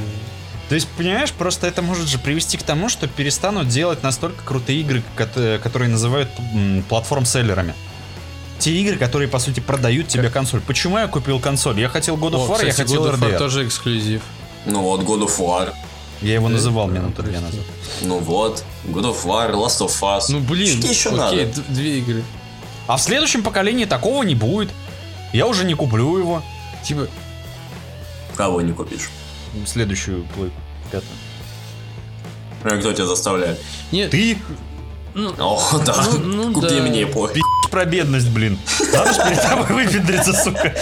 То 0.68 0.74
есть, 0.76 0.88
понимаешь, 0.96 1.32
просто 1.32 1.66
это 1.66 1.82
может 1.82 2.08
же 2.08 2.18
привести 2.18 2.56
к 2.56 2.62
тому, 2.62 2.88
что 2.88 3.06
перестанут 3.06 3.68
делать 3.68 4.02
настолько 4.02 4.42
крутые 4.42 4.80
игры, 4.80 5.02
кот- 5.16 5.60
которые 5.62 5.90
называют 5.90 6.30
платформ-селлерами. 6.88 7.74
Те 8.58 8.70
игры, 8.80 8.96
которые, 8.96 9.28
по 9.28 9.38
сути, 9.38 9.60
продают 9.60 10.08
тебе 10.08 10.30
консоль. 10.30 10.60
Почему 10.60 10.96
я 10.98 11.08
купил 11.08 11.40
консоль? 11.40 11.78
Я 11.80 11.88
хотел 11.88 12.16
God 12.16 12.32
of 12.32 12.46
О, 12.46 12.52
War, 12.54 12.64
я 12.64 12.70
кстати, 12.70 12.88
хотел 12.88 13.04
God 13.04 13.14
of 13.14 13.18
War 13.20 13.32
RDR. 13.34 13.38
тоже 13.38 13.66
эксклюзив. 13.66 14.22
Ну 14.64 14.80
вот, 14.82 15.02
God 15.02 15.26
of 15.26 15.38
War. 15.38 15.72
Я 16.22 16.34
его 16.34 16.48
называл 16.48 16.88
минуту 16.88 17.22
две 17.22 17.40
назад. 17.40 17.60
Ну 18.02 18.18
вот, 18.18 18.64
God 18.86 19.12
of 19.12 19.24
War, 19.24 19.52
Last 19.52 19.80
of 19.80 19.92
Us. 20.02 20.24
Ну 20.28 20.40
блин, 20.40 20.78
Что 20.80 20.88
еще 20.88 21.08
окей, 21.10 21.46
надо? 21.46 21.62
две 21.68 21.98
игры. 21.98 22.22
А 22.86 22.96
в 22.96 23.02
следующем 23.02 23.42
поколении 23.42 23.84
такого 23.84 24.22
не 24.22 24.34
будет. 24.34 24.70
Я 25.32 25.46
уже 25.46 25.64
не 25.64 25.74
куплю 25.74 26.18
его. 26.18 26.42
Типа, 26.84 27.08
Кого 28.36 28.60
не 28.60 28.72
купишь? 28.72 29.10
Следующую 29.66 30.24
плойку. 30.34 30.54
пятую. 30.90 31.10
А 32.64 32.78
кто 32.78 32.92
тебя 32.92 33.06
заставляет? 33.06 33.60
нет, 33.90 34.10
Ты 34.10 34.38
ну, 35.14 35.34
О, 35.38 35.60
да. 35.84 35.94
Ну, 36.12 36.46
ну 36.46 36.52
Купи 36.54 36.68
да. 36.76 36.82
мне 36.82 37.06
по. 37.06 37.28
Про 37.72 37.84
бедность, 37.86 38.28
блин. 38.28 38.58
Надо 38.92 39.12
же 39.14 39.22
перед 39.24 39.42
тобой 39.42 39.66
выпендриться, 39.84 40.32
сука. 40.34 40.72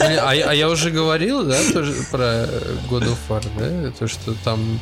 а, 0.00 0.32
я- 0.34 0.48
а 0.50 0.54
я 0.54 0.68
уже 0.68 0.90
говорил, 0.90 1.44
да, 1.44 1.56
тоже 1.72 1.92
про 2.10 2.48
God 2.90 3.04
of 3.08 3.18
War, 3.28 3.44
да, 3.58 3.90
то, 3.92 4.08
что 4.08 4.34
там 4.42 4.80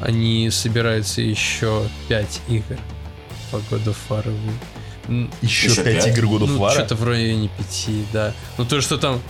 они 0.00 0.50
собираются 0.50 1.22
еще 1.22 1.84
5 2.08 2.40
игр 2.48 2.76
по 3.50 3.56
God 3.56 3.84
of 3.86 3.96
War. 4.10 4.24
Еще 5.40 5.68
Еще 5.68 5.82
пять 5.82 6.04
пять? 6.04 6.18
игр 6.18 6.24
God 6.26 6.40
of 6.42 6.46
Ну, 6.48 6.58
War. 6.58 6.72
что-то 6.72 6.94
в 6.96 7.04
районе 7.08 7.48
5, 7.56 7.88
да. 8.12 8.34
Ну, 8.58 8.64
то, 8.66 8.80
что 8.82 8.98
там 8.98 9.22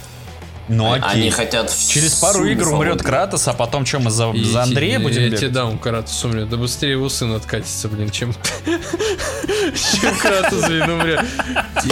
Ну 0.68 0.92
Они 0.92 1.02
окей. 1.04 1.30
хотят 1.30 1.70
в 1.70 1.90
Через 1.92 2.14
пару 2.16 2.44
игр 2.44 2.68
умрет. 2.68 3.02
Кратос, 3.02 3.48
а 3.48 3.54
потом 3.54 3.86
что, 3.86 4.00
мы 4.00 4.10
за, 4.10 4.30
И 4.30 4.44
за 4.44 4.62
Андрея 4.64 4.98
те- 4.98 5.02
будем 5.02 5.20
Я 5.22 5.26
бегать? 5.26 5.40
тебе 5.40 5.50
дам 5.50 5.78
Кратос 5.78 6.24
умрет. 6.24 6.48
Да 6.50 6.56
быстрее 6.58 6.92
его 6.92 7.08
сын 7.08 7.32
откатится, 7.32 7.88
блин, 7.88 8.10
чем... 8.10 8.34
Чем 10.00 10.16
Кратос, 10.18 10.66
блин, 10.66 10.90
умрет. 10.90 11.20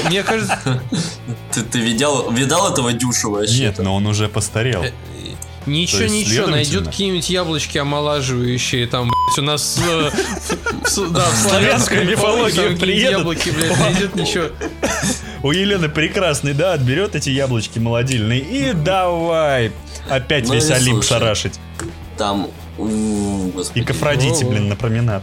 Мне 0.05 0.23
кажется... 0.23 0.83
Ты, 1.73 1.79
видел, 1.81 2.31
видал 2.31 2.71
этого 2.73 2.93
дюшева 2.93 3.39
вообще? 3.39 3.61
Нет, 3.61 3.79
но 3.79 3.95
он 3.95 4.07
уже 4.07 4.29
постарел. 4.29 4.83
э, 4.85 4.91
Ничего, 5.65 6.03
есть, 6.03 6.15
ничего, 6.15 6.47
следовательно- 6.47 6.51
найдет 6.51 6.85
какие-нибудь 6.87 7.31
яблочки 7.31 7.79
омолаживающие, 7.79 8.87
там, 8.87 9.09
блядь, 9.11 9.39
у 9.39 9.43
нас... 9.43 9.79
э, 9.79 10.11
в- 10.11 10.97
в- 10.99 11.13
Да, 11.13 11.25
в 11.31 11.37
славянской 11.49 12.07
какие-нибудь 12.07 12.79
приедут. 12.81 13.19
яблоки, 13.19 13.49
блядь, 13.51 13.79
найдет, 13.79 14.15
ничего. 14.17 14.49
У 15.47 15.53
Елены 15.53 15.89
прекрасный, 15.89 16.55
да, 16.55 16.73
отберет 16.73 17.15
эти 17.15 17.31
яблочки 17.31 17.79
молодильные 17.79 18.41
и 18.41 18.73
давай 18.73 19.71
опять 20.11 20.49
Ну 20.49 20.55
весь 20.55 20.69
Олимп 20.73 21.05
слушай. 21.05 21.09
шарашить. 21.21 21.61
Там, 22.19 22.49
И 23.77 23.81
к 23.83 23.91
Афродите, 23.91 24.45
Во-во. 24.45 24.51
блин, 24.51 24.69
на 24.69 24.75
променад. 24.75 25.23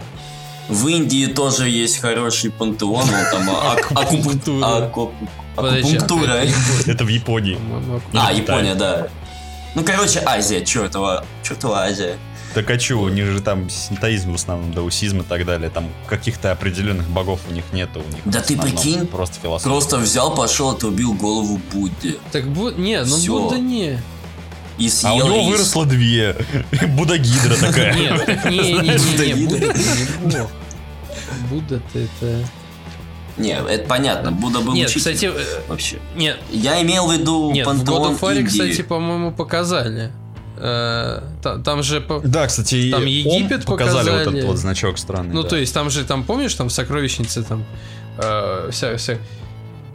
В 0.69 0.88
Индии 0.88 1.26
тоже 1.26 1.67
есть 1.67 1.99
хороший 1.99 2.51
пантеон, 2.51 3.05
ну, 3.05 3.17
там 3.38 3.49
а- 3.49 3.74
ак- 3.74 3.91
Акупунктура. 3.91 4.86
акупунктура. 4.86 5.28
Акупунктура. 5.57 6.32
а 6.32 6.45
как- 6.45 6.88
Это 6.88 7.03
в 7.03 7.09
Японии. 7.09 7.57
А, 8.13 8.32
Япония, 8.32 8.76
да. 8.76 9.09
Ну, 9.76 9.84
короче, 9.84 10.21
Азия, 10.26 10.63
чертова, 10.63 11.26
чертова 11.43 11.84
Азия. 11.84 12.15
Так 12.54 12.70
а 12.70 12.78
чё, 12.78 12.99
у 12.99 13.10
них 13.10 13.26
же 13.26 13.41
там 13.41 13.70
синтоизм 13.70 14.32
в 14.32 14.36
основном, 14.36 14.74
даусизм 14.74 15.22
и 15.22 15.24
так 15.24 15.45
далее. 15.45 15.70
Там 15.72 15.89
каких-то 16.08 16.51
определенных 16.51 17.08
богов 17.10 17.39
у 17.49 17.54
них 17.54 17.64
нету. 17.74 18.01
У 18.08 18.14
них 18.14 18.22
Да 18.26 18.41
ты 18.41 18.56
прикинь, 18.58 19.08
Просто 19.08 19.39
философия. 19.41 19.70
Просто 19.70 19.97
взял, 19.97 20.36
пошел, 20.36 20.70
отрубил 20.70 21.14
голову 21.14 21.60
Будде. 21.72 22.16
Так, 22.32 22.45
Бу- 22.45 22.80
не, 22.80 23.04
ну 23.04 23.18
Всё. 23.18 23.41
Будда 23.43 23.58
не. 23.60 23.99
И 24.78 24.88
А 24.88 24.89
съел 24.89 25.26
у 25.26 25.30
него 25.30 25.38
рис. 25.38 25.47
выросло 25.49 25.86
две. 25.86 26.36
Будагидра 26.95 27.56
такая. 27.56 27.95
Нет, 27.95 28.45
не, 28.45 28.58
не, 28.58 28.72
не? 28.74 28.97
Будда 28.97 29.26
не 29.26 29.45
бог. 30.39 30.49
Будда-то 31.49 31.99
это... 31.99 32.47
Не, 33.38 33.54
это 33.54 33.88
понятно, 33.88 34.32
Будда 34.32 34.60
был 34.60 34.74
Нет, 34.74 34.89
учитель. 34.89 34.99
кстати, 35.16 35.32
э, 35.36 35.62
Вообще. 35.68 35.97
нет, 36.16 36.39
Я 36.51 36.80
имел 36.84 37.08
в 37.08 37.14
виду 37.14 37.51
нет, 37.51 37.66
в 37.66 37.70
God 37.72 37.78
пантеон 37.78 38.14
of 38.14 38.20
War, 38.20 38.45
кстати, 38.45 38.82
по-моему, 38.84 39.32
показали. 39.32 40.12
Э, 40.66 41.20
та- 41.41 41.57
Там 41.57 41.84
же... 41.84 42.01
Да, 42.24 42.47
кстати, 42.47 42.89
Там 42.89 43.05
Египет 43.05 43.66
показали 43.66 44.09
вот 44.09 44.18
показали. 44.20 44.38
этот 44.38 44.43
вот 44.45 44.57
значок 44.57 44.97
странный. 44.97 45.34
Ну, 45.34 45.43
да. 45.43 45.49
то 45.49 45.55
есть 45.57 45.74
там 45.74 45.89
же, 45.89 46.05
там, 46.05 46.24
помнишь, 46.24 46.53
там 46.53 46.70
сокровищницы, 46.70 47.43
там... 47.43 47.66
э, 48.18 48.70
вся, 48.72 48.95
вся 48.95 49.18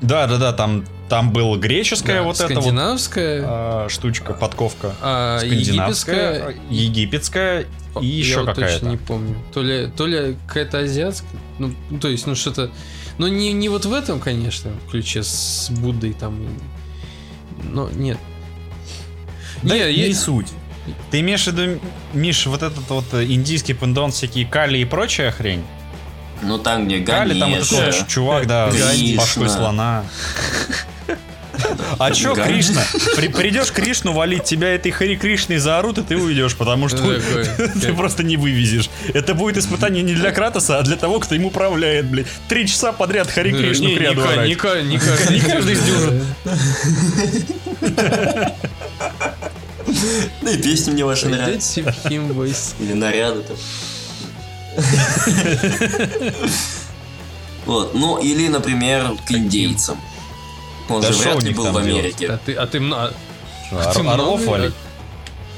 Да, 0.03 0.27
да, 0.27 0.37
да, 0.37 0.53
там, 0.53 0.85
там 1.09 1.33
был 1.33 1.57
греческая 1.57 2.19
да, 2.19 2.23
вот 2.23 2.39
эта 2.39 2.61
вот 2.61 2.75
а, 2.77 3.87
штучка, 3.89 4.35
подковка. 4.35 4.95
а, 5.01 5.39
Скандинавская, 5.39 6.55
египетская... 6.69 7.65
египетская 7.65 7.67
и 8.03 8.07
я 8.07 8.19
еще 8.19 8.41
вот 8.41 8.49
точно 8.49 8.63
какая-то. 8.63 8.87
не 8.87 8.97
помню. 8.99 9.37
То 9.55 9.63
ли, 9.63 9.91
то 9.97 10.07
ли 10.07 10.37
какая-то 10.47 10.81
азиатская, 10.81 11.41
ну, 11.59 11.73
то 11.99 12.09
есть, 12.09 12.27
ну, 12.27 12.35
что-то... 12.35 12.71
Ну, 13.17 13.27
не, 13.27 13.55
не 13.55 13.71
вот 13.71 13.87
в 13.87 13.93
этом, 13.95 14.21
конечно, 14.21 14.71
ключе 14.91 15.23
с 15.23 15.71
Буддой 15.71 16.13
там. 16.13 16.39
Но 17.65 17.89
нет. 17.89 18.19
Да 19.63 19.75
Не, 19.75 19.85
не 19.85 19.93
есть- 20.09 20.21
суть. 20.21 20.49
Ты 21.11 21.21
имеешь 21.21 21.45
в 21.45 21.49
виду, 21.49 21.81
Миш, 22.15 22.47
вот 22.47 22.63
этот 22.63 22.89
вот 22.89 23.05
э, 23.13 23.25
индийский 23.25 23.75
пандон, 23.75 24.11
всякие 24.11 24.47
кали 24.47 24.79
и 24.79 24.85
прочая 24.85 25.31
хрень? 25.31 25.63
Ну 26.43 26.59
там, 26.59 26.87
где 26.87 27.01
Кали, 27.01 27.39
там 27.39 27.51
вот 27.51 27.63
такой 27.69 27.81
Ганеша. 27.81 28.07
чувак, 28.07 28.47
да, 28.47 28.71
с 28.71 29.17
башкой 29.17 29.49
слона. 29.49 30.05
А 31.99 32.13
чё, 32.13 32.35
Кришна? 32.37 32.83
При- 33.17 33.27
придешь 33.29 33.73
Кришну 33.73 34.13
валить, 34.13 34.45
тебя 34.45 34.69
этой 34.75 34.93
Хари 34.93 35.17
Кришной 35.17 35.59
заорут, 35.59 35.99
и 35.99 36.03
ты 36.05 36.17
уйдешь, 36.17 36.55
потому 36.55 36.89
что 36.89 36.99
ты 37.83 37.93
просто 37.95 38.23
не 38.23 38.37
вывезешь. 38.37 38.89
Это 39.13 39.35
будет 39.35 39.57
испытание 39.57 40.05
не 40.05 40.15
для 40.15 40.31
Кратоса, 40.31 40.79
а 40.79 40.83
для 40.83 40.97
того, 40.97 41.19
кто 41.19 41.35
им 41.35 41.47
управляет, 41.47 42.07
блядь. 42.07 42.27
Три 42.49 42.67
часа 42.69 42.93
подряд 42.93 43.29
Хари 43.29 43.51
Кришну 43.51 43.91
к 43.95 43.99
ряду 43.99 44.21
Не 44.47 44.55
каждый 45.41 45.75
сдюжит. 45.75 46.23
Да 50.43 50.51
и 50.53 50.57
песни 50.63 50.91
мне 50.93 51.05
ваши 51.05 51.29
нравятся. 51.29 51.81
Или 52.81 52.93
наряды 52.95 53.43
там. 53.43 53.57
Вот, 57.67 57.95
ну 57.95 58.17
или, 58.19 58.49
например, 58.49 59.11
к 59.27 59.31
индейцам. 59.31 60.01
Он 60.89 61.03
Да 61.03 61.13
же 61.13 61.19
вряд 61.19 61.43
ли 61.43 61.53
был 61.53 61.71
в? 61.71 61.77
Америке. 61.77 62.29
А 62.29 62.39
ты, 62.39 62.55
а 62.55 62.67
ты, 62.67 62.81
много- 62.81 63.13
Орлов 63.71 64.43
валить? 64.47 64.73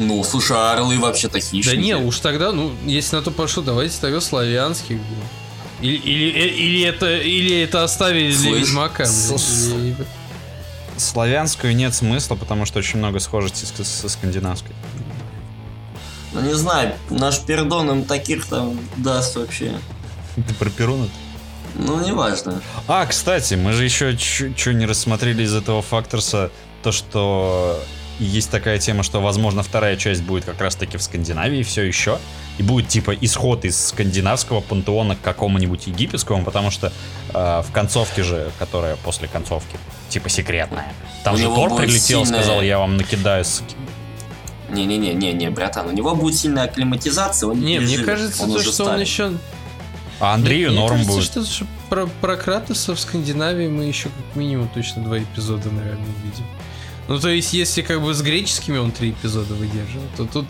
Ну, 0.01 0.25
слушай, 0.25 0.57
а 0.57 0.73
орлы 0.73 0.99
вообще-то 0.99 1.35
Да 1.35 1.41
хищники. 1.41 1.77
не, 1.77 1.95
уж 1.95 2.19
тогда, 2.19 2.51
ну, 2.51 2.73
если 2.85 3.15
на 3.17 3.23
то 3.23 3.31
пошло, 3.31 3.63
давайте 3.63 3.95
тогда 4.01 4.21
славянских. 4.21 4.99
Или, 5.83 5.97
или, 5.97 6.33
э, 6.33 6.49
или 6.49 6.83
это, 6.83 7.17
или 7.17 7.61
это 7.61 7.85
оставили 7.85 8.33
для 8.33 8.51
Слышь, 8.51 8.61
Ведьмака. 8.69 9.05
блин, 9.05 9.39
с- 9.39 9.69
или- 9.69 9.97
Славянскую 11.01 11.75
нет 11.75 11.95
смысла, 11.95 12.35
потому 12.37 12.67
что 12.67 12.79
очень 12.79 12.99
много 12.99 13.19
схожести 13.21 13.65
с- 13.65 13.87
со 13.87 14.09
скандинавской. 14.09 14.73
Ну, 16.33 16.41
не 16.43 16.55
знаю, 16.55 16.95
наш 17.11 17.41
пердон 17.41 17.91
им 17.91 18.05
таких 18.05 18.47
там 18.47 18.79
даст 18.97 19.37
вообще. 19.37 19.73
Ты 20.37 20.55
про 20.55 20.71
Перуна? 20.71 21.09
Ну, 21.75 22.05
неважно. 22.05 22.61
А, 22.87 23.05
кстати, 23.07 23.55
мы 23.55 23.73
же 23.73 23.85
еще 23.85 24.17
что 24.17 24.73
не 24.73 24.87
рассмотрели 24.87 25.43
из 25.43 25.55
этого 25.55 25.83
факторса, 25.83 26.51
то, 26.83 26.93
что 26.93 27.83
есть 28.19 28.51
такая 28.51 28.79
тема, 28.79 29.03
что, 29.03 29.21
возможно, 29.21 29.63
вторая 29.63 29.97
часть 29.97 30.23
будет 30.23 30.45
как 30.45 30.61
раз-таки 30.61 30.99
в 30.99 31.03
Скандинавии 31.03 31.63
все 31.63 31.83
еще, 31.83 32.19
и 32.61 32.63
будет 32.63 32.89
типа 32.89 33.15
исход 33.15 33.65
из 33.65 33.87
скандинавского 33.89 34.61
пантеона 34.61 35.17
к 35.17 35.23
какому-нибудь 35.23 35.87
египетскому, 35.87 36.45
потому 36.45 36.71
что 36.71 36.93
э, 37.33 37.63
в 37.67 37.73
концовке 37.73 38.23
же, 38.23 38.51
которая 38.59 38.97
после 38.97 39.29
концовки, 39.29 39.79
типа 40.11 40.29
секретная, 40.29 40.93
там 41.25 41.37
У 41.37 41.39
же 41.39 41.45
Тор 41.47 41.75
прилетел, 41.75 42.27
сильная- 42.27 42.43
сказал, 42.43 42.61
я 42.61 42.79
вам 42.79 42.99
накидаю 42.99 43.47
с... 43.47 43.63
Не-не-не-не-не, 44.69 45.49
братан, 45.49 45.87
у 45.89 45.93
него 45.93 46.15
будет 46.15 46.37
сильная 46.39 46.65
акклиматизация, 46.65 47.49
он 47.49 47.61
Не, 47.61 47.79
мне 47.79 47.97
переживет, 47.97 48.05
кажется, 48.07 48.43
он 48.43 48.53
то, 48.53 48.61
что 48.61 48.69
он 48.69 48.75
старый. 48.75 49.01
еще... 49.05 49.33
А 50.21 50.35
Андрею 50.35 50.73
мне 50.73 50.81
норм 50.81 50.99
кажется, 50.99 51.13
будет. 51.15 51.25
что, 51.25 51.45
что 51.47 51.67
про, 51.89 52.07
про 52.21 52.37
Кратоса 52.37 52.95
в 52.95 53.01
Скандинавии 53.01 53.69
мы 53.69 53.85
еще 53.85 54.11
как 54.11 54.37
минимум 54.37 54.69
точно 54.69 55.03
два 55.03 55.19
эпизода, 55.19 55.71
наверное, 55.71 56.05
увидим. 56.23 56.45
Ну, 57.09 57.19
то 57.19 57.31
есть, 57.31 57.55
если 57.55 57.81
как 57.81 58.03
бы 58.03 58.13
с 58.13 58.21
греческими 58.21 58.77
он 58.77 58.93
три 58.93 59.13
эпизода 59.13 59.55
выдерживал, 59.55 60.05
то 60.19 60.27
тут... 60.27 60.45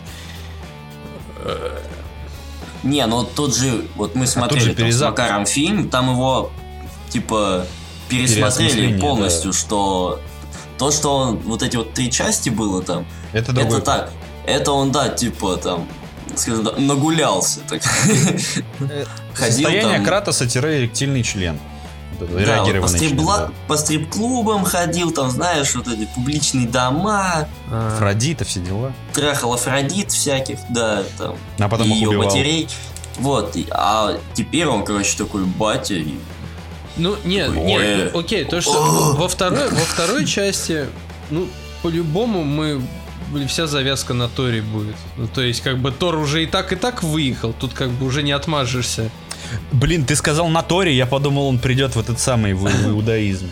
Не, 2.83 3.05
ну 3.05 3.23
тут 3.23 3.55
же, 3.55 3.85
вот 3.95 4.15
мы 4.15 4.27
смотрели 4.27 4.63
же 4.63 4.73
там 4.73 4.91
с. 4.91 5.01
Макаром 5.01 5.45
фильм, 5.45 5.89
там 5.89 6.11
его, 6.11 6.51
типа, 7.09 7.65
пересмотрели 8.09 8.99
полностью, 8.99 9.53
что 9.53 10.19
то, 10.77 10.91
что 10.91 11.15
он, 11.15 11.37
вот 11.37 11.61
эти 11.61 11.75
вот 11.75 11.93
три 11.93 12.11
части 12.11 12.49
было 12.49 12.81
там, 12.81 13.05
Это 13.33 13.53
другой... 13.53 13.77
это 13.77 13.85
так, 13.85 14.11
это 14.45 14.71
он, 14.71 14.91
да, 14.91 15.09
типа, 15.09 15.57
там, 15.57 15.87
скажем 16.35 16.65
так, 16.65 16.79
нагулялся, 16.79 17.59
так. 17.69 17.81
Ходил 17.83 19.05
Состояние 19.35 19.97
там, 19.97 20.05
Кратоса-эректильный 20.05 21.23
член. 21.23 21.59
Да, 22.19 22.63
вот 22.63 22.81
по, 22.81 22.85
стрибла- 22.85 23.37
да. 23.47 23.51
по 23.67 23.77
стрип-клубам 23.77 24.63
ходил, 24.63 25.11
там, 25.11 25.31
знаешь, 25.31 25.73
вот 25.75 25.87
эти 25.87 26.07
публичные 26.13 26.67
дома, 26.67 27.47
а, 27.69 27.93
Афродита, 27.95 28.45
все 28.45 28.59
дела. 28.59 28.93
трахал 29.13 29.53
Афродит 29.53 30.11
всяких, 30.11 30.59
да, 30.69 31.03
там, 31.17 31.35
А 31.59 31.67
потом 31.69 31.87
ее 31.87 32.09
убивал. 32.09 32.25
матерей. 32.25 32.67
Вот, 33.17 33.55
и- 33.55 33.67
а 33.71 34.17
теперь 34.33 34.67
он, 34.67 34.83
короче, 34.85 35.17
такой 35.17 35.43
батя, 35.45 35.95
и 35.95 36.13
Ну, 36.97 37.15
нет, 37.23 37.49
Ой. 37.49 37.57
нет, 37.63 38.15
окей, 38.15 38.43
то, 38.45 38.61
что 38.61 39.15
во 39.17 39.27
второй, 39.27 39.69
во 39.69 39.79
второй 39.85 40.25
части, 40.25 40.87
ну, 41.29 41.47
по-любому 41.81 42.43
мы 42.43 42.81
блин, 43.29 43.47
вся 43.47 43.65
завязка 43.65 44.13
на 44.13 44.27
Торе 44.27 44.61
будет. 44.61 44.95
Ну, 45.15 45.25
то 45.27 45.41
есть, 45.41 45.61
как 45.61 45.77
бы 45.77 45.91
Тор 45.91 46.15
уже 46.17 46.43
и 46.43 46.47
так, 46.47 46.73
и 46.73 46.75
так 46.75 47.01
выехал, 47.01 47.53
тут 47.53 47.73
как 47.73 47.89
бы 47.89 48.05
уже 48.05 48.23
не 48.23 48.33
отмажешься. 48.33 49.09
Блин, 49.71 50.05
ты 50.05 50.15
сказал 50.15 50.47
на 50.49 50.61
Торе, 50.63 50.95
я 50.95 51.05
подумал, 51.05 51.47
он 51.47 51.59
придет 51.59 51.95
в 51.95 51.99
этот 51.99 52.19
самый 52.19 52.53
в, 52.53 52.61
в 52.63 52.89
иудаизм. 52.89 53.49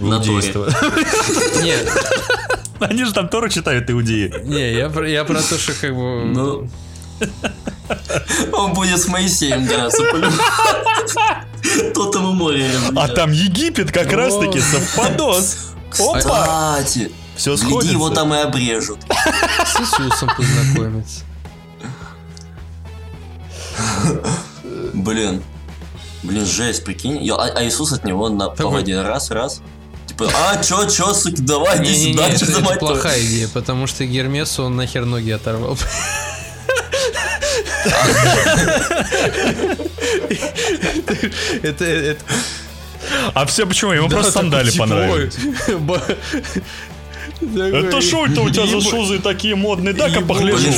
В 0.00 0.08
На. 0.08 0.18
Нет, 1.62 1.88
Они 2.80 3.04
же 3.04 3.12
там 3.12 3.28
Тору 3.28 3.48
читают, 3.48 3.88
иудеи. 3.90 4.32
не, 4.44 4.72
я, 4.74 4.88
про- 4.88 5.08
я 5.08 5.24
про 5.24 5.40
то, 5.40 5.56
что 5.58 5.72
как 5.74 5.94
бы... 5.94 6.24
Ну, 6.24 6.68
он 8.52 8.72
будет 8.74 8.98
с 8.98 9.06
Моисеем 9.06 9.66
драться. 9.66 10.02
Тот 11.94 12.14
ему 12.16 12.32
море. 12.32 12.68
А 12.96 13.06
там 13.08 13.30
Египет 13.30 13.92
как 13.92 14.12
раз-таки 14.12 14.60
совпадос. 14.60 15.74
Опа! 16.00 16.18
Кстати, 16.80 17.12
Все 17.36 17.54
гляди, 17.54 17.68
сходится. 17.70 17.92
его 17.94 18.10
там 18.10 18.34
и 18.34 18.38
обрежут. 18.38 18.98
С 19.08 19.80
Иисусом 19.80 20.30
познакомиться. 20.36 21.20
Блин. 25.02 25.42
Блин, 26.22 26.46
жесть, 26.46 26.84
прикинь. 26.84 27.22
Я- 27.22 27.34
А, 27.34 27.46
а 27.56 27.64
Иисус 27.64 27.92
от 27.92 28.04
него 28.04 28.28
Такой- 28.56 28.80
один 28.80 29.00
раз, 29.00 29.30
раз. 29.30 29.60
Типа, 30.06 30.30
а, 30.34 30.62
чё, 30.62 30.88
чё, 30.88 31.12
сука, 31.14 31.42
давай, 31.42 31.82
иди 31.82 32.12
сюда, 32.12 32.28
это, 32.28 32.36
что 32.36 32.46
за 32.46 32.52
это 32.52 32.60
мать 32.64 32.78
твою?» 32.78 32.94
плохая 32.94 33.20
идея, 33.24 33.48
потому 33.48 33.86
что 33.86 34.04
Гермесу 34.04 34.64
он 34.64 34.76
нахер 34.76 35.04
ноги 35.04 35.30
оторвал. 35.30 35.76
Это, 41.62 41.84
это, 41.84 42.24
А 43.34 43.46
все 43.46 43.66
почему? 43.66 43.92
Ему 43.92 44.08
просто 44.08 44.32
сандали 44.32 44.70
понравились. 44.76 45.36
Это 47.40 48.00
шо 48.00 48.26
это 48.26 48.40
у 48.42 48.50
тебя 48.50 48.66
за 48.66 48.80
шузы 48.80 49.18
такие 49.18 49.54
модные? 49.56 49.94
Дай-ка 49.94 50.20
погляжу. 50.20 50.68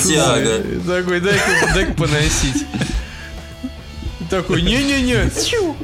Такой, 0.86 1.20
дай-ка 1.20 1.70
дай 1.74 1.86
поносить. 1.86 2.64
Такой, 4.42 4.62
не-не-не. 4.62 5.30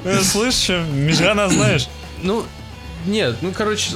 Э, 0.04 0.22
Слышь, 0.22 0.68
Мижгана 0.68 1.48
знаешь? 1.48 1.88
Ну, 2.22 2.44
нет, 3.06 3.36
ну, 3.40 3.52
короче, 3.52 3.92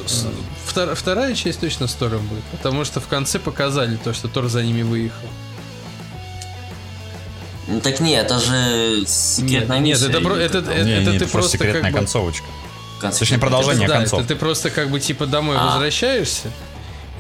втор- 0.67 0.95
вторая 0.95 1.35
часть 1.35 1.61
точно 1.61 1.87
с 1.87 1.95
Тором 1.95 2.27
будет, 2.27 2.45
потому 2.45 2.85
что 2.85 3.01
в 3.01 3.07
конце 3.07 3.39
показали 3.39 3.97
то, 3.97 4.15
что 4.15 4.29
Тор 4.29 4.49
за 4.49 4.63
ними 4.63 4.83
выехал. 4.83 5.29
Ну 7.67 7.81
так 7.81 8.01
не, 8.01 8.13
это 8.15 8.39
же 8.41 9.05
секретная 9.07 9.79
Нет, 9.79 9.99
миссия. 9.99 10.11
это, 10.11 10.21
про- 10.21 10.37
это, 10.37 10.59
это, 10.59 10.85
Не, 10.85 10.93
это 11.01 11.11
не, 11.13 11.19
ты 11.19 11.25
это 11.25 11.33
просто 11.33 11.53
секретная 11.53 11.83
как 11.83 11.93
бы... 11.93 11.99
концовочка. 11.99 12.47
Концерт. 13.01 13.21
Точнее, 13.21 13.39
продолжение 13.39 13.89
да, 13.89 13.97
концов. 13.99 14.21
это 14.21 14.29
ты 14.29 14.37
просто 14.37 14.71
как 14.71 14.91
бы 14.91 15.01
типа 15.01 15.27
домой 15.27 15.57
А. 15.59 15.67
возвращаешься, 15.73 16.51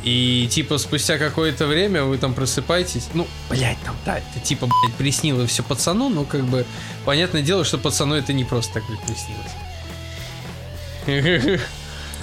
и 0.05 0.47
типа 0.51 0.77
спустя 0.77 1.17
какое-то 1.17 1.67
время 1.67 2.05
вы 2.05 2.19
там 2.19 2.35
просыпаетесь. 2.35 3.09
Ну, 3.15 3.27
блядь, 3.49 3.79
там, 3.85 3.97
да, 4.05 4.19
это 4.19 4.41
типа, 4.41 4.67
блядь, 4.67 4.95
приснило 4.97 5.47
все 5.47 5.63
пацану, 5.63 6.11
но 6.11 6.25
как 6.25 6.45
бы 6.45 6.67
понятное 7.07 7.41
дело, 7.43 7.65
что 7.65 7.79
пацану 7.79 8.15
это 8.15 8.35
не 8.35 8.45
просто 8.45 8.75
так, 8.75 8.83
блядь, 8.87 9.01
приснилось. 9.01 9.53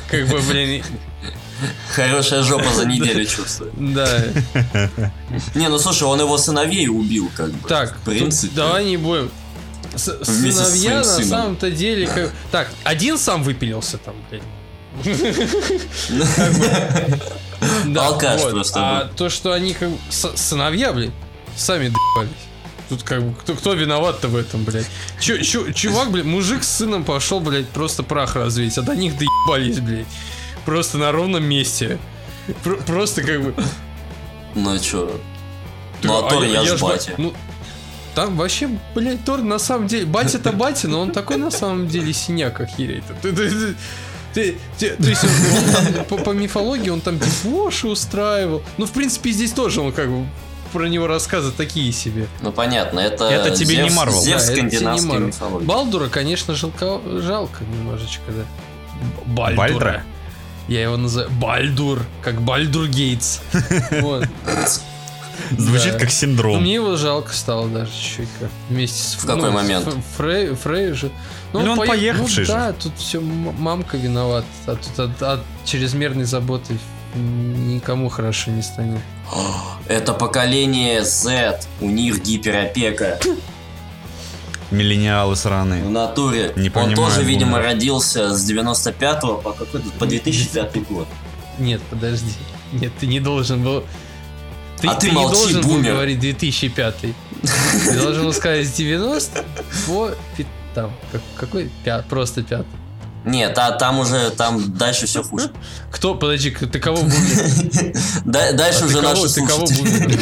Как 0.10 0.28
бы, 0.28 0.40
блин, 0.42 0.84
Хорошая 1.94 2.44
жопа 2.44 2.72
за 2.74 2.86
неделю 2.86 3.26
чувствую. 3.26 3.72
да. 3.78 4.24
Не, 5.56 5.70
ну 5.70 5.80
слушай, 5.80 6.04
он 6.04 6.20
его 6.20 6.38
сыновей 6.38 6.88
убил, 6.88 7.32
как 7.36 7.52
бы. 7.52 7.68
Так, 7.68 7.98
в 7.98 8.02
принципе. 8.02 8.56
давай 8.56 8.86
не 8.86 8.98
будем. 8.98 9.32
Сыновья 9.96 10.98
на 10.98 11.04
самом-то 11.04 11.72
деле. 11.72 12.10
Так, 12.52 12.70
один 12.84 13.18
сам 13.18 13.44
выпилился 13.44 13.98
там, 13.98 14.16
блядь. 14.30 14.44
Да, 17.88 18.08
Алкаш 18.08 18.42
вот. 18.42 18.52
просто 18.52 18.80
А 18.80 19.04
был. 19.06 19.14
то, 19.16 19.30
что 19.30 19.52
они 19.54 19.74
как 19.74 19.90
сыновья, 20.10 20.94
блядь, 20.94 21.12
сами 21.56 21.90
доебались. 21.90 22.36
Тут 22.90 23.04
как 23.04 23.24
бы 23.24 23.34
кто, 23.36 23.54
кто 23.54 23.74
виноват-то 23.74 24.28
в 24.28 24.36
этом, 24.36 24.64
блядь? 24.66 24.86
Чё, 25.20 25.38
чё, 25.42 25.72
чувак, 25.72 26.12
блядь, 26.12 26.26
мужик 26.26 26.64
с 26.64 26.70
сыном 26.70 27.04
пошел, 27.06 27.40
блядь, 27.40 27.70
просто 27.70 28.04
прах 28.04 28.36
развеять, 28.36 28.78
а 28.78 28.82
до 28.82 28.96
них 28.96 29.14
доебались, 29.18 29.80
блядь. 29.80 30.08
Просто 30.66 30.98
на 30.98 31.12
ровном 31.12 31.44
месте. 31.44 31.98
Про- 32.64 32.76
просто 32.76 33.24
как 33.24 33.42
бы... 33.42 33.54
Ну 34.56 34.78
чё? 34.80 35.20
Ты- 36.02 36.08
Ну 36.08 36.26
а 36.26 36.30
Тор, 36.30 36.44
я- 36.44 36.50
я 36.50 36.62
я 36.62 36.66
ж 36.76 36.78
ж 36.78 36.82
ба- 36.82 36.88
батя. 36.90 37.14
Ну, 37.18 37.34
там 38.16 38.36
вообще, 38.36 38.70
блядь, 38.94 39.24
Тор 39.24 39.42
на 39.42 39.58
самом 39.60 39.88
деле... 39.88 40.06
Батя-то 40.06 40.52
батя, 40.52 40.88
но 40.90 41.00
он 41.00 41.12
такой 41.12 41.38
на 41.38 41.50
самом 41.52 41.88
деле 41.88 42.12
синяк 42.12 42.60
охереть. 42.60 43.04
Ты- 44.34 44.56
ты- 44.78 44.96
то 44.96 45.08
есть 45.10 45.24
он 45.24 45.72
там 45.94 46.06
по, 46.06 46.18
по 46.18 46.30
мифологии 46.32 46.90
он 46.90 47.02
там 47.02 47.20
дебоши 47.20 47.88
устраивал. 47.88 48.62
Ну, 48.78 48.86
в 48.86 48.92
принципе, 48.92 49.32
здесь 49.32 49.52
тоже 49.52 49.82
он 49.82 49.92
как 49.92 50.10
бы 50.10 50.26
про 50.72 50.86
него 50.88 51.08
рассказы 51.08 51.52
такие 51.52 51.92
себе. 51.92 52.28
Ну 52.42 52.52
понятно, 52.54 53.00
это, 53.02 53.26
Это 53.26 53.52
тебе 53.56 53.78
не 53.78 53.90
Зевс- 53.90 53.94
Марвел. 53.94 54.22
Зевс 54.22 54.48
Да, 54.48 54.54
не 54.56 54.80
Марвел. 55.02 55.28
мифологии. 55.28 55.66
Балдура, 55.66 56.08
конечно, 56.08 56.56
жалко, 56.56 57.02
жалко 57.20 57.64
немножечко, 57.66 58.24
да. 58.32 58.44
Бальдура. 59.26 59.68
Бальдра? 59.68 60.04
Я 60.68 60.84
его 60.84 60.96
называю 60.96 61.30
Бальдур, 61.32 62.06
как 62.22 62.42
Бальдур 62.42 62.88
Гейтс. 62.88 63.40
Вот. 64.02 64.28
Звучит 65.58 65.94
Да. 65.94 66.00
как 66.00 66.08
Ну, 66.10 66.14
синдром. 66.14 66.62
мне 66.62 66.76
его 66.76 66.96
жалко 66.98 67.34
стало 67.34 67.68
даже 67.68 67.92
чуть-чуть. 67.92 68.30
как 68.40 68.50
Вместе 68.70 69.02
с 69.02 69.14
В 69.16 69.26
какой 69.26 69.50
ну, 69.50 69.52
момент? 69.52 69.88
Фрей, 70.18 70.56
Фрей 70.56 70.94
же. 70.94 71.12
Ну, 71.54 71.60
он 71.60 71.80
пое- 71.80 71.88
поехавший 71.88 72.40
ну, 72.44 72.46
же. 72.46 72.52
Да, 72.54 72.74
тут 72.74 72.94
все 72.98 73.20
мамка 73.20 73.98
виноват. 73.98 74.46
А 74.66 74.76
тут 74.76 75.00
от, 75.00 75.22
от 75.22 75.42
чрезмерной 75.66 76.26
заботы 76.26 76.78
никому 77.16 78.08
хорошо 78.10 78.52
не 78.52 78.62
станет. 78.62 79.00
Это 79.88 80.14
поколение 80.14 81.04
Z, 81.04 81.60
у 81.82 81.90
них 81.90 82.22
гиперопека. 82.24 83.20
Миллениалы 84.70 85.36
В 85.36 85.38
сраные. 85.38 85.84
натуре. 85.84 86.54
Не 86.56 86.68
Он 86.70 86.74
понимаю, 86.74 86.96
тоже, 86.96 87.24
видимо, 87.24 87.54
бумер. 87.58 87.66
родился 87.66 88.34
с 88.34 88.44
95 88.46 89.22
по 89.44 89.52
какой 89.52 89.82
по 90.00 90.06
2005 90.06 90.88
год. 90.88 91.08
Нет, 91.60 91.82
подожди. 91.90 92.32
Нет, 92.72 92.94
ты 92.98 93.06
не 93.08 93.20
должен 93.20 93.62
был... 93.64 93.84
Ты, 94.82 94.88
А 94.88 94.96
ты 94.96 95.08
не 95.10 95.14
молчи, 95.14 95.36
должен 95.36 95.62
был 95.62 95.70
бумер. 95.76 95.94
говорить 95.94 96.20
2005. 96.20 96.96
Ты 97.02 97.14
должен 98.00 98.24
был 98.26 98.34
сказать 98.34 98.68
с 98.68 98.72
90 98.74 99.46
по... 99.88 100.12
Там, 100.74 100.92
как- 101.12 101.22
какой? 101.38 101.70
Просто 102.10 102.42
пятый. 102.44 102.66
Нет, 103.26 103.56
а 103.58 103.72
там 103.72 104.00
уже, 104.00 104.32
там 104.32 104.74
дальше 104.76 105.06
все 105.06 105.22
хуже. 105.22 105.52
Кто? 105.92 106.16
Подожди, 106.16 106.50
ты 106.50 106.80
кого 106.80 106.98
бумер? 107.04 107.94
Да- 108.26 108.54
Дальше 108.54 108.80
А 108.82 108.86
уже 108.86 108.96
ты 108.98 109.02
наши 109.04 109.28
ты 109.30 109.46
кого 109.46 109.66
бумер? 109.68 110.20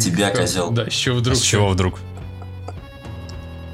Тебя, 0.00 0.30
козел. 0.30 0.70
Да, 0.70 0.88
с 0.88 0.92
чего 0.92 1.16
А 1.16 1.18
вдруг? 1.18 1.36
с 1.38 1.42
чего 1.42 1.68
вдруг? 1.70 1.98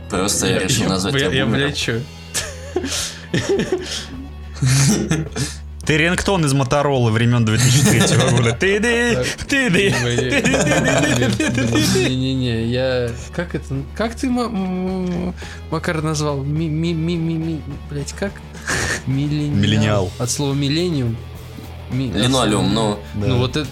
Просто 0.09 0.46
я 0.46 0.59
решил 0.61 0.88
назвать 0.88 1.14
Я, 1.14 1.20
тебя 1.28 1.38
я, 1.38 1.46
блядь, 1.46 1.76
чё? 1.76 2.00
Ты 5.85 5.97
рингтон 5.99 6.45
из 6.45 6.53
Моторолы 6.53 7.11
времен 7.11 7.45
2003 7.45 8.16
года. 8.30 8.53
Ты 8.53 8.78
ты 8.80 9.26
ты 9.49 9.70
Не-не-не, 12.09 12.66
я... 12.66 13.11
Как 13.35 13.55
это? 13.55 13.83
Как 13.97 14.14
ты, 14.14 14.28
Макар, 15.70 16.03
назвал? 16.03 16.45
Ми, 16.45 16.68
ми, 16.68 16.95
ми, 16.95 17.16
ми, 17.16 17.35
ми, 17.35 17.61
блядь, 17.91 18.12
как? 18.12 18.33
Миллениал. 19.07 20.11
От 20.18 20.30
слова 20.30 20.55
миллениум. 20.55 21.16
Линолеум, 21.93 22.72
ну. 22.74 22.99
Ну 23.14 23.39
вот 23.39 23.57
это... 23.57 23.68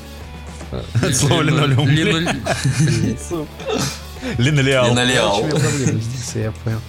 От 1.03 1.17
слова 1.17 1.43
Лино- 1.43 1.67
линолеум. 1.67 1.89
Линолеал. 4.39 4.89
Линолеал. 4.91 5.45
Я 6.35 6.53
понял. 6.65 6.81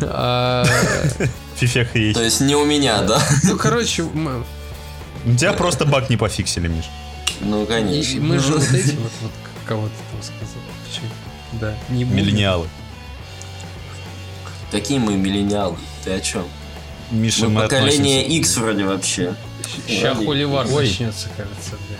Фифех 1.56 1.94
есть. 1.96 2.14
То 2.16 2.22
есть 2.22 2.40
не 2.40 2.54
у 2.54 2.64
меня, 2.64 3.02
да? 3.02 3.20
Ну, 3.44 3.56
короче, 3.56 4.02
м- 4.02 4.44
У 5.24 5.34
тебя 5.34 5.52
просто 5.52 5.84
баг 5.84 6.10
не 6.10 6.16
пофиксили, 6.16 6.68
Миш. 6.68 6.84
Ну, 7.40 7.64
и 7.64 7.66
конечно. 7.66 8.20
мы 8.20 8.38
же 8.38 8.52
вот 8.54 8.62
эти 8.72 8.94
вот, 8.96 9.12
вот 9.22 9.30
кого 9.66 9.86
ты 9.88 9.94
там 10.12 10.22
сказал. 10.22 10.62
Да, 11.52 11.74
не 11.88 12.04
будем. 12.04 12.16
Миллениалы. 12.24 12.68
Какие 14.70 14.98
мы 14.98 15.14
миллениалы? 15.16 15.76
Ты 16.04 16.12
о 16.12 16.20
чем? 16.20 16.44
Миша, 17.10 17.44
Мы 17.44 17.50
мы 17.50 17.62
поколение 17.62 18.22
относимся- 18.22 18.38
X 18.40 18.56
вроде 18.56 18.84
вообще. 18.84 19.34
Сейчас 19.86 20.16
холивар 20.18 20.66
Ой. 20.72 20.88
начнется, 20.88 21.28
кажется, 21.36 21.70
бля. 21.88 21.98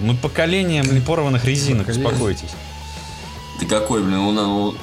Мы 0.00 0.14
поколение 0.16 0.82
порванных 1.02 1.44
резинок, 1.44 1.86
Поколение. 1.86 2.12
успокойтесь. 2.12 2.50
Ты 3.58 3.66
какой, 3.66 4.02
блин, 4.02 4.18
у 4.18 4.32
нас... 4.32 4.74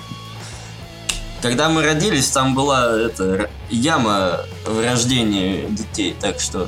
Когда 1.42 1.70
мы 1.70 1.84
родились, 1.84 2.28
там 2.30 2.56
была 2.56 2.98
эта 3.00 3.24
р- 3.24 3.50
яма 3.70 4.40
в 4.66 4.82
рождении 4.84 5.68
детей, 5.70 6.16
так 6.20 6.40
что 6.40 6.68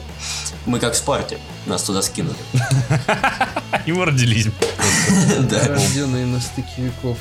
мы 0.66 0.80
как 0.80 0.94
в 0.94 0.98
Спарте, 0.98 1.40
нас 1.66 1.82
туда 1.84 2.02
скинули. 2.04 2.36
И 3.86 3.92
мы 3.92 4.06
родились. 4.06 4.48
Рожденные 5.68 6.26
на 6.28 6.40
стыке 6.40 6.70
веков. 6.78 7.18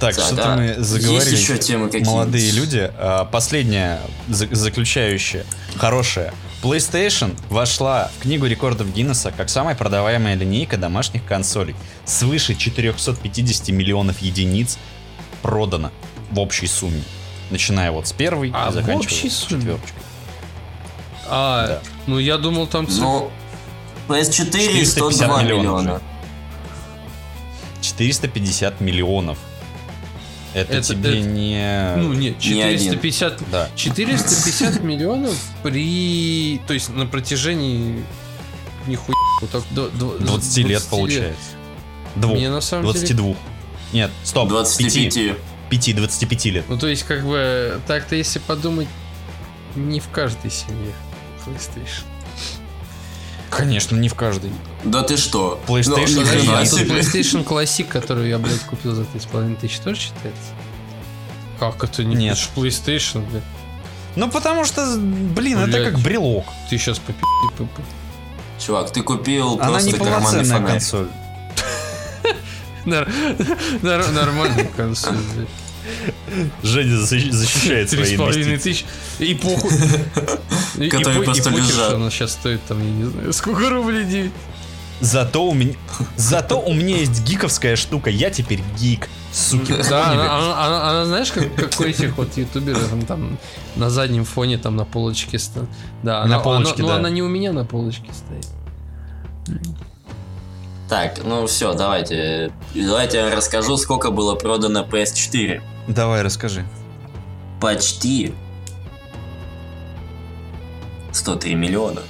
Так, 0.00 0.14
Так, 0.14 0.24
что-то 0.26 0.52
а 0.52 0.56
мы 0.56 0.62
Есть 0.64 0.80
заговорили. 0.82 1.36
еще 1.36 1.56
темы 1.58 1.86
какие 1.86 2.04
Молодые 2.04 2.50
люди. 2.52 2.90
А, 2.98 3.24
Последняя, 3.24 4.00
за- 4.28 4.54
заключающая, 4.54 5.44
хорошая. 5.78 6.34
PlayStation 6.66 7.36
вошла 7.48 8.10
в 8.18 8.22
книгу 8.22 8.46
рекордов 8.46 8.92
Гиннесса 8.92 9.30
как 9.30 9.48
самая 9.48 9.76
продаваемая 9.76 10.34
линейка 10.34 10.76
домашних 10.76 11.24
консолей. 11.24 11.76
Свыше 12.04 12.56
450 12.56 13.68
миллионов 13.68 14.18
единиц 14.18 14.76
продано 15.42 15.92
в 16.32 16.40
общей 16.40 16.66
сумме. 16.66 17.02
Начиная 17.50 17.92
вот 17.92 18.08
с 18.08 18.12
первой 18.12 18.50
А, 18.52 18.70
и 18.70 18.72
заканчивая 18.72 19.30
сумме? 19.30 19.60
четверочкой. 19.60 20.02
А, 21.28 21.66
Да. 21.68 21.80
ну 22.08 22.18
я 22.18 22.36
думал 22.36 22.66
там... 22.66 22.88
Ну, 22.98 23.30
PS4 24.08 24.32
450 24.32 25.12
102 25.12 25.42
миллионов 25.42 25.62
миллиона. 25.62 25.92
уже. 25.94 26.00
450 27.80 28.80
миллионов. 28.80 29.38
Это, 30.56 30.72
Это- 30.78 30.88
тебе 30.88 31.20
это- 31.20 31.28
не... 31.28 31.94
Ну 31.98 32.14
нет, 32.14 32.42
Не 32.42 32.62
один. 32.62 32.78
450... 32.94 33.50
да. 33.50 33.68
450 33.76 34.80
миллионов 34.82 35.36
при... 35.62 36.60
То 36.66 36.72
есть 36.72 36.88
на 36.88 37.06
протяжении... 37.06 38.02
Нихуя. 38.86 39.14
Вот 39.42 39.50
так, 39.50 39.62
до- 39.72 39.90
до- 39.90 40.16
20 40.18 40.56
лет 40.66 40.82
получается. 40.88 41.50
Двух. 42.14 42.36
Мне 42.36 42.48
на 42.48 42.62
самом 42.62 42.90
деле... 42.90 43.06
22. 43.14 43.36
Нет, 43.92 44.10
стоп. 44.24 44.48
25. 44.48 45.36
5, 45.68 45.96
25 45.96 46.44
лет. 46.46 46.64
Ну 46.68 46.78
то 46.78 46.86
есть 46.86 47.02
как 47.02 47.26
бы 47.26 47.78
так-то 47.86 48.16
если 48.16 48.38
подумать, 48.38 48.88
не 49.74 50.00
в 50.00 50.08
каждой 50.08 50.50
семье 50.50 50.92
PlayStation. 51.44 52.04
Конечно, 53.50 53.96
не 53.96 54.08
в 54.08 54.14
каждой. 54.14 54.50
Да 54.84 55.02
ты 55.02 55.16
что? 55.16 55.60
PlayStation 55.66 56.20
Ну, 56.20 56.26
хрена 56.26 56.58
а 56.60 56.66
тут. 56.66 56.80
PlayStation 56.80 57.44
Classic, 57.44 57.84
которую 57.84 58.28
я, 58.28 58.38
блядь, 58.38 58.60
купил 58.60 58.94
за 58.94 59.02
3,5 59.02 59.56
тысяч, 59.60 59.78
тоже 59.78 60.00
считается? 60.00 60.50
Как 61.58 61.82
это 61.82 62.04
не 62.04 62.14
Нет. 62.16 62.38
Это 62.38 62.60
PlayStation, 62.60 63.28
блядь. 63.30 63.42
Ну, 64.16 64.30
потому 64.30 64.64
что, 64.64 64.96
блин, 64.98 65.58
это 65.58 65.66
Блядь. 65.72 65.92
как 65.92 65.98
брелок. 66.00 66.46
Ты 66.70 66.78
сейчас 66.78 66.98
попи... 66.98 67.18
Чувак, 68.58 68.90
ты 68.90 69.02
купил 69.02 69.54
Она 69.60 69.68
просто 69.72 69.90
не 69.90 69.98
карманный 69.98 70.44
фонарь. 70.44 70.72
консоль. 70.72 71.08
Нормальный 72.86 74.66
консоль, 74.76 75.18
блядь. 75.34 75.48
Женя 76.62 76.94
защ- 76.96 77.30
защищает 77.32 77.88
Три 77.90 77.98
свои 78.04 78.14
с 78.14 78.18
половиной 78.18 78.50
инвестиции. 78.54 78.84
тысяч. 79.18 79.30
И 79.30 79.34
похуй. 79.34 79.70
Которые 80.90 81.22
просто 81.22 81.50
лежат. 81.50 81.92
она 81.94 82.10
сейчас 82.10 82.32
стоит 82.32 82.60
там, 82.66 82.78
я 82.82 82.90
не 82.90 83.04
знаю, 83.04 83.32
сколько 83.32 83.70
рублей, 83.70 84.04
9. 84.04 84.30
Зато 85.00 85.44
у 85.46 85.52
меня, 85.52 85.74
зато 86.16 86.58
у 86.58 86.72
меня 86.72 86.96
есть 86.96 87.22
гиковская 87.22 87.76
штука. 87.76 88.08
Я 88.08 88.30
теперь 88.30 88.60
гик, 88.78 89.08
суки. 89.30 89.74
Да, 89.90 90.10
она, 90.12 90.36
она- 90.38 90.66
она- 90.66 90.90
она, 90.90 91.04
знаешь, 91.04 91.30
как, 91.32 91.54
как 91.54 91.78
у 91.80 91.84
этих 91.84 92.16
вот 92.16 92.34
ютуберов, 92.38 92.88
там, 92.88 93.02
там 93.02 93.38
на 93.76 93.90
заднем 93.90 94.24
фоне, 94.24 94.56
там 94.56 94.74
на 94.74 94.86
полочке 94.86 95.38
стоит. 95.38 95.68
Да, 96.02 96.22
она, 96.22 96.38
На 96.38 96.42
полочке, 96.42 96.76
она- 96.76 96.82
ну, 96.82 96.88
да. 96.88 96.96
она 96.96 97.10
не 97.10 97.20
у 97.22 97.28
меня 97.28 97.52
на 97.52 97.66
полочке 97.66 98.10
стоит. 98.12 98.46
Так, 100.88 101.24
ну 101.24 101.46
все, 101.46 101.74
давайте. 101.74 102.52
Давайте 102.74 103.18
я 103.18 103.34
расскажу, 103.34 103.76
сколько 103.76 104.10
было 104.10 104.34
продано 104.36 104.82
PS4. 104.84 105.60
Давай, 105.88 106.22
расскажи. 106.22 106.64
Почти 107.60 108.34
103 111.12 111.54
миллиона. 111.54 112.02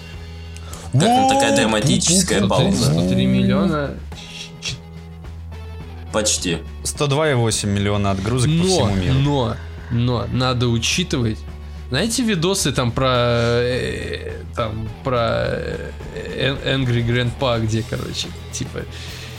Так, 0.92 1.02
ну, 1.02 1.28
такая 1.28 1.56
драматическая 1.56 2.46
пауза. 2.46 2.92
103 2.92 3.26
миллиона. 3.26 3.94
Почти. 6.12 6.58
102,8 6.84 7.66
миллиона 7.66 8.10
отгрузок 8.10 8.50
по 8.50 8.56
Но, 8.56 8.64
всему 8.64 8.94
миру. 8.94 9.14
но, 9.14 9.56
но, 9.90 10.26
надо 10.32 10.68
учитывать. 10.68 11.38
Знаете 11.88 12.22
видосы 12.24 12.72
там 12.72 12.90
про 12.90 13.14
э, 13.60 14.42
там 14.56 14.88
про 15.04 15.20
э, 16.14 16.54
Angry 16.74 17.06
Grandpa, 17.06 17.60
где, 17.60 17.84
короче, 17.88 18.28
типа 18.52 18.80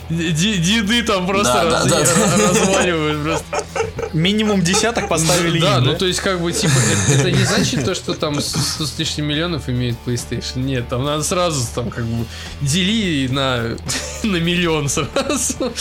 деды 0.09 1.03
там 1.03 1.27
просто 1.27 1.53
Да, 1.53 1.63
да, 1.63 1.69
раз- 1.71 1.85
да, 1.87 1.99
да. 2.37 2.47
разваливают 2.47 3.23
просто. 3.23 3.65
Минимум 4.13 4.61
десяток 4.61 5.09
поставили 5.09 5.59
Да, 5.59 5.79
им, 5.79 5.83
ну 5.83 5.95
то 5.97 6.05
есть 6.05 6.21
как 6.21 6.39
бы 6.41 6.53
типа 6.53 6.71
это, 6.71 7.19
это 7.19 7.31
не 7.31 7.43
значит 7.43 7.83
то, 7.83 7.93
что 7.93 8.13
там 8.13 8.39
100 8.39 8.85
с 8.85 8.97
лишним 8.97 9.25
миллионов 9.25 9.67
имеет 9.67 9.97
PlayStation. 10.05 10.59
Нет, 10.59 10.87
там 10.87 11.03
надо 11.03 11.23
сразу 11.23 11.61
там 11.75 11.89
как 11.89 12.05
бы 12.05 12.25
дели 12.61 13.27
на 13.27 13.75
на 14.23 14.37
миллион 14.37 14.87
сразу. 14.87 15.73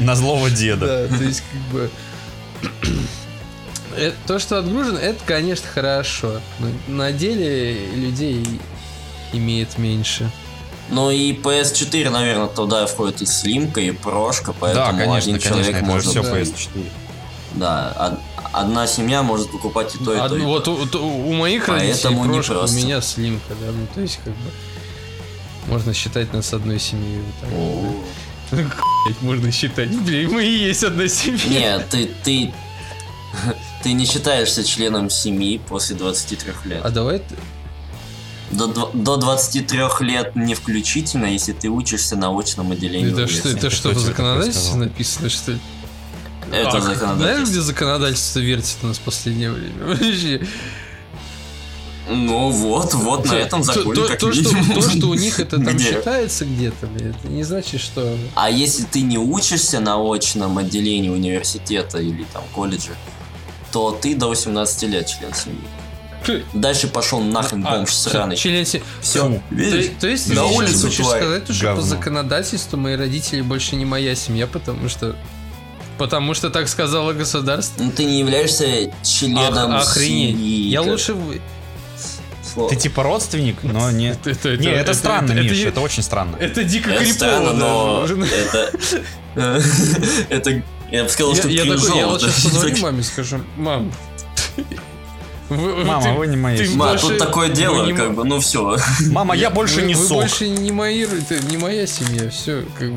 На 0.00 0.14
злого 0.16 0.48
деда. 0.48 1.06
Да, 1.10 1.18
то 1.18 1.22
есть 1.24 1.42
как 1.52 1.60
бы 1.72 1.90
Э, 3.96 4.12
То, 4.26 4.38
что 4.38 4.58
отгружен, 4.58 4.96
это, 4.96 5.18
конечно, 5.24 5.66
хорошо. 5.68 6.40
Но 6.58 6.68
на 6.94 7.12
деле 7.12 7.86
людей 7.94 8.44
имеет 9.32 9.78
меньше. 9.78 10.30
Ну 10.90 11.10
и 11.10 11.32
PS4, 11.32 12.10
наверное, 12.10 12.46
туда 12.46 12.86
входит 12.86 13.20
и 13.22 13.26
слимка, 13.26 13.80
и 13.80 13.90
прошка, 13.90 14.52
Да, 14.52 14.56
поэтому 14.60 14.86
конечно, 14.98 15.16
один 15.16 15.32
конечно, 15.34 15.48
человек 15.50 15.76
это 15.76 15.84
же 15.86 15.90
может... 15.92 16.10
все 16.10 16.22
да. 16.22 16.38
PS4. 16.38 16.90
Да, 17.54 17.96
од- 17.98 18.44
одна 18.52 18.86
семья 18.86 19.22
может 19.22 19.50
покупать 19.50 19.94
и 19.94 20.04
то, 20.04 20.14
и 20.14 20.18
Од- 20.18 20.28
то. 20.28 20.36
и 20.36 20.40
то. 20.40 20.46
вот 20.46 20.68
у, 20.68 20.86
то- 20.86 21.04
у 21.04 21.32
моих 21.32 21.66
родителей 21.68 21.92
Поэтому 21.94 22.24
не 22.26 22.32
прошка, 22.34 22.60
у 22.60 22.68
меня 22.68 23.00
слимка, 23.00 23.54
да, 23.60 23.72
ну 23.72 23.86
то 23.94 24.00
есть 24.00 24.20
как 24.24 24.32
бы 24.34 24.50
можно 25.68 25.92
считать 25.92 26.32
нас 26.32 26.52
одной 26.52 26.78
семьей. 26.78 27.20
вот 27.20 27.34
так 28.50 28.60
да. 28.60 28.66
Можно 29.22 29.50
считать, 29.50 29.88
блин, 29.90 30.30
мы 30.30 30.44
и 30.44 30.68
есть 30.68 30.84
одна 30.84 31.08
семья. 31.08 31.48
Нет, 31.78 31.88
ты, 31.90 32.08
ты, 32.22 32.54
ты 33.82 33.92
не 33.92 34.04
считаешься 34.06 34.64
членом 34.64 35.10
семьи 35.10 35.58
после 35.68 35.96
23 35.96 36.38
лет. 36.64 36.80
А 36.84 36.90
давай 36.90 37.18
ты- 37.20 37.36
До, 38.50 38.66
до 38.94 39.16
23 39.16 39.78
лет 40.00 40.36
не 40.36 40.54
включительно, 40.54 41.26
если 41.26 41.52
ты 41.52 41.68
учишься 41.68 42.16
на 42.16 42.28
очном 42.36 42.72
отделении 42.72 43.08
это 43.12 43.26
что, 43.26 43.48
университета. 43.48 43.66
это 43.66 43.70
что, 43.76 43.88
в 43.90 43.98
законодательстве 43.98 44.76
написано, 44.76 45.28
что 45.28 45.52
ли? 45.52 45.58
Это 46.52 46.68
Ах, 46.68 46.82
Знаешь, 46.82 46.98
законодательство. 46.98 47.50
где 47.52 47.60
законодательство 47.60 48.38
вертит 48.38 48.76
у 48.82 48.86
нас 48.86 48.98
в 48.98 49.00
последнее 49.00 49.50
время? 49.50 49.98
Ну 52.08 52.50
вот, 52.50 52.94
вот 52.94 53.24
на 53.26 53.32
этом 53.34 53.62
То- 53.62 53.72
законе 53.72 53.94
то, 54.02 54.08
как 54.08 54.18
то, 54.18 54.32
что, 54.32 54.54
минимум. 54.54 54.80
то, 54.82 54.90
что 54.90 55.06
у 55.08 55.14
них 55.14 55.40
это 55.40 55.56
там 55.56 55.74
Где? 55.74 55.84
считается 55.94 56.44
где-то, 56.44 56.86
это 56.98 57.28
не 57.28 57.42
значит, 57.42 57.80
что... 57.80 58.16
А 58.34 58.48
если 58.48 58.84
ты 58.84 59.00
не 59.02 59.18
учишься 59.18 59.80
на 59.80 59.96
очном 59.96 60.58
отделении 60.58 61.08
университета 61.08 61.98
или 61.98 62.24
там 62.32 62.44
колледжа, 62.54 62.92
то 63.72 63.90
ты 64.00 64.14
до 64.14 64.28
18 64.28 64.82
лет 64.84 65.06
член 65.08 65.34
семьи. 65.34 66.42
Дальше 66.54 66.88
пошел 66.88 67.20
нахрен 67.20 67.64
А, 67.66 67.76
бомж 67.76 67.92
сраный. 67.92 68.36
член 68.36 68.64
се- 68.66 68.82
Все, 69.00 69.20
То, 69.28 69.40
видишь? 69.50 69.90
то 70.00 70.06
есть 70.08 70.26
ты 70.28 70.34
На 70.34 70.44
улицу, 70.44 70.86
хочешь 70.86 70.96
тварь. 71.06 71.20
сказать, 71.22 71.54
что 71.56 71.74
по 71.76 71.82
законодательству 71.82 72.76
мои 72.78 72.96
родители 72.96 73.40
больше 73.42 73.76
не 73.76 73.84
моя 73.84 74.14
семья, 74.14 74.46
потому 74.46 74.88
что... 74.88 75.14
Потому 75.98 76.34
что 76.34 76.50
так 76.50 76.68
сказала 76.68 77.12
государство. 77.14 77.82
Ну 77.82 77.90
ты 77.90 78.04
не 78.04 78.18
являешься 78.18 78.92
членом 79.02 79.74
Ох- 79.76 79.82
охренеть. 79.82 80.36
семьи. 80.36 80.68
Я 80.68 80.80
как 80.82 80.90
лучше... 80.90 81.16
вы- 82.56 82.60
слово. 82.62 82.70
Ты 82.70 82.76
типа 82.76 83.02
родственник, 83.02 83.62
но 83.62 83.90
не... 83.90 84.08
Это, 84.10 84.30
это, 84.30 84.56
Не, 84.56 84.68
это 84.68 84.94
странно, 84.94 85.32
это, 85.32 85.42
Миш, 85.42 85.58
это, 85.60 85.68
это 85.68 85.80
очень 85.80 86.02
странно. 86.02 86.36
это 86.40 86.64
дико 86.64 86.90
Это 86.90 86.98
крипово. 87.04 87.14
странно, 87.16 87.52
но 87.52 88.06
это... 88.06 88.72
Это... 90.28 90.62
Я 90.90 91.02
бы 91.04 91.08
сказал, 91.10 91.34
что 91.34 91.48
я 91.48 91.62
такой, 91.64 92.04
вот 92.04 92.20
сейчас 92.22 92.44
позвоню 92.44 92.76
маме 92.82 93.00
и 93.00 93.02
скажу, 93.02 93.40
мам, 93.56 93.92
вы- 95.48 95.84
Мама, 95.84 96.02
ты- 96.02 96.10
вы 96.12 96.26
не 96.28 96.36
моя 96.36 96.58
ты. 96.58 96.70
Ма, 96.70 96.88
больше- 96.90 97.08
тут 97.08 97.18
такое 97.18 97.48
вы 97.48 97.54
дело, 97.54 97.86
не 97.86 97.92
как 97.92 98.14
бы, 98.14 98.24
ну 98.24 98.40
все. 98.40 98.76
Мама, 99.10 99.34
я 99.36 99.50
больше 99.50 99.76
вы- 99.76 99.82
не 99.82 99.94
вы 99.94 100.04
сок. 100.06 100.18
больше 100.22 100.48
не 100.48 100.72
мои, 100.72 101.02
это 101.02 101.38
не 101.46 101.56
моя 101.56 101.86
семья, 101.86 102.30
все, 102.30 102.64
как. 102.78 102.90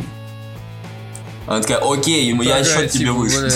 Она 1.48 1.62
такая, 1.62 1.80
окей, 1.80 2.26
ему 2.28 2.42
я 2.44 2.64
счет 2.64 2.92
тебе 2.92 3.06
типа, 3.06 3.14
вышлю. 3.14 3.50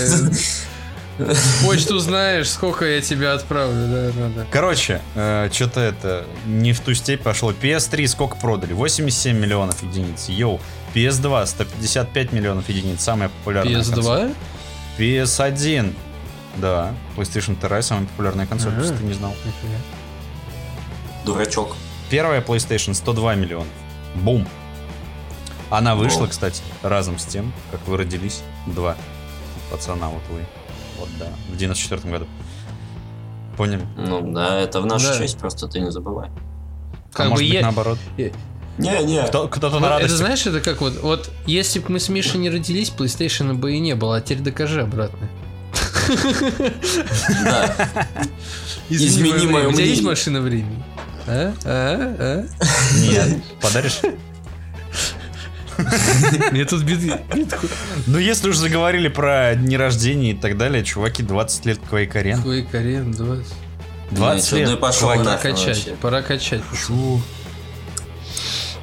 Почту 1.63 1.99
знаешь, 1.99 2.49
сколько 2.49 2.85
я 2.85 3.01
тебя 3.01 3.33
отправлю, 3.33 3.87
да, 3.87 4.11
да, 4.11 4.29
да. 4.35 4.45
Короче, 4.51 5.01
что-то 5.13 5.79
это 5.79 6.25
не 6.45 6.73
в 6.73 6.79
ту 6.79 6.93
степь 6.93 7.21
пошло. 7.21 7.51
PS3 7.51 8.07
сколько 8.07 8.35
продали? 8.37 8.73
87 8.73 9.37
миллионов 9.37 9.83
единиц. 9.83 10.29
Йоу. 10.29 10.59
PS2 10.95 11.45
155 11.45 12.31
миллионов 12.31 12.67
единиц. 12.69 13.01
Самая 13.01 13.29
популярная 13.29 13.83
консоль. 13.83 14.03
PS2? 14.03 14.35
PS1. 14.97 15.95
Да. 16.57 16.93
PlayStation 17.15 17.59
2 17.59 17.81
самая 17.81 18.05
популярная 18.05 18.47
консоль, 18.47 18.73
если 18.79 18.95
ты 18.95 19.03
не 19.03 19.13
знал. 19.13 19.35
Дурачок. 21.25 21.75
Первая 22.09 22.41
PlayStation 22.41 22.93
102 22.93 23.35
миллиона. 23.35 23.69
Бум. 24.15 24.47
Она 25.69 25.95
вышла, 25.95 26.27
кстати, 26.27 26.61
разом 26.83 27.17
с 27.17 27.25
тем, 27.25 27.53
как 27.71 27.87
вы 27.87 27.97
родились. 27.97 28.41
Два 28.67 28.95
пацана, 29.71 30.09
вот 30.09 30.21
вы. 30.29 30.45
Вот, 31.03 31.09
да. 31.19 31.25
В 31.53 31.57
94 31.57 32.01
году. 32.11 32.27
Поняли? 33.57 33.85
Ну 33.97 34.31
да, 34.31 34.57
это 34.59 34.79
в 34.81 34.85
нашу 34.85 35.07
Да. 35.09 35.17
честь, 35.19 35.37
просто 35.37 35.67
ты 35.67 35.79
не 35.81 35.91
забывай. 35.91 36.29
а 36.29 37.15
Как 37.15 37.25
бы 37.25 37.31
может 37.31 37.45
быть 37.45 37.53
я- 37.53 37.61
наоборот. 37.61 37.99
Не-не. 38.77 39.23
Кто, 39.27 39.47
кто-то 39.49 39.79
на 39.79 39.85
это 39.85 39.89
радости. 39.97 40.15
знаешь, 40.15 40.47
это 40.47 40.61
как 40.61 40.81
вот, 40.81 40.99
вот 41.03 41.29
если 41.45 41.79
бы 41.79 41.91
мы 41.91 41.99
с 41.99 42.07
Мишей 42.09 42.39
не 42.39 42.49
родились, 42.49 42.89
PlayStation 42.97 43.53
бы 43.53 43.73
и 43.75 43.79
не 43.79 43.93
было, 43.95 44.15
а 44.17 44.21
теперь 44.21 44.39
докажи 44.39 44.81
обратно. 44.81 45.29
Да. 47.43 47.89
Измени 48.89 49.45
мое 49.45 49.51
моё 49.51 49.69
У 49.69 49.73
тебя 49.73 49.83
есть 49.83 50.01
мнение. 50.01 50.09
машина 50.09 50.41
времени? 50.41 50.83
А? 51.27 51.53
А? 51.65 52.45
Нет. 52.99 53.43
Подаришь? 53.61 53.99
Мне 56.51 56.65
тут 56.65 56.83
беды. 56.83 57.13
Ну, 58.07 58.17
если 58.17 58.49
уж 58.49 58.57
заговорили 58.57 59.07
про 59.07 59.55
дни 59.55 59.77
рождения 59.77 60.31
и 60.31 60.35
так 60.35 60.57
далее, 60.57 60.83
чуваки, 60.83 61.23
20 61.23 61.65
лет 61.65 61.79
Quake 61.89 62.13
Arena. 62.13 62.41
Твой 62.41 62.63
Карен 62.63 63.11
20. 63.11 63.53
20 64.11 64.11
Ну 64.11 64.35
и 64.35 64.41
чё, 64.41 64.57
лет. 64.57 64.79
ну 64.79 65.13
и 65.13 65.17
нахрен. 65.23 65.23
Пора 65.23 65.37
качать, 65.37 65.95
пора 66.01 66.21
качать. 66.21 66.61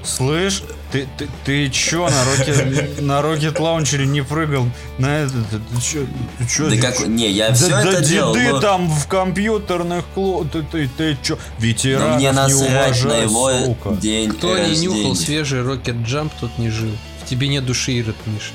Слышь, 0.03 0.62
ты, 0.93 1.09
ты, 1.18 1.28
ты 1.45 1.68
чё 1.70 2.09
на 2.09 2.22
Rocket, 2.24 3.01
на 3.03 3.20
Rocket 3.20 3.55
Launcher 3.57 4.05
не 4.05 4.22
прыгал? 4.22 4.66
На 4.99 5.20
этот, 5.20 5.49
ты 5.49 5.80
чё, 5.82 6.07
ты 6.38 6.47
чё? 6.47 6.64
Да 6.64 6.70
ты 6.70 6.78
как, 6.80 6.97
чё? 6.99 7.07
не, 7.07 7.30
я 7.30 7.49
Да, 7.49 7.55
все 7.55 7.68
да 7.68 7.82
это 7.82 8.01
делал, 8.05 8.34
деды 8.34 8.51
но 8.53 8.61
там 8.61 8.88
в 8.91 9.07
компьютерных 9.07 10.05
кло... 10.14 10.45
Ты, 10.45 10.62
ты, 10.62 10.88
ты 10.97 11.16
чё? 11.22 11.38
Ветеранов 11.59 12.11
но 12.11 12.16
мне 12.16 12.26
не 12.26 12.32
насрать 12.32 12.70
на 13.05 13.14
уважай, 13.14 13.22
его 13.22 13.51
сука. 13.66 13.91
день 13.97 14.30
Кто 14.30 14.59
не 14.59 14.76
нюхал 14.78 15.14
свежий 15.14 15.61
Rocket 15.61 16.05
Jump, 16.05 16.30
тот 16.41 16.51
не 16.59 16.70
жил. 16.70 16.91
В 17.24 17.28
тебе 17.28 17.49
нет 17.49 17.64
души, 17.64 17.93
Ирод, 17.93 18.16
Миша. 18.26 18.53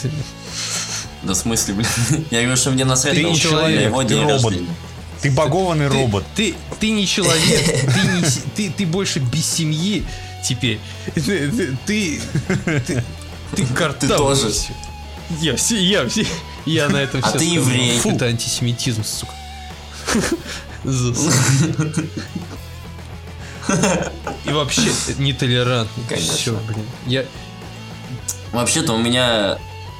Ты- 0.00 0.10
Да 1.22 1.34
в 1.34 1.36
смысле, 1.36 1.74
блин? 1.74 1.88
Я 2.30 2.40
говорю, 2.40 2.56
что 2.56 2.70
мне 2.70 2.84
насрать 2.84 3.14
Ты 3.14 3.22
на 3.22 3.26
не 3.28 3.34
его 3.34 3.42
человек, 3.50 3.94
ты 3.94 4.04
день 4.08 4.22
робот. 4.22 4.42
рождения. 4.44 4.74
Ты 5.20 5.30
багованный 5.32 5.88
ты- 5.90 5.94
робот. 5.94 6.24
Ты, 6.34 6.54
ты 6.78 6.90
не 6.92 7.06
человек, 7.06 7.64
ты, 7.66 8.00
не 8.08 8.22
ты, 8.56 8.70
ты 8.74 8.86
больше 8.86 9.18
без 9.18 9.44
семьи 9.44 10.02
теперь. 10.42 10.80
Ты, 11.14 11.20
ты, 11.20 11.76
ты, 11.86 12.20
ты, 12.86 13.04
ты 13.56 13.66
картавый. 13.66 14.36
тоже. 14.36 14.54
Я 15.40 15.56
все, 15.56 15.76
я 15.78 16.08
все, 16.08 16.26
я 16.66 16.88
на 16.88 16.96
этом 16.96 17.20
А 17.22 17.28
все 17.28 17.38
ты 17.38 17.44
еврей. 17.44 17.98
Фу. 18.00 18.10
Это 18.10 18.26
антисемитизм, 18.26 19.04
сука. 19.04 19.32
И 24.44 24.50
вообще 24.50 24.90
нетолерантный. 25.18 26.04
Конечно. 26.08 26.34
Все, 26.34 26.52
блин. 26.66 26.86
Я, 27.06 27.24
Вообще-то 28.52 28.92
у 28.94 28.98
меня... 28.98 29.58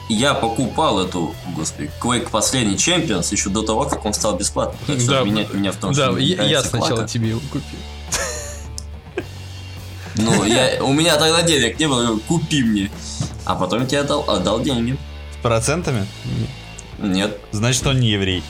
Я 0.09 0.35
покупал 0.35 0.99
эту, 0.99 1.37
господи, 1.55 1.89
Quake 2.01 2.31
последний 2.31 2.75
Champions 2.75 3.29
еще 3.31 3.49
до 3.49 3.63
того, 3.63 3.85
как 3.85 4.05
он 4.05 4.13
стал 4.13 4.37
бесплатным. 4.37 4.81
Так 4.85 4.99
что 4.99 5.11
Да, 5.13 5.21
обвинять 5.21 5.55
меня 5.55 5.71
в 5.71 5.77
том, 5.77 5.93
да, 5.93 6.09
что 6.11 6.19
я, 6.19 6.43
я 6.43 6.65
сначала 6.65 7.07
тебе 7.07 7.29
его 7.29 7.41
купил. 7.53 7.79
Ну, 10.21 10.45
я, 10.45 10.83
у 10.83 10.93
меня 10.93 11.17
тогда 11.17 11.43
денег 11.43 11.79
не 11.79 11.89
было, 11.89 12.19
купи 12.29 12.63
мне. 12.63 12.91
А 13.45 13.55
потом 13.55 13.81
я 13.83 13.87
тебе 13.87 14.01
отдал, 14.01 14.29
отдал 14.29 14.63
деньги. 14.63 14.97
С 15.39 15.43
процентами? 15.43 16.07
Нет. 16.99 17.39
Значит, 17.53 17.87
он 17.87 18.01
не 18.01 18.09
еврей. 18.11 18.43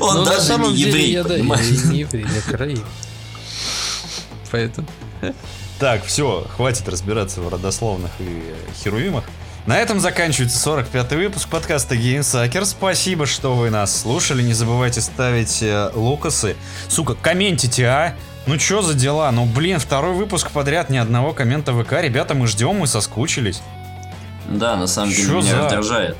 Он 0.00 0.18
Но 0.18 0.24
даже 0.24 0.56
не 0.58 0.74
еврей, 0.74 1.22
понимаешь? 1.22 1.84
не 1.84 2.00
еврей, 2.00 2.24
я 2.24 2.52
караим. 2.52 2.84
Поэтому. 4.50 4.86
Так, 5.78 6.04
все, 6.04 6.46
хватит 6.56 6.88
разбираться 6.88 7.40
в 7.40 7.48
родословных 7.48 8.10
и 8.20 8.54
херувимах. 8.82 9.24
На 9.66 9.78
этом 9.78 10.00
заканчивается 10.00 10.58
45-й 10.68 11.16
выпуск 11.16 11.48
подкаста 11.48 11.94
GameSucker. 11.94 12.64
Спасибо, 12.64 13.26
что 13.26 13.54
вы 13.54 13.70
нас 13.70 14.00
слушали. 14.00 14.42
Не 14.42 14.54
забывайте 14.54 15.00
ставить 15.00 15.62
э, 15.62 15.90
лукасы. 15.94 16.56
Сука, 16.88 17.14
комментите, 17.14 17.86
а? 17.86 18.14
Ну 18.46 18.56
чё 18.58 18.82
за 18.82 18.94
дела? 18.94 19.30
Ну 19.30 19.46
блин, 19.46 19.78
второй 19.78 20.14
выпуск 20.14 20.50
подряд, 20.50 20.90
ни 20.90 20.96
одного 20.96 21.32
коммента 21.32 21.72
ВК. 21.72 21.92
Ребята, 22.02 22.34
мы 22.34 22.48
ждем, 22.48 22.74
мы 22.74 22.88
соскучились. 22.88 23.62
Да, 24.48 24.74
на 24.76 24.88
самом 24.88 25.10
деле 25.12 25.22
Чё 25.28 25.40
меня 25.40 25.42
за- 25.52 25.58
раздражает. 25.62 26.16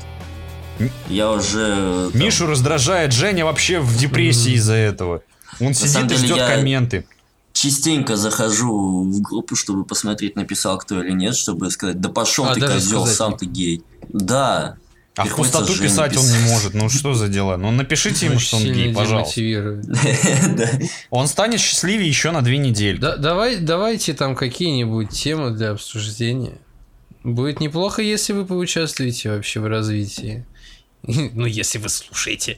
Я 1.09 1.29
уже... 1.29 2.09
там, 2.11 2.21
Мишу 2.21 2.47
раздражает, 2.47 3.11
Женя 3.11 3.43
вообще 3.45 3.79
в 3.79 3.95
депрессии 3.97 4.53
из-за 4.53 4.73
этого. 4.75 5.21
Он 5.59 5.73
сидит 5.73 5.91
самом 5.91 6.05
и 6.07 6.09
деле 6.11 6.25
ждет 6.25 6.37
я- 6.37 6.47
комменты. 6.47 7.05
Частенько 7.63 8.17
захожу 8.17 9.03
в 9.03 9.21
группу, 9.21 9.55
чтобы 9.55 9.85
посмотреть, 9.85 10.35
написал 10.35 10.77
кто 10.77 11.01
или 11.01 11.13
нет, 11.13 11.35
чтобы 11.35 11.71
сказать, 11.71 12.01
да 12.01 12.09
пошел 12.09 12.45
А, 12.45 12.55
ты, 12.55 12.59
козел, 12.59 13.01
сказать 13.01 13.15
сам 13.15 13.37
ты 13.37 13.45
гей. 13.45 13.83
Да. 14.09 14.75
А 15.15 15.25
в 15.25 15.35
пустоту 15.35 15.73
Жене 15.73 15.87
писать 15.87 16.17
он 16.17 16.23
писать. 16.23 16.41
не 16.41 16.49
может. 16.49 16.73
Ну 16.73 16.89
что 16.89 17.13
за 17.13 17.29
дела? 17.29 17.55
Ну 17.55 17.71
напишите 17.71 18.25
ему, 18.25 18.39
что 18.39 18.57
он 18.57 18.63
гей, 18.63 18.93
пожалуйста. 18.93 19.39
Он 21.09 21.27
станет 21.27 21.61
счастливее 21.61 22.07
еще 22.07 22.31
на 22.31 22.41
две 22.41 22.57
недели. 22.57 22.97
Да, 22.97 23.15
давай, 23.15 23.57
давайте 23.57 24.13
там 24.13 24.35
какие-нибудь 24.35 25.11
темы 25.11 25.51
для 25.51 25.71
обсуждения. 25.71 26.57
Будет 27.23 27.61
неплохо, 27.61 28.01
если 28.01 28.33
вы 28.33 28.45
поучаствуете 28.45 29.29
вообще 29.29 29.59
в 29.61 29.67
развитии. 29.67 30.45
Ну, 31.05 31.45
если 31.45 31.79
вы 31.79 31.89
слушаете. 31.89 32.57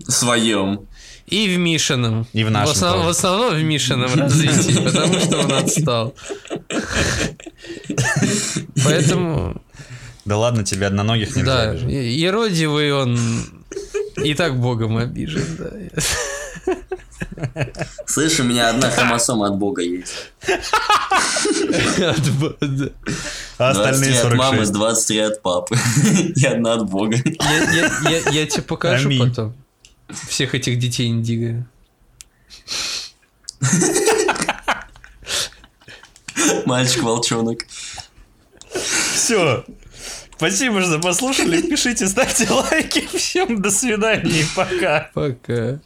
В 0.00 0.10
своем. 0.10 0.86
И 1.26 1.54
в 1.54 1.58
Мишином. 1.58 2.26
И 2.32 2.44
в 2.44 2.50
нашем 2.50 2.74
основ- 2.74 2.92
тоже. 2.94 3.04
в 3.06 3.08
основном 3.08 3.54
в 3.54 3.62
Мишином 3.62 4.14
развитии, 4.14 4.74
потому 4.84 5.18
что 5.20 5.38
он 5.38 5.52
отстал. 5.52 6.14
Поэтому, 8.84 9.60
Да 10.24 10.36
ладно, 10.36 10.64
тебе 10.64 10.86
одноногих 10.86 11.34
нельзя 11.36 11.54
да, 11.64 11.70
обижать. 11.70 11.90
и- 11.90 12.10
еродивый 12.18 12.92
он 12.92 13.18
и 14.22 14.34
так 14.34 14.58
богом 14.60 14.96
обижен, 14.98 15.44
да. 15.58 15.70
Слышь, 18.06 18.38
у 18.40 18.44
меня 18.44 18.68
одна 18.70 18.90
хромосома 18.90 19.46
от 19.48 19.56
бога 19.56 19.82
есть. 19.82 20.12
От. 21.98 22.20
А 23.58 23.74
23 23.74 24.12
остальные 24.12 24.20
от 24.20 24.34
мамы, 24.34 24.66
46. 24.66 24.72
23 24.72 25.18
от 25.18 25.42
папы. 25.42 25.76
И 26.36 26.44
одна 26.44 26.74
от 26.74 26.90
бога. 26.90 27.16
Я, 27.16 28.46
тебе 28.46 28.62
покажу 28.62 29.10
потом. 29.18 29.54
Всех 30.28 30.54
этих 30.54 30.78
детей 30.78 31.08
Индиго. 31.08 31.66
Мальчик-волчонок. 36.66 37.66
Все. 39.14 39.64
Спасибо, 40.36 40.82
что 40.82 40.98
послушали. 40.98 41.62
Пишите, 41.62 42.08
ставьте 42.08 42.48
лайки. 42.50 43.06
Всем 43.16 43.62
до 43.62 43.70
свидания 43.70 44.40
и 44.40 44.44
пока. 44.56 45.10
Пока. 45.14 45.80